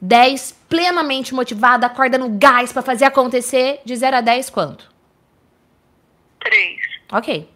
10 0.02 0.56
plenamente 0.68 1.34
motivada, 1.34 1.88
acorda 1.88 2.18
no 2.18 2.30
gás 2.30 2.74
para 2.74 2.82
fazer 2.82 3.06
acontecer. 3.06 3.80
De 3.86 3.96
0 3.96 4.18
a 4.18 4.22
10, 4.22 4.50
quanto? 4.50 4.92
3. 6.40 6.78
Ok. 7.12 7.50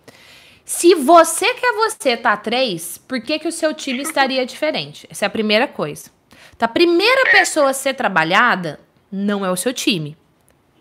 Se 0.63 0.93
você 0.95 1.53
quer 1.55 1.73
você 1.73 2.15
tá 2.15 2.37
3, 2.37 2.99
por 2.99 3.19
que, 3.21 3.39
que 3.39 3.47
o 3.47 3.51
seu 3.51 3.73
time 3.73 4.01
estaria 4.03 4.45
diferente? 4.45 5.07
Essa 5.09 5.25
é 5.25 5.27
a 5.27 5.29
primeira 5.29 5.67
coisa. 5.67 6.11
Então, 6.55 6.65
a 6.65 6.69
primeira 6.71 7.31
pessoa 7.31 7.71
a 7.71 7.73
ser 7.73 7.95
trabalhada 7.95 8.79
não 9.11 9.45
é 9.45 9.49
o 9.49 9.55
seu 9.55 9.73
time, 9.73 10.15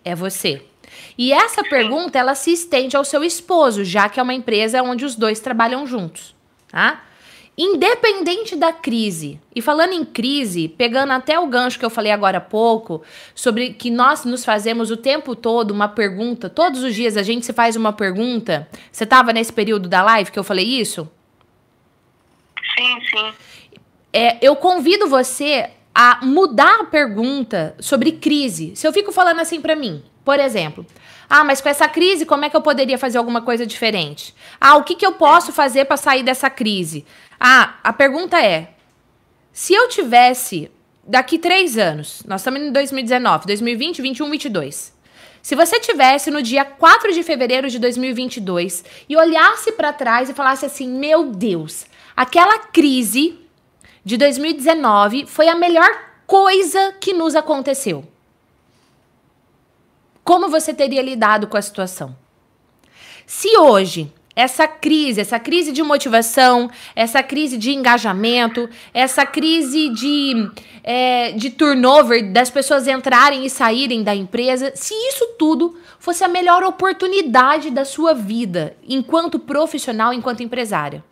é 0.05 0.15
você. 0.15 0.68
E 1.19 1.33
essa 1.33 1.65
pergunta, 1.65 2.17
ela 2.17 2.37
se 2.37 2.53
estende 2.53 2.97
ao 2.97 3.05
seu 3.05 3.25
esposo, 3.25 3.83
já 3.85 4.09
que 4.09 4.21
é 4.21 4.23
uma 4.23 4.35
empresa 4.35 4.81
onde 4.85 5.05
os 5.05 5.17
dois 5.17 5.41
trabalham 5.41 5.85
juntos, 5.85 6.33
tá? 6.69 7.03
Independente 7.61 8.55
da 8.55 8.73
crise, 8.73 9.41
e 9.53 9.61
falando 9.61 9.93
em 9.93 10.05
crise, 10.05 10.69
pegando 10.69 11.13
até 11.13 11.37
o 11.37 11.49
gancho 11.49 11.77
que 11.77 11.85
eu 11.85 11.91
falei 11.91 12.13
agora 12.13 12.39
há 12.39 12.41
pouco, 12.41 13.03
sobre 13.35 13.71
que 13.73 13.91
nós 13.91 14.25
nos 14.25 14.45
fazemos 14.45 14.93
o 14.93 14.97
tempo 14.97 15.35
todo 15.35 15.73
uma 15.73 15.89
pergunta, 15.89 16.49
todos 16.49 16.85
os 16.85 16.95
dias 16.95 17.17
a 17.17 17.23
gente 17.25 17.45
se 17.45 17.53
faz 17.53 17.75
uma 17.75 17.93
pergunta. 17.93 18.69
Você 18.93 19.03
estava 19.03 19.33
nesse 19.33 19.53
período 19.53 19.89
da 19.89 20.01
live 20.03 20.31
que 20.31 20.39
eu 20.39 20.45
falei 20.45 20.67
isso? 20.67 21.11
Sim, 22.77 23.01
sim. 23.11 23.33
É, 24.13 24.39
eu 24.41 24.55
convido 24.55 25.09
você 25.09 25.69
a 25.93 26.25
mudar 26.25 26.83
a 26.83 26.85
pergunta 26.85 27.75
sobre 27.81 28.13
crise. 28.13 28.73
Se 28.77 28.87
eu 28.87 28.93
fico 28.93 29.11
falando 29.11 29.41
assim 29.41 29.61
para 29.61 29.75
mim, 29.75 30.01
por 30.25 30.39
exemplo, 30.39 30.87
ah, 31.31 31.45
mas 31.45 31.61
com 31.61 31.69
essa 31.69 31.87
crise, 31.89 32.25
como 32.25 32.45
é 32.45 32.51
que 32.51 32.57
eu 32.57 32.63
poderia 32.63 32.97
fazer 32.97 33.19
alguma 33.19 33.43
coisa 33.43 33.67
diferente? 33.67 34.35
Ah, 34.61 34.77
o 34.77 34.85
que, 34.85 34.95
que 34.95 35.05
eu 35.05 35.13
posso 35.13 35.53
fazer 35.53 35.85
para 35.85 35.97
sair 35.97 36.23
dessa 36.23 36.49
crise? 36.49 37.05
Ah, 37.39 37.75
a 37.85 37.93
pergunta 37.93 38.41
é: 38.41 38.71
se 39.53 39.75
eu 39.75 39.89
tivesse 39.89 40.71
daqui 41.07 41.39
três 41.39 41.77
anos, 41.77 42.23
nós 42.27 42.41
estamos 42.41 42.61
em 42.61 42.73
2019, 42.73 43.47
2020, 43.47 44.01
21, 44.01 44.31
22. 44.31 44.99
Se 45.43 45.55
você 45.55 45.79
tivesse 45.79 46.31
no 46.31 46.43
dia 46.43 46.65
4 46.65 47.13
de 47.13 47.23
fevereiro 47.23 47.69
de 47.69 47.79
2022 47.79 48.85
e 49.09 49.17
olhasse 49.17 49.73
para 49.73 49.93
trás 49.93 50.31
e 50.31 50.35
falasse 50.35 50.65
assim: 50.65 50.89
Meu 50.89 51.27
Deus, 51.27 51.87
aquela 52.17 52.59
crise 52.59 53.39
de 54.03 54.17
2019 54.17 55.27
foi 55.27 55.49
a 55.49 55.55
melhor 55.55 55.89
coisa 56.27 56.95
que 57.01 57.13
nos 57.13 57.37
aconteceu. 57.37 58.05
Como 60.29 60.51
você 60.51 60.75
teria 60.75 61.01
lidado 61.01 61.47
com 61.47 61.57
a 61.57 61.63
situação? 61.63 62.15
Se 63.25 63.57
hoje 63.57 64.13
essa 64.37 64.69
crise, 64.69 65.23
essa 65.23 65.41
crise 65.41 65.73
de 65.73 65.83
motivação, 65.83 66.71
essa 66.95 67.23
crise 67.23 67.57
de 67.57 67.71
engajamento, 67.73 68.69
essa 68.93 69.25
crise 69.25 69.89
de, 69.89 70.51
é, 70.85 71.33
de 71.33 71.49
turnover, 71.49 72.31
das 72.31 72.51
pessoas 72.51 72.87
entrarem 72.87 73.47
e 73.47 73.49
saírem 73.49 74.03
da 74.03 74.15
empresa, 74.15 74.71
se 74.75 74.93
isso 74.93 75.29
tudo 75.39 75.79
fosse 75.99 76.23
a 76.23 76.29
melhor 76.29 76.63
oportunidade 76.63 77.71
da 77.71 77.87
sua 77.87 78.13
vida 78.13 78.77
enquanto 78.87 79.39
profissional, 79.39 80.13
enquanto 80.13 80.43
empresária, 80.43 81.03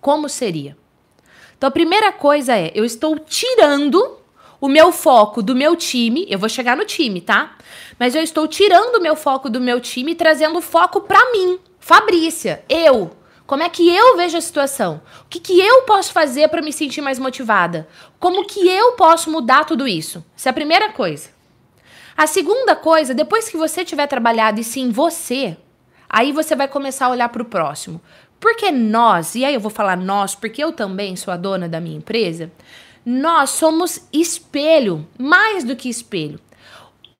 como 0.00 0.28
seria? 0.28 0.76
Então 1.56 1.68
a 1.68 1.70
primeira 1.70 2.10
coisa 2.10 2.52
é, 2.52 2.72
eu 2.74 2.84
estou 2.84 3.16
tirando 3.16 4.25
o 4.60 4.68
meu 4.68 4.90
foco 4.92 5.42
do 5.42 5.54
meu 5.54 5.76
time, 5.76 6.26
eu 6.28 6.38
vou 6.38 6.48
chegar 6.48 6.76
no 6.76 6.84
time, 6.84 7.20
tá? 7.20 7.56
Mas 7.98 8.14
eu 8.14 8.22
estou 8.22 8.46
tirando 8.46 8.96
o 8.96 9.02
meu 9.02 9.16
foco 9.16 9.50
do 9.50 9.60
meu 9.60 9.80
time 9.80 10.12
e 10.12 10.16
trazendo 10.16 10.60
foco 10.60 11.02
para 11.02 11.32
mim. 11.32 11.58
Fabrícia, 11.78 12.64
eu. 12.68 13.10
Como 13.46 13.62
é 13.62 13.68
que 13.68 13.88
eu 13.88 14.16
vejo 14.16 14.36
a 14.36 14.40
situação? 14.40 15.00
O 15.24 15.28
que, 15.28 15.38
que 15.38 15.60
eu 15.60 15.82
posso 15.82 16.12
fazer 16.12 16.48
para 16.48 16.62
me 16.62 16.72
sentir 16.72 17.00
mais 17.00 17.18
motivada? 17.18 17.86
Como 18.18 18.44
que 18.44 18.66
eu 18.68 18.92
posso 18.92 19.30
mudar 19.30 19.64
tudo 19.64 19.86
isso? 19.86 20.24
Essa 20.36 20.48
é 20.48 20.50
a 20.50 20.54
primeira 20.54 20.90
coisa. 20.92 21.30
A 22.16 22.26
segunda 22.26 22.74
coisa, 22.74 23.14
depois 23.14 23.48
que 23.48 23.56
você 23.56 23.84
tiver 23.84 24.06
trabalhado 24.06 24.60
e 24.60 24.64
sim 24.64 24.90
você, 24.90 25.56
aí 26.08 26.32
você 26.32 26.56
vai 26.56 26.66
começar 26.66 27.06
a 27.06 27.10
olhar 27.10 27.28
para 27.28 27.42
o 27.42 27.46
próximo. 27.46 28.00
Porque 28.40 28.70
nós, 28.72 29.34
e 29.34 29.44
aí 29.44 29.54
eu 29.54 29.60
vou 29.60 29.70
falar 29.70 29.96
nós, 29.96 30.34
porque 30.34 30.62
eu 30.62 30.72
também 30.72 31.14
sou 31.14 31.32
a 31.32 31.36
dona 31.36 31.68
da 31.68 31.80
minha 31.80 31.98
empresa, 31.98 32.50
nós 33.08 33.50
somos 33.50 34.08
espelho, 34.12 35.06
mais 35.16 35.62
do 35.62 35.76
que 35.76 35.88
espelho. 35.88 36.40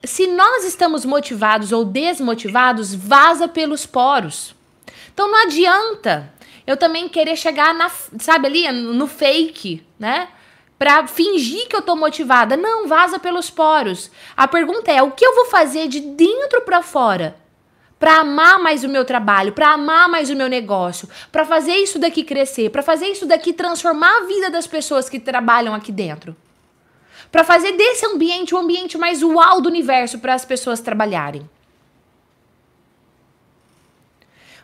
Se 0.03 0.27
nós 0.27 0.65
estamos 0.65 1.05
motivados 1.05 1.71
ou 1.71 1.85
desmotivados, 1.85 2.93
vaza 2.93 3.47
pelos 3.47 3.87
poros. 3.87 4.53
Então 5.15 5.31
não 5.31 5.45
adianta 5.45 6.33
eu 6.67 6.77
também 6.77 7.09
querer 7.09 7.37
chegar 7.37 7.73
na, 7.73 7.89
sabe 8.19 8.49
ali, 8.49 8.73
no 8.73 9.07
fake, 9.07 9.87
né? 9.97 10.29
Pra 10.77 11.07
fingir 11.07 11.69
que 11.69 11.77
eu 11.77 11.83
tô 11.83 11.95
motivada. 11.95 12.57
Não, 12.57 12.89
vaza 12.89 13.21
pelos 13.21 13.49
poros. 13.49 14.11
A 14.37 14.49
pergunta 14.49 14.91
é: 14.91 15.01
o 15.03 15.13
que 15.13 15.25
eu 15.25 15.37
vou 15.37 15.45
fazer 15.47 15.87
de 15.87 16.01
dentro 16.01 16.63
para 16.63 16.83
fora? 16.83 17.37
Para 17.99 18.21
amar 18.21 18.59
mais 18.59 18.85
o 18.85 18.89
meu 18.89 19.05
trabalho, 19.05 19.53
para 19.53 19.73
amar 19.73 20.09
mais 20.09 20.29
o 20.29 20.37
meu 20.37 20.49
negócio, 20.49 21.09
para 21.33 21.47
fazer 21.47 21.77
isso 21.77 21.99
daqui 21.99 22.23
crescer, 22.23 22.71
para 22.71 22.83
fazer 22.83 23.07
isso 23.07 23.25
daqui 23.27 23.53
transformar 23.53 24.19
a 24.19 24.27
vida 24.27 24.51
das 24.51 24.67
pessoas 24.67 25.09
que 25.09 25.19
trabalham 25.19 25.75
aqui 25.75 25.91
dentro. 25.91 26.37
Para 27.33 27.43
fazer 27.43 27.73
desse 27.73 28.05
ambiente 28.07 28.55
o 28.55 28.59
ambiente 28.59 28.99
mais 28.99 29.23
uau 29.23 29.61
do 29.61 29.69
universo 29.69 30.19
para 30.19 30.35
as 30.35 30.45
pessoas 30.45 30.81
trabalharem. 30.81 31.49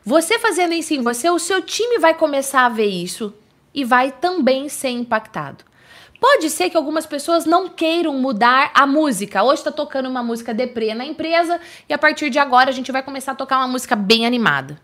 Você 0.04 0.38
fazendo 0.38 0.74
isso 0.74 0.92
em 0.92 1.00
você, 1.00 1.30
o 1.30 1.38
seu 1.38 1.62
time 1.62 1.98
vai 1.98 2.12
começar 2.14 2.66
a 2.66 2.68
ver 2.68 2.86
isso 2.86 3.32
e 3.72 3.84
vai 3.84 4.10
também 4.10 4.68
ser 4.68 4.90
impactado. 4.90 5.64
Pode 6.22 6.50
ser 6.50 6.70
que 6.70 6.76
algumas 6.76 7.04
pessoas 7.04 7.44
não 7.44 7.68
queiram 7.68 8.14
mudar 8.14 8.70
a 8.74 8.86
música. 8.86 9.42
Hoje 9.42 9.54
está 9.54 9.72
tocando 9.72 10.08
uma 10.08 10.22
música 10.22 10.54
deprê 10.54 10.94
na 10.94 11.04
empresa 11.04 11.60
e 11.88 11.92
a 11.92 11.98
partir 11.98 12.30
de 12.30 12.38
agora 12.38 12.70
a 12.70 12.72
gente 12.72 12.92
vai 12.92 13.02
começar 13.02 13.32
a 13.32 13.34
tocar 13.34 13.58
uma 13.58 13.66
música 13.66 13.96
bem 13.96 14.24
animada. 14.24 14.80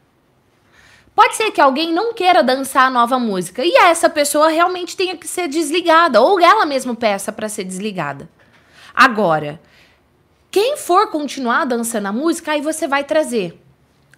Pode 1.14 1.36
ser 1.36 1.52
que 1.52 1.60
alguém 1.60 1.92
não 1.92 2.12
queira 2.12 2.42
dançar 2.42 2.88
a 2.88 2.90
nova 2.90 3.20
música 3.20 3.64
e 3.64 3.72
essa 3.76 4.10
pessoa 4.10 4.48
realmente 4.48 4.96
tenha 4.96 5.16
que 5.16 5.28
ser 5.28 5.46
desligada 5.46 6.20
ou 6.20 6.40
ela 6.40 6.66
mesma 6.66 6.96
peça 6.96 7.30
para 7.30 7.48
ser 7.48 7.62
desligada. 7.62 8.28
Agora, 8.92 9.60
quem 10.50 10.76
for 10.76 11.06
continuar 11.06 11.66
dançando 11.66 12.08
a 12.08 12.12
música, 12.12 12.50
aí 12.50 12.60
você 12.60 12.88
vai 12.88 13.04
trazer 13.04 13.56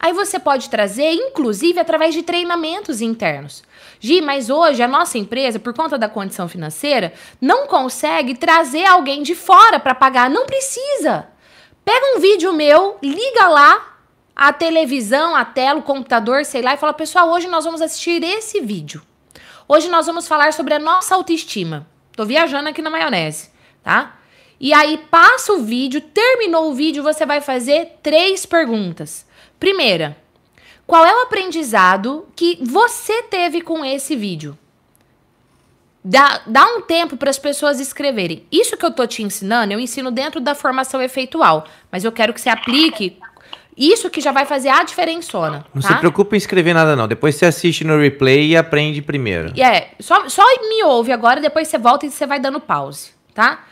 Aí 0.03 0.15
você 0.15 0.39
pode 0.39 0.71
trazer, 0.71 1.13
inclusive, 1.13 1.79
através 1.79 2.15
de 2.15 2.23
treinamentos 2.23 3.03
internos. 3.03 3.63
Gi, 4.01 4.23
mas 4.23 4.49
hoje 4.49 4.83
a 4.83 4.89
nossa 4.89 5.19
empresa, 5.19 5.59
por 5.59 5.75
conta 5.75 5.99
da 5.99 6.09
condição 6.09 6.49
financeira, 6.49 7.13
não 7.39 7.67
consegue 7.67 8.35
trazer 8.35 8.87
alguém 8.87 9.23
de 9.23 9.35
fora 9.35 9.79
para 9.79 9.95
pagar. 9.95 10.31
Não 10.31 10.47
precisa. 10.47 11.29
Pega 11.85 12.17
um 12.17 12.19
vídeo 12.19 12.53
meu, 12.53 12.97
liga 13.03 13.47
lá 13.49 13.99
a 14.35 14.55
televisão, 14.55 15.37
a 15.37 15.45
tela, 15.45 15.81
o 15.81 15.83
computador, 15.83 16.47
sei 16.47 16.63
lá, 16.63 16.73
e 16.73 16.79
fala: 16.79 16.95
pessoal, 16.95 17.31
hoje 17.31 17.47
nós 17.47 17.65
vamos 17.65 17.83
assistir 17.83 18.25
esse 18.25 18.59
vídeo. 18.61 19.03
Hoje 19.69 19.89
nós 19.91 20.07
vamos 20.07 20.27
falar 20.27 20.55
sobre 20.55 20.73
a 20.73 20.79
nossa 20.79 21.15
autoestima. 21.15 21.87
Tô 22.17 22.25
viajando 22.25 22.71
aqui 22.71 22.81
na 22.81 22.91
maionese, 22.91 23.51
tá? 23.83 24.17
E 24.59 24.73
aí 24.73 24.99
passa 25.11 25.53
o 25.53 25.63
vídeo, 25.63 26.01
terminou 26.01 26.71
o 26.71 26.75
vídeo, 26.75 27.03
você 27.03 27.25
vai 27.27 27.41
fazer 27.41 27.99
três 28.03 28.45
perguntas. 28.47 29.27
Primeira, 29.59 30.17
qual 30.87 31.05
é 31.05 31.15
o 31.15 31.23
aprendizado 31.23 32.27
que 32.35 32.59
você 32.63 33.23
teve 33.23 33.61
com 33.61 33.85
esse 33.85 34.17
vídeo? 34.17 34.59
Dá, 36.03 36.41
dá 36.47 36.65
um 36.65 36.81
tempo 36.81 37.17
para 37.17 37.29
as 37.29 37.39
pessoas 37.39 37.79
escreverem. 37.79 38.45
Isso 38.51 38.77
que 38.77 38.85
eu 38.85 38.91
tô 38.91 39.07
te 39.07 39.23
ensinando, 39.23 39.73
eu 39.73 39.79
ensino 39.79 40.11
dentro 40.11 40.41
da 40.41 40.55
formação 40.55 41.03
efeitual, 41.03 41.67
mas 41.93 42.05
eu 42.05 42.13
quero 42.13 42.33
que 42.33 42.41
você 42.41 42.49
aplique 42.49 43.19
isso 43.77 44.11
que 44.11 44.21
já 44.21 44.33
vai 44.33 44.45
fazer 44.45 44.69
a 44.69 44.83
diferençona. 44.83 45.65
Não 45.75 45.81
tá? 45.81 45.89
se 45.89 45.95
preocupe 45.97 46.37
em 46.37 46.39
escrever 46.39 46.75
nada, 46.75 46.97
não. 46.97 47.09
Depois 47.09 47.35
você 47.35 47.47
assiste 47.47 47.85
no 47.85 47.99
replay 47.99 48.49
e 48.49 48.57
aprende 48.57 49.01
primeiro. 49.01 49.53
É, 49.61 49.89
só, 49.99 50.29
só 50.29 50.43
me 50.69 50.83
ouve 50.85 51.13
agora, 51.13 51.41
depois 51.41 51.69
você 51.69 51.79
volta 51.79 52.05
e 52.05 52.11
você 52.11 52.27
vai 52.27 52.39
dando 52.39 52.61
pause, 52.61 53.11
tá? 53.35 53.65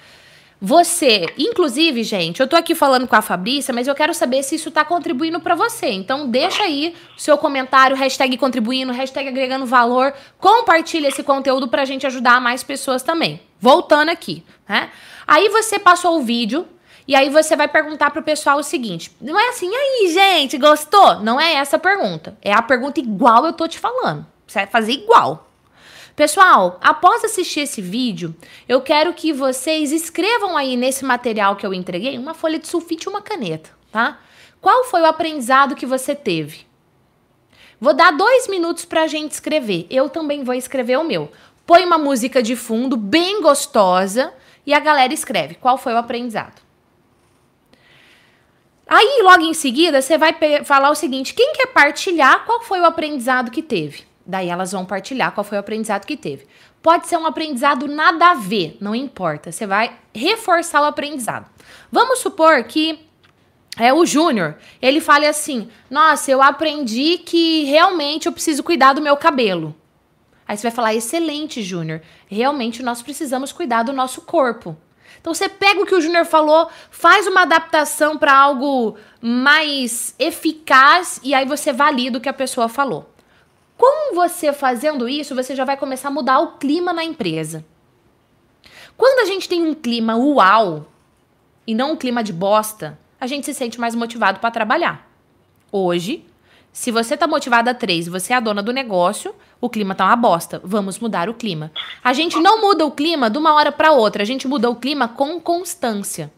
Você, 0.60 1.26
inclusive, 1.38 2.02
gente, 2.02 2.40
eu 2.40 2.48
tô 2.48 2.56
aqui 2.56 2.74
falando 2.74 3.06
com 3.06 3.14
a 3.14 3.22
Fabrícia, 3.22 3.72
mas 3.72 3.86
eu 3.86 3.94
quero 3.94 4.12
saber 4.12 4.42
se 4.42 4.56
isso 4.56 4.70
tá 4.72 4.84
contribuindo 4.84 5.38
para 5.38 5.54
você. 5.54 5.86
Então, 5.90 6.28
deixa 6.28 6.64
aí 6.64 6.96
seu 7.16 7.38
comentário, 7.38 7.96
hashtag 7.96 8.36
contribuindo, 8.36 8.92
hashtag 8.92 9.28
agregando 9.28 9.64
valor. 9.66 10.12
Compartilha 10.38 11.08
esse 11.08 11.22
conteúdo 11.22 11.68
pra 11.68 11.84
gente 11.84 12.06
ajudar 12.06 12.40
mais 12.40 12.64
pessoas 12.64 13.04
também. 13.04 13.40
Voltando 13.60 14.08
aqui, 14.08 14.42
né? 14.68 14.90
Aí 15.26 15.48
você 15.48 15.78
passou 15.78 16.18
o 16.18 16.22
vídeo, 16.22 16.66
e 17.06 17.14
aí 17.14 17.30
você 17.30 17.56
vai 17.56 17.66
perguntar 17.66 18.10
pro 18.10 18.22
pessoal 18.22 18.58
o 18.58 18.62
seguinte: 18.62 19.10
não 19.20 19.40
é 19.40 19.48
assim, 19.48 19.70
aí, 19.74 20.12
gente, 20.12 20.58
gostou? 20.58 21.20
Não 21.20 21.40
é 21.40 21.54
essa 21.54 21.76
a 21.76 21.80
pergunta. 21.80 22.36
É 22.42 22.52
a 22.52 22.60
pergunta 22.60 23.00
igual 23.00 23.46
eu 23.46 23.52
tô 23.54 23.66
te 23.66 23.78
falando. 23.78 24.26
Você 24.46 24.58
vai 24.58 24.66
fazer 24.66 24.92
igual. 24.92 25.47
Pessoal, 26.18 26.80
após 26.82 27.22
assistir 27.22 27.60
esse 27.60 27.80
vídeo, 27.80 28.34
eu 28.68 28.80
quero 28.80 29.14
que 29.14 29.32
vocês 29.32 29.92
escrevam 29.92 30.56
aí 30.56 30.76
nesse 30.76 31.04
material 31.04 31.54
que 31.54 31.64
eu 31.64 31.72
entreguei 31.72 32.18
uma 32.18 32.34
folha 32.34 32.58
de 32.58 32.66
sulfite 32.66 33.06
e 33.06 33.08
uma 33.08 33.22
caneta, 33.22 33.70
tá? 33.92 34.18
Qual 34.60 34.82
foi 34.82 35.00
o 35.00 35.06
aprendizado 35.06 35.76
que 35.76 35.86
você 35.86 36.16
teve? 36.16 36.66
Vou 37.80 37.94
dar 37.94 38.10
dois 38.10 38.48
minutos 38.48 38.84
para 38.84 39.04
a 39.04 39.06
gente 39.06 39.30
escrever. 39.30 39.86
Eu 39.88 40.08
também 40.10 40.42
vou 40.42 40.56
escrever 40.56 40.98
o 40.98 41.04
meu. 41.04 41.30
Põe 41.64 41.84
uma 41.84 41.98
música 41.98 42.42
de 42.42 42.56
fundo 42.56 42.96
bem 42.96 43.40
gostosa 43.40 44.34
e 44.66 44.74
a 44.74 44.80
galera 44.80 45.14
escreve. 45.14 45.54
Qual 45.54 45.78
foi 45.78 45.92
o 45.92 45.98
aprendizado? 45.98 46.60
Aí, 48.88 49.20
logo 49.22 49.44
em 49.44 49.54
seguida, 49.54 50.02
você 50.02 50.18
vai 50.18 50.34
falar 50.64 50.90
o 50.90 50.96
seguinte: 50.96 51.32
quem 51.32 51.52
quer 51.52 51.68
partilhar 51.68 52.44
qual 52.44 52.60
foi 52.62 52.80
o 52.80 52.86
aprendizado 52.86 53.52
que 53.52 53.62
teve? 53.62 54.07
Daí 54.28 54.50
elas 54.50 54.72
vão 54.72 54.84
partilhar 54.84 55.32
qual 55.32 55.42
foi 55.42 55.56
o 55.56 55.60
aprendizado 55.60 56.04
que 56.04 56.14
teve. 56.14 56.46
Pode 56.82 57.06
ser 57.06 57.16
um 57.16 57.24
aprendizado 57.24 57.88
nada 57.88 58.32
a 58.32 58.34
ver, 58.34 58.76
não 58.78 58.94
importa. 58.94 59.50
Você 59.50 59.66
vai 59.66 59.96
reforçar 60.14 60.82
o 60.82 60.84
aprendizado. 60.84 61.46
Vamos 61.90 62.18
supor 62.18 62.62
que 62.64 63.08
é 63.78 63.90
o 63.90 64.04
Júnior, 64.04 64.56
ele 64.82 65.00
fala 65.00 65.26
assim: 65.26 65.70
Nossa, 65.88 66.30
eu 66.30 66.42
aprendi 66.42 67.16
que 67.16 67.64
realmente 67.64 68.26
eu 68.26 68.32
preciso 68.32 68.62
cuidar 68.62 68.92
do 68.92 69.00
meu 69.00 69.16
cabelo. 69.16 69.74
Aí 70.46 70.58
você 70.58 70.64
vai 70.64 70.72
falar: 70.72 70.94
Excelente, 70.94 71.62
Júnior. 71.62 72.02
Realmente 72.26 72.82
nós 72.82 73.00
precisamos 73.00 73.50
cuidar 73.50 73.82
do 73.84 73.94
nosso 73.94 74.20
corpo. 74.20 74.76
Então 75.20 75.32
você 75.32 75.48
pega 75.48 75.80
o 75.80 75.86
que 75.86 75.94
o 75.94 76.00
Júnior 76.02 76.26
falou, 76.26 76.68
faz 76.90 77.26
uma 77.26 77.42
adaptação 77.42 78.18
para 78.18 78.36
algo 78.36 78.96
mais 79.22 80.14
eficaz 80.18 81.18
e 81.24 81.32
aí 81.32 81.46
você 81.46 81.72
valida 81.72 82.18
o 82.18 82.20
que 82.20 82.28
a 82.28 82.32
pessoa 82.32 82.68
falou. 82.68 83.10
Com 83.78 84.12
você 84.12 84.52
fazendo 84.52 85.08
isso, 85.08 85.36
você 85.36 85.54
já 85.54 85.64
vai 85.64 85.76
começar 85.76 86.08
a 86.08 86.10
mudar 86.10 86.40
o 86.40 86.58
clima 86.58 86.92
na 86.92 87.04
empresa. 87.04 87.64
Quando 88.96 89.20
a 89.20 89.24
gente 89.24 89.48
tem 89.48 89.62
um 89.62 89.72
clima 89.72 90.16
uau 90.16 90.88
e 91.64 91.72
não 91.76 91.92
um 91.92 91.96
clima 91.96 92.24
de 92.24 92.32
bosta, 92.32 92.98
a 93.20 93.26
gente 93.28 93.46
se 93.46 93.54
sente 93.54 93.78
mais 93.78 93.94
motivado 93.94 94.40
para 94.40 94.50
trabalhar. 94.50 95.08
Hoje, 95.70 96.26
se 96.72 96.90
você 96.90 97.16
tá 97.16 97.28
motivada 97.28 97.70
a 97.70 97.74
três 97.74 98.08
e 98.08 98.10
você 98.10 98.32
é 98.32 98.36
a 98.36 98.40
dona 98.40 98.64
do 98.64 98.72
negócio, 98.72 99.32
o 99.60 99.70
clima 99.70 99.94
tá 99.94 100.06
uma 100.06 100.16
bosta. 100.16 100.60
Vamos 100.64 100.98
mudar 100.98 101.28
o 101.28 101.34
clima. 101.34 101.70
A 102.02 102.12
gente 102.12 102.40
não 102.40 102.60
muda 102.60 102.84
o 102.84 102.90
clima 102.90 103.30
de 103.30 103.38
uma 103.38 103.54
hora 103.54 103.70
para 103.70 103.92
outra, 103.92 104.24
a 104.24 104.26
gente 104.26 104.48
muda 104.48 104.68
o 104.68 104.74
clima 104.74 105.06
com 105.06 105.40
constância. 105.40 106.32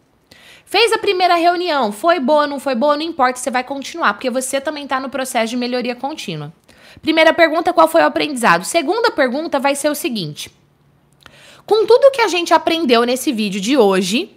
Fez 0.66 0.92
a 0.92 0.98
primeira 0.98 1.36
reunião, 1.36 1.90
foi 1.90 2.20
boa, 2.20 2.46
não 2.46 2.60
foi 2.60 2.74
boa, 2.74 2.96
não 2.96 3.02
importa, 3.02 3.38
você 3.38 3.50
vai 3.50 3.64
continuar, 3.64 4.12
porque 4.12 4.28
você 4.28 4.60
também 4.60 4.84
está 4.84 5.00
no 5.00 5.08
processo 5.08 5.50
de 5.50 5.56
melhoria 5.56 5.96
contínua. 5.96 6.52
Primeira 7.02 7.32
pergunta, 7.32 7.72
qual 7.72 7.88
foi 7.88 8.02
o 8.02 8.06
aprendizado? 8.06 8.64
Segunda 8.64 9.10
pergunta 9.10 9.58
vai 9.58 9.74
ser 9.74 9.90
o 9.90 9.94
seguinte: 9.94 10.50
com 11.66 11.86
tudo 11.86 12.10
que 12.10 12.20
a 12.20 12.28
gente 12.28 12.52
aprendeu 12.52 13.04
nesse 13.04 13.32
vídeo 13.32 13.60
de 13.60 13.76
hoje, 13.76 14.36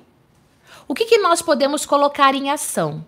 o 0.87 0.93
que, 0.93 1.05
que 1.05 1.17
nós 1.17 1.41
podemos 1.41 1.85
colocar 1.85 2.35
em 2.35 2.49
ação? 2.49 3.05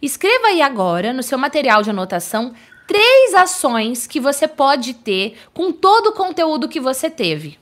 Escreva 0.00 0.48
aí 0.48 0.62
agora, 0.62 1.12
no 1.12 1.22
seu 1.22 1.38
material 1.38 1.82
de 1.82 1.90
anotação, 1.90 2.54
três 2.86 3.34
ações 3.34 4.06
que 4.06 4.18
você 4.18 4.48
pode 4.48 4.94
ter 4.94 5.36
com 5.52 5.70
todo 5.70 6.08
o 6.08 6.12
conteúdo 6.12 6.68
que 6.68 6.80
você 6.80 7.10
teve. 7.10 7.58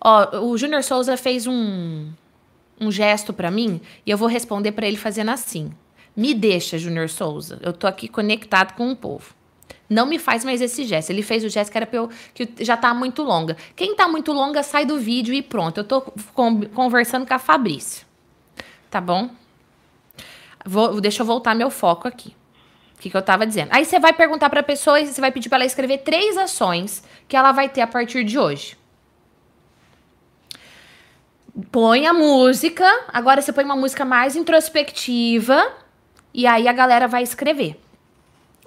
Ó, 0.00 0.40
o 0.40 0.56
Júnior 0.56 0.82
Souza 0.82 1.16
fez 1.16 1.46
um, 1.46 2.10
um 2.80 2.90
gesto 2.90 3.32
para 3.32 3.50
mim 3.50 3.80
e 4.04 4.10
eu 4.10 4.18
vou 4.18 4.28
responder 4.28 4.72
para 4.72 4.86
ele 4.86 4.96
fazendo 4.96 5.30
assim. 5.30 5.70
Me 6.16 6.32
deixa, 6.32 6.78
Júnior 6.78 7.10
Souza. 7.10 7.60
Eu 7.62 7.72
tô 7.72 7.86
aqui 7.86 8.08
conectado 8.08 8.74
com 8.74 8.90
o 8.90 8.96
povo. 8.96 9.35
Não 9.88 10.06
me 10.06 10.18
faz 10.18 10.44
mais 10.44 10.60
esse 10.60 10.84
gesto. 10.84 11.10
Ele 11.10 11.22
fez 11.22 11.44
o 11.44 11.48
gesto 11.48 11.70
que 11.70 11.78
era 11.78 11.86
pra 11.86 11.98
eu, 11.98 12.10
que 12.34 12.48
já 12.60 12.76
tá 12.76 12.92
muito 12.92 13.22
longa. 13.22 13.56
Quem 13.74 13.94
tá 13.94 14.08
muito 14.08 14.32
longa, 14.32 14.62
sai 14.62 14.84
do 14.84 14.98
vídeo 14.98 15.32
e 15.32 15.42
pronto. 15.42 15.78
Eu 15.78 15.84
tô 15.84 16.00
conversando 16.74 17.26
com 17.26 17.34
a 17.34 17.38
Fabrício. 17.38 18.06
Tá 18.90 19.00
bom? 19.00 19.30
Vou, 20.64 21.00
deixa 21.00 21.22
eu 21.22 21.26
voltar 21.26 21.54
meu 21.54 21.70
foco 21.70 22.08
aqui. 22.08 22.34
O 22.96 22.98
que, 22.98 23.10
que 23.10 23.16
eu 23.16 23.22
tava 23.22 23.46
dizendo? 23.46 23.68
Aí 23.70 23.84
você 23.84 24.00
vai 24.00 24.12
perguntar 24.12 24.50
pra 24.50 24.62
pessoa 24.62 25.00
e 25.00 25.06
você 25.06 25.20
vai 25.20 25.30
pedir 25.30 25.48
pra 25.48 25.58
ela 25.58 25.66
escrever 25.66 25.98
três 25.98 26.36
ações 26.36 27.04
que 27.28 27.36
ela 27.36 27.52
vai 27.52 27.68
ter 27.68 27.82
a 27.82 27.86
partir 27.86 28.24
de 28.24 28.38
hoje. 28.38 28.76
Põe 31.70 32.06
a 32.06 32.12
música. 32.12 32.84
Agora 33.12 33.40
você 33.40 33.52
põe 33.52 33.64
uma 33.64 33.76
música 33.76 34.04
mais 34.04 34.34
introspectiva. 34.34 35.72
E 36.34 36.46
aí 36.46 36.66
a 36.66 36.72
galera 36.72 37.06
vai 37.06 37.22
escrever. 37.22 37.80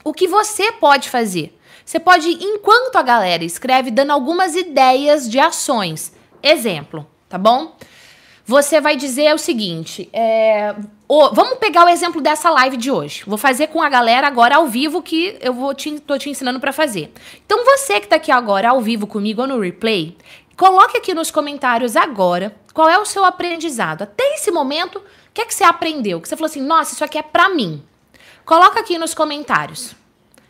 O 0.04 0.14
que 0.14 0.28
você 0.28 0.72
pode 0.72 1.10
fazer? 1.10 1.58
Você 1.86 2.00
pode, 2.00 2.30
enquanto 2.30 2.96
a 2.98 3.02
galera 3.02 3.44
escreve, 3.44 3.90
dando 3.90 4.12
algumas 4.12 4.56
ideias 4.56 5.28
de 5.28 5.40
ações. 5.40 6.14
Exemplo, 6.42 7.06
tá 7.28 7.38
bom? 7.38 7.76
Você 8.46 8.82
vai 8.82 8.96
dizer 8.96 9.34
o 9.34 9.38
seguinte: 9.38 10.10
é, 10.12 10.76
oh, 11.08 11.30
vamos 11.34 11.60
pegar 11.60 11.86
o 11.86 11.90
exemplo 11.90 12.20
dessa 12.20 12.50
live 12.50 12.78
de 12.78 12.90
hoje. 12.90 13.24
Vou 13.28 13.38
fazer 13.38 13.68
com 13.68 13.82
a 13.82 13.90
galera 13.90 14.26
agora 14.26 14.56
ao 14.56 14.66
vivo 14.66 15.04
que 15.04 15.38
eu 15.40 15.54
vou 15.54 15.74
te, 15.74 16.00
tô 16.00 16.18
te 16.18 16.30
ensinando 16.30 16.60
para 16.60 16.74
fazer. 16.74 17.14
Então 17.46 17.64
você 17.64 18.00
que 18.00 18.08
tá 18.08 18.16
aqui 18.16 18.32
agora 18.32 18.70
ao 18.70 18.82
vivo 18.82 19.06
comigo 19.06 19.42
ou 19.42 19.48
no 19.48 19.60
replay, 19.60 20.18
coloque 20.58 20.98
aqui 20.98 21.14
nos 21.14 21.30
comentários 21.30 21.96
agora 21.96 22.56
qual 22.74 22.90
é 22.90 22.98
o 22.98 23.06
seu 23.06 23.24
aprendizado. 23.24 24.02
Até 24.02 24.36
esse 24.36 24.50
momento, 24.50 24.98
o 24.98 25.04
que 25.34 25.42
é 25.42 25.46
que 25.46 25.54
você 25.54 25.64
aprendeu? 25.64 26.20
Que 26.20 26.28
você 26.28 26.36
falou 26.36 26.50
assim: 26.50 26.62
"Nossa, 26.62 26.94
isso 26.94 27.04
aqui 27.04 27.18
é 27.18 27.24
para 27.24 27.50
mim". 27.50 27.84
Coloca 28.50 28.80
aqui 28.80 28.98
nos 28.98 29.14
comentários. 29.14 29.94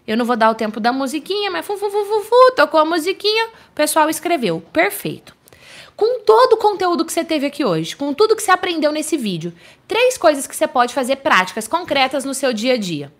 Eu 0.08 0.16
não 0.16 0.24
vou 0.24 0.38
dar 0.38 0.50
o 0.50 0.56
tempo 0.56 0.80
da 0.80 0.94
musiquinha, 0.94 1.52
mas 1.52 1.66
fu, 1.66 1.76
fu, 1.76 1.90
fu, 1.90 2.06
fu, 2.06 2.22
fu 2.22 2.52
tocou 2.56 2.80
a 2.80 2.86
musiquinha, 2.86 3.48
o 3.48 3.76
pessoal 3.76 4.10
escreveu. 4.10 4.62
Perfeito. 4.72 5.36
Com 5.98 6.22
todo 6.22 6.54
o 6.54 6.58
conteúdo 6.58 7.04
que 7.04 7.12
você 7.12 7.26
teve 7.26 7.48
aqui 7.48 7.66
hoje, 7.66 7.98
com 7.98 8.14
tudo 8.14 8.38
que 8.38 8.42
você 8.42 8.52
aprendeu 8.52 8.94
nesse 8.94 9.18
vídeo, 9.18 9.54
três 9.86 10.18
coisas 10.18 10.48
que 10.48 10.56
você 10.56 10.66
pode 10.66 10.94
fazer 10.94 11.18
práticas, 11.18 11.68
concretas 11.68 12.24
no 12.24 12.34
seu 12.34 12.54
dia 12.54 12.76
a 12.76 12.78
dia. 12.78 13.12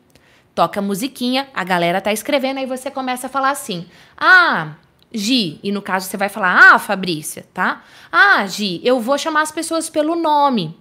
Toca 0.56 0.80
a 0.80 0.82
musiquinha, 0.82 1.50
a 1.54 1.66
galera 1.66 2.00
tá 2.00 2.14
escrevendo, 2.14 2.60
aí 2.60 2.66
você 2.66 2.90
começa 2.90 3.28
a 3.28 3.30
falar 3.30 3.50
assim: 3.50 3.86
Ah, 4.18 4.76
Gi, 5.14 5.60
e 5.62 5.74
no 5.74 5.82
caso 5.82 6.08
você 6.08 6.16
vai 6.16 6.30
falar: 6.30 6.74
Ah, 6.74 6.80
Fabrícia, 6.80 7.46
tá? 7.54 7.84
Ah, 8.10 8.48
Gi, 8.48 8.80
eu 8.82 9.02
vou 9.02 9.18
chamar 9.18 9.42
as 9.42 9.52
pessoas 9.52 9.90
pelo 9.90 10.16
nome. 10.16 10.79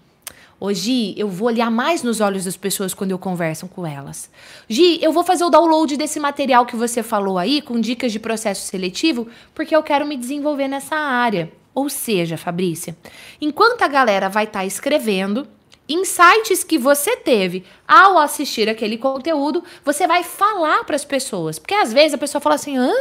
Hoje 0.61 1.15
eu 1.17 1.29
vou 1.29 1.47
olhar 1.47 1.71
mais 1.71 2.03
nos 2.03 2.21
olhos 2.21 2.45
das 2.45 2.57
pessoas 2.57 2.93
quando 2.93 3.13
eu 3.13 3.19
converso 3.19 3.69
com 3.69 3.87
elas. 3.87 4.29
Gi, 4.69 4.99
eu 5.01 5.13
vou 5.13 5.23
fazer 5.23 5.45
o 5.45 5.51
download 5.51 5.97
desse 5.97 6.19
material 6.19 6.67
que 6.67 6.75
você 6.75 7.01
falou 7.01 7.39
aí, 7.39 7.63
com 7.63 7.81
dicas 7.81 8.11
de 8.11 8.19
processo 8.19 8.67
seletivo, 8.67 9.29
porque 9.55 9.75
eu 9.75 9.83
quero 9.85 10.05
me 10.05 10.17
desenvolver 10.17 10.67
nessa 10.67 10.97
área. 10.97 11.53
Ou 11.73 11.89
seja, 11.89 12.37
Fabrícia, 12.37 12.97
enquanto 13.41 13.83
a 13.83 13.89
galera 13.89 14.29
vai 14.29 14.45
estar 14.45 14.61
tá 14.61 14.67
escrevendo, 14.67 15.47
insights 15.89 16.65
que 16.65 16.77
você 16.77 17.15
teve 17.15 17.65
ao 17.87 18.19
assistir 18.19 18.69
aquele 18.69 18.99
conteúdo, 18.99 19.63
você 19.85 20.09
vai 20.09 20.25
falar 20.25 20.83
para 20.83 20.97
as 20.97 21.05
pessoas. 21.05 21.57
Porque 21.61 21.75
às 21.75 21.93
vezes 21.93 22.15
a 22.15 22.19
pessoa 22.19 22.43
fala 22.43 22.57
assim: 22.57 22.77
hã? 22.77 22.93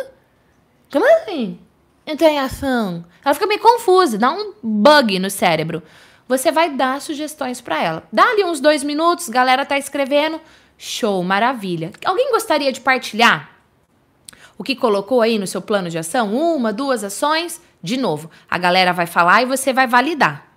Como 0.91 1.05
assim? 1.05 1.57
Ação. 2.39 3.03
Ela 3.25 3.33
fica 3.33 3.47
meio 3.47 3.59
confusa, 3.59 4.17
dá 4.17 4.31
um 4.31 4.53
bug 4.61 5.17
no 5.17 5.29
cérebro 5.29 5.81
você 6.27 6.51
vai 6.51 6.69
dar 6.69 7.01
sugestões 7.01 7.61
para 7.61 7.81
ela. 7.81 8.03
Dá 8.11 8.23
ali 8.23 8.43
uns 8.43 8.59
dois 8.59 8.83
minutos, 8.83 9.29
galera 9.29 9.65
tá 9.65 9.77
escrevendo. 9.77 10.39
Show, 10.77 11.23
maravilha. 11.23 11.91
Alguém 12.05 12.31
gostaria 12.31 12.71
de 12.71 12.81
partilhar 12.81 13.57
o 14.57 14.63
que 14.63 14.75
colocou 14.75 15.21
aí 15.21 15.37
no 15.37 15.45
seu 15.45 15.61
plano 15.61 15.89
de 15.89 15.97
ação? 15.97 16.33
Uma, 16.33 16.73
duas 16.73 17.03
ações? 17.03 17.61
De 17.81 17.95
novo, 17.95 18.29
a 18.49 18.57
galera 18.57 18.91
vai 18.91 19.05
falar 19.05 19.43
e 19.43 19.45
você 19.45 19.71
vai 19.71 19.85
validar, 19.85 20.47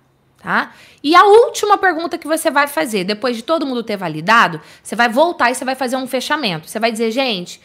tá? 0.41 0.73
E 1.03 1.15
a 1.15 1.23
última 1.23 1.77
pergunta 1.77 2.17
que 2.17 2.27
você 2.27 2.49
vai 2.49 2.65
fazer, 2.65 3.03
depois 3.03 3.35
de 3.35 3.43
todo 3.43 3.65
mundo 3.65 3.83
ter 3.83 3.95
validado, 3.95 4.59
você 4.81 4.95
vai 4.95 5.07
voltar 5.07 5.51
e 5.51 5.55
você 5.55 5.63
vai 5.63 5.75
fazer 5.75 5.97
um 5.97 6.07
fechamento. 6.07 6.67
Você 6.67 6.79
vai 6.79 6.91
dizer, 6.91 7.11
gente, 7.11 7.61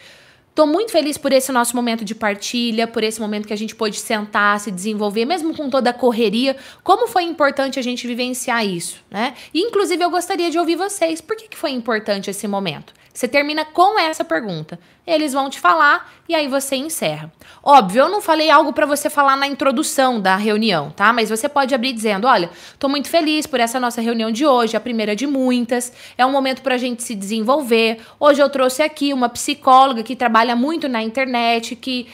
Tô 0.57 0.65
muito 0.65 0.91
feliz 0.91 1.19
por 1.19 1.31
esse 1.31 1.51
nosso 1.51 1.75
momento 1.75 2.03
de 2.03 2.15
partilha, 2.15 2.87
por 2.87 3.03
esse 3.03 3.21
momento 3.21 3.47
que 3.47 3.53
a 3.53 3.55
gente 3.55 3.75
pôde 3.75 3.97
sentar, 3.97 4.59
se 4.59 4.71
desenvolver, 4.71 5.23
mesmo 5.23 5.55
com 5.55 5.69
toda 5.69 5.91
a 5.91 5.93
correria. 5.93 6.57
Como 6.83 7.07
foi 7.07 7.21
importante 7.25 7.77
a 7.77 7.81
gente 7.83 8.07
vivenciar 8.07 8.65
isso, 8.65 9.05
né? 9.07 9.35
E, 9.53 9.61
inclusive, 9.61 10.03
eu 10.03 10.09
gostaria 10.09 10.49
de 10.49 10.57
ouvir 10.57 10.75
vocês. 10.75 11.21
Por 11.21 11.35
que, 11.35 11.47
que 11.47 11.55
foi 11.55 11.69
importante 11.69 12.31
esse 12.31 12.47
momento? 12.47 12.91
Você 13.17 13.27
termina 13.27 13.65
com 13.65 13.97
essa 13.97 14.23
pergunta. 14.23 14.79
Eles 15.03 15.33
vão 15.33 15.49
te 15.49 15.59
falar 15.59 16.13
e 16.29 16.35
aí 16.35 16.47
você 16.47 16.75
encerra. 16.75 17.33
Óbvio, 17.63 18.01
eu 18.01 18.09
não 18.09 18.21
falei 18.21 18.51
algo 18.51 18.71
para 18.71 18.85
você 18.85 19.09
falar 19.09 19.35
na 19.35 19.47
introdução 19.47 20.21
da 20.21 20.35
reunião, 20.35 20.91
tá? 20.91 21.11
Mas 21.11 21.27
você 21.27 21.49
pode 21.49 21.73
abrir 21.73 21.93
dizendo: 21.93 22.27
"Olha, 22.27 22.51
tô 22.77 22.87
muito 22.87 23.09
feliz 23.09 23.47
por 23.47 23.59
essa 23.59 23.79
nossa 23.79 24.01
reunião 24.01 24.29
de 24.29 24.45
hoje, 24.45 24.77
a 24.77 24.79
primeira 24.79 25.15
de 25.15 25.25
muitas. 25.25 25.91
É 26.15 26.23
um 26.27 26.31
momento 26.31 26.61
para 26.61 26.75
a 26.75 26.77
gente 26.77 27.01
se 27.01 27.15
desenvolver. 27.15 28.01
Hoje 28.19 28.39
eu 28.39 28.51
trouxe 28.51 28.83
aqui 28.83 29.11
uma 29.11 29.29
psicóloga 29.29 30.03
que 30.03 30.15
trabalha 30.15 30.55
muito 30.55 30.87
na 30.87 31.01
internet, 31.01 31.75
que 31.75 32.07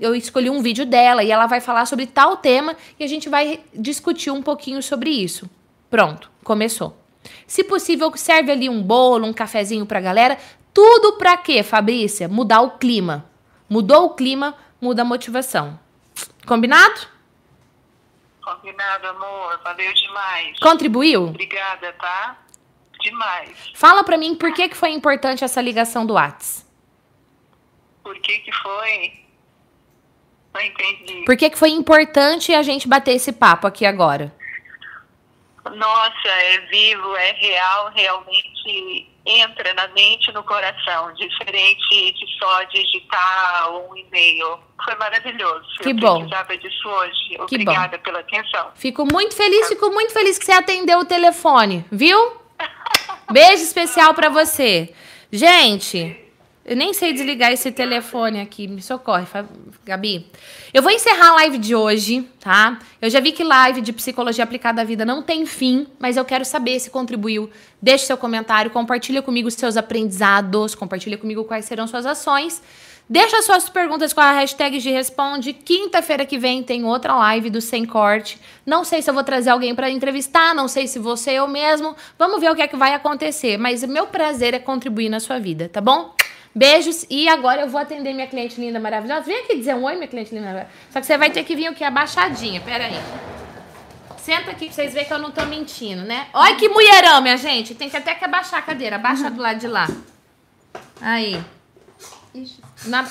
eu 0.00 0.12
escolhi 0.12 0.50
um 0.50 0.60
vídeo 0.60 0.84
dela 0.84 1.22
e 1.22 1.30
ela 1.30 1.46
vai 1.46 1.60
falar 1.60 1.86
sobre 1.86 2.04
tal 2.04 2.36
tema 2.36 2.74
e 2.98 3.04
a 3.04 3.06
gente 3.06 3.28
vai 3.28 3.60
discutir 3.72 4.32
um 4.32 4.42
pouquinho 4.42 4.82
sobre 4.82 5.08
isso. 5.08 5.48
Pronto, 5.88 6.28
começou. 6.42 7.05
Se 7.46 7.62
possível, 7.64 8.14
serve 8.16 8.52
ali 8.52 8.68
um 8.68 8.82
bolo, 8.82 9.26
um 9.26 9.32
cafezinho 9.32 9.86
pra 9.86 10.00
galera. 10.00 10.38
Tudo 10.74 11.14
pra 11.14 11.36
quê, 11.36 11.62
Fabrícia? 11.62 12.28
Mudar 12.28 12.60
o 12.60 12.72
clima. 12.72 13.30
Mudou 13.68 14.06
o 14.06 14.14
clima, 14.14 14.56
muda 14.80 15.02
a 15.02 15.04
motivação. 15.04 15.78
Combinado? 16.46 17.06
Combinado, 18.42 19.06
amor. 19.08 19.60
Valeu 19.64 19.92
demais. 19.92 20.58
Contribuiu? 20.58 21.24
Obrigada, 21.24 21.92
tá? 21.94 22.38
demais. 23.00 23.72
Fala 23.74 24.02
pra 24.04 24.16
mim 24.16 24.34
por 24.34 24.52
que, 24.52 24.68
que 24.68 24.76
foi 24.76 24.90
importante 24.90 25.44
essa 25.44 25.60
ligação 25.60 26.04
do 26.04 26.14
Whats. 26.14 26.66
Por 28.02 28.18
que 28.20 28.38
que 28.40 28.52
foi? 28.52 29.24
Não 30.54 30.60
entendi. 30.60 31.24
Por 31.24 31.36
que, 31.36 31.50
que 31.50 31.58
foi 31.58 31.70
importante 31.70 32.54
a 32.54 32.62
gente 32.62 32.88
bater 32.88 33.12
esse 33.12 33.32
papo 33.32 33.66
aqui 33.66 33.84
agora? 33.84 34.34
Nossa, 35.70 36.28
é 36.28 36.60
vivo, 36.70 37.16
é 37.16 37.32
real, 37.32 37.90
realmente 37.94 39.08
entra 39.24 39.74
na 39.74 39.88
mente 39.88 40.30
e 40.30 40.32
no 40.32 40.42
coração, 40.44 41.12
diferente 41.14 42.12
de 42.12 42.38
só 42.38 42.62
digitar 42.64 43.72
um 43.72 43.96
e-mail. 43.96 44.58
Foi 44.84 44.94
maravilhoso. 44.96 45.66
Que 45.82 45.90
Eu 45.90 45.94
bom. 45.94 46.18
precisava 46.18 46.56
disso 46.56 46.88
hoje. 46.88 47.36
Obrigada 47.40 47.98
pela 47.98 48.20
atenção. 48.20 48.70
Fico 48.76 49.04
muito 49.04 49.34
feliz, 49.34 49.68
fico 49.68 49.90
muito 49.90 50.12
feliz 50.12 50.38
que 50.38 50.44
você 50.44 50.52
atendeu 50.52 51.00
o 51.00 51.04
telefone, 51.04 51.84
viu? 51.90 52.40
Beijo 53.32 53.62
especial 53.62 54.14
pra 54.14 54.28
você. 54.28 54.94
Gente, 55.32 56.25
eu 56.66 56.74
nem 56.74 56.92
sei 56.92 57.12
desligar 57.12 57.52
esse 57.52 57.70
telefone 57.70 58.40
aqui, 58.40 58.66
me 58.66 58.82
socorre, 58.82 59.24
Gabi. 59.84 60.26
Eu 60.74 60.82
vou 60.82 60.90
encerrar 60.90 61.28
a 61.28 61.34
live 61.34 61.58
de 61.58 61.76
hoje, 61.76 62.28
tá? 62.40 62.80
Eu 63.00 63.08
já 63.08 63.20
vi 63.20 63.30
que 63.30 63.44
live 63.44 63.80
de 63.80 63.92
psicologia 63.92 64.42
aplicada 64.42 64.82
à 64.82 64.84
vida 64.84 65.04
não 65.04 65.22
tem 65.22 65.46
fim, 65.46 65.86
mas 65.96 66.16
eu 66.16 66.24
quero 66.24 66.44
saber 66.44 66.80
se 66.80 66.90
contribuiu. 66.90 67.48
Deixe 67.80 68.06
seu 68.06 68.16
comentário, 68.16 68.68
compartilha 68.72 69.22
comigo 69.22 69.48
seus 69.48 69.76
aprendizados, 69.76 70.74
compartilha 70.74 71.16
comigo 71.16 71.44
quais 71.44 71.66
serão 71.66 71.86
suas 71.86 72.04
ações. 72.04 72.60
Deixa 73.08 73.40
suas 73.42 73.68
perguntas 73.68 74.12
com 74.12 74.20
a 74.20 74.32
hashtag 74.32 74.80
de 74.80 74.90
responde. 74.90 75.52
Quinta-feira 75.52 76.26
que 76.26 76.36
vem 76.36 76.64
tem 76.64 76.84
outra 76.84 77.14
live 77.14 77.48
do 77.48 77.60
Sem 77.60 77.84
Corte. 77.84 78.40
Não 78.66 78.82
sei 78.82 79.00
se 79.00 79.08
eu 79.08 79.14
vou 79.14 79.22
trazer 79.22 79.50
alguém 79.50 79.72
para 79.72 79.88
entrevistar, 79.88 80.52
não 80.52 80.66
sei 80.66 80.88
se 80.88 80.98
você 80.98 81.30
eu 81.30 81.46
mesmo. 81.46 81.94
Vamos 82.18 82.40
ver 82.40 82.50
o 82.50 82.56
que 82.56 82.62
é 82.62 82.66
que 82.66 82.76
vai 82.76 82.92
acontecer. 82.92 83.56
Mas 83.56 83.84
o 83.84 83.88
meu 83.88 84.08
prazer 84.08 84.54
é 84.54 84.58
contribuir 84.58 85.08
na 85.08 85.20
sua 85.20 85.38
vida, 85.38 85.70
tá 85.72 85.80
bom? 85.80 86.16
Beijos 86.56 87.04
e 87.10 87.28
agora 87.28 87.60
eu 87.60 87.68
vou 87.68 87.78
atender 87.78 88.14
minha 88.14 88.26
cliente 88.26 88.58
linda 88.58 88.80
maravilhosa. 88.80 89.20
Vem 89.20 89.40
aqui 89.44 89.58
dizer 89.58 89.74
um 89.74 89.84
oi, 89.84 89.94
minha 89.96 90.08
cliente 90.08 90.34
linda 90.34 90.46
maravilhosa. 90.46 90.72
Só 90.90 91.00
que 91.00 91.06
você 91.06 91.18
vai 91.18 91.28
ter 91.28 91.44
que 91.44 91.54
vir 91.54 91.66
aqui 91.66 91.84
abaixadinha. 91.84 92.62
Pera 92.62 92.86
aí. 92.86 92.98
Senta 94.16 94.52
aqui 94.52 94.64
pra 94.66 94.74
vocês 94.74 94.92
verem 94.94 95.06
que 95.06 95.12
eu 95.12 95.18
não 95.18 95.30
tô 95.30 95.44
mentindo, 95.44 96.02
né? 96.02 96.28
Olha 96.32 96.56
que 96.56 96.66
mulherão, 96.68 97.20
minha 97.20 97.36
gente. 97.36 97.74
Tem 97.74 97.90
que 97.90 97.96
até 97.98 98.14
que 98.14 98.24
abaixar 98.24 98.60
a 98.60 98.62
cadeira. 98.62 98.96
Abaixa 98.96 99.28
do 99.30 99.40
lado 99.40 99.58
de 99.58 99.68
lá. 99.68 99.86
Aí. 101.00 101.38
Na- 102.86 103.04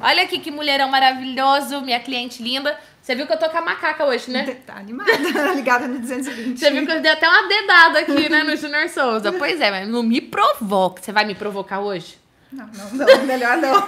Olha 0.00 0.22
aqui 0.22 0.38
que 0.38 0.50
mulherão 0.50 0.88
maravilhoso, 0.88 1.80
minha 1.80 2.00
cliente 2.00 2.42
linda. 2.42 2.78
Você 3.02 3.14
viu 3.14 3.26
que 3.26 3.32
eu 3.32 3.38
tô 3.38 3.48
com 3.48 3.58
a 3.58 3.62
macaca 3.62 4.04
hoje, 4.04 4.30
né? 4.30 4.58
Tá 4.66 4.74
animada, 4.74 5.10
ligada 5.54 5.86
no 5.88 5.98
220. 6.00 6.58
Você 6.58 6.70
viu 6.70 6.84
que 6.84 6.92
eu 6.92 7.00
dei 7.00 7.12
até 7.12 7.28
uma 7.28 7.48
dedada 7.48 7.98
aqui, 8.00 8.28
né, 8.28 8.42
no 8.42 8.54
Junior 8.56 8.88
Souza. 8.88 9.32
Pois 9.32 9.60
é, 9.60 9.70
mas 9.70 9.88
não 9.88 10.02
me 10.02 10.20
provoca. 10.20 11.00
Você 11.02 11.12
vai 11.12 11.24
me 11.24 11.34
provocar 11.34 11.80
hoje? 11.80 12.18
Não, 12.56 12.66
não, 12.72 13.06
não, 13.06 13.20
melhor 13.26 13.58
não. 13.58 13.84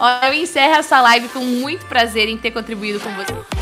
Ó, 0.00 0.26
eu 0.26 0.34
encerro 0.34 0.74
essa 0.74 1.00
live 1.00 1.28
com 1.28 1.38
muito 1.38 1.86
prazer 1.86 2.28
em 2.28 2.36
ter 2.36 2.50
contribuído 2.50 2.98
com 2.98 3.10
você. 3.14 3.53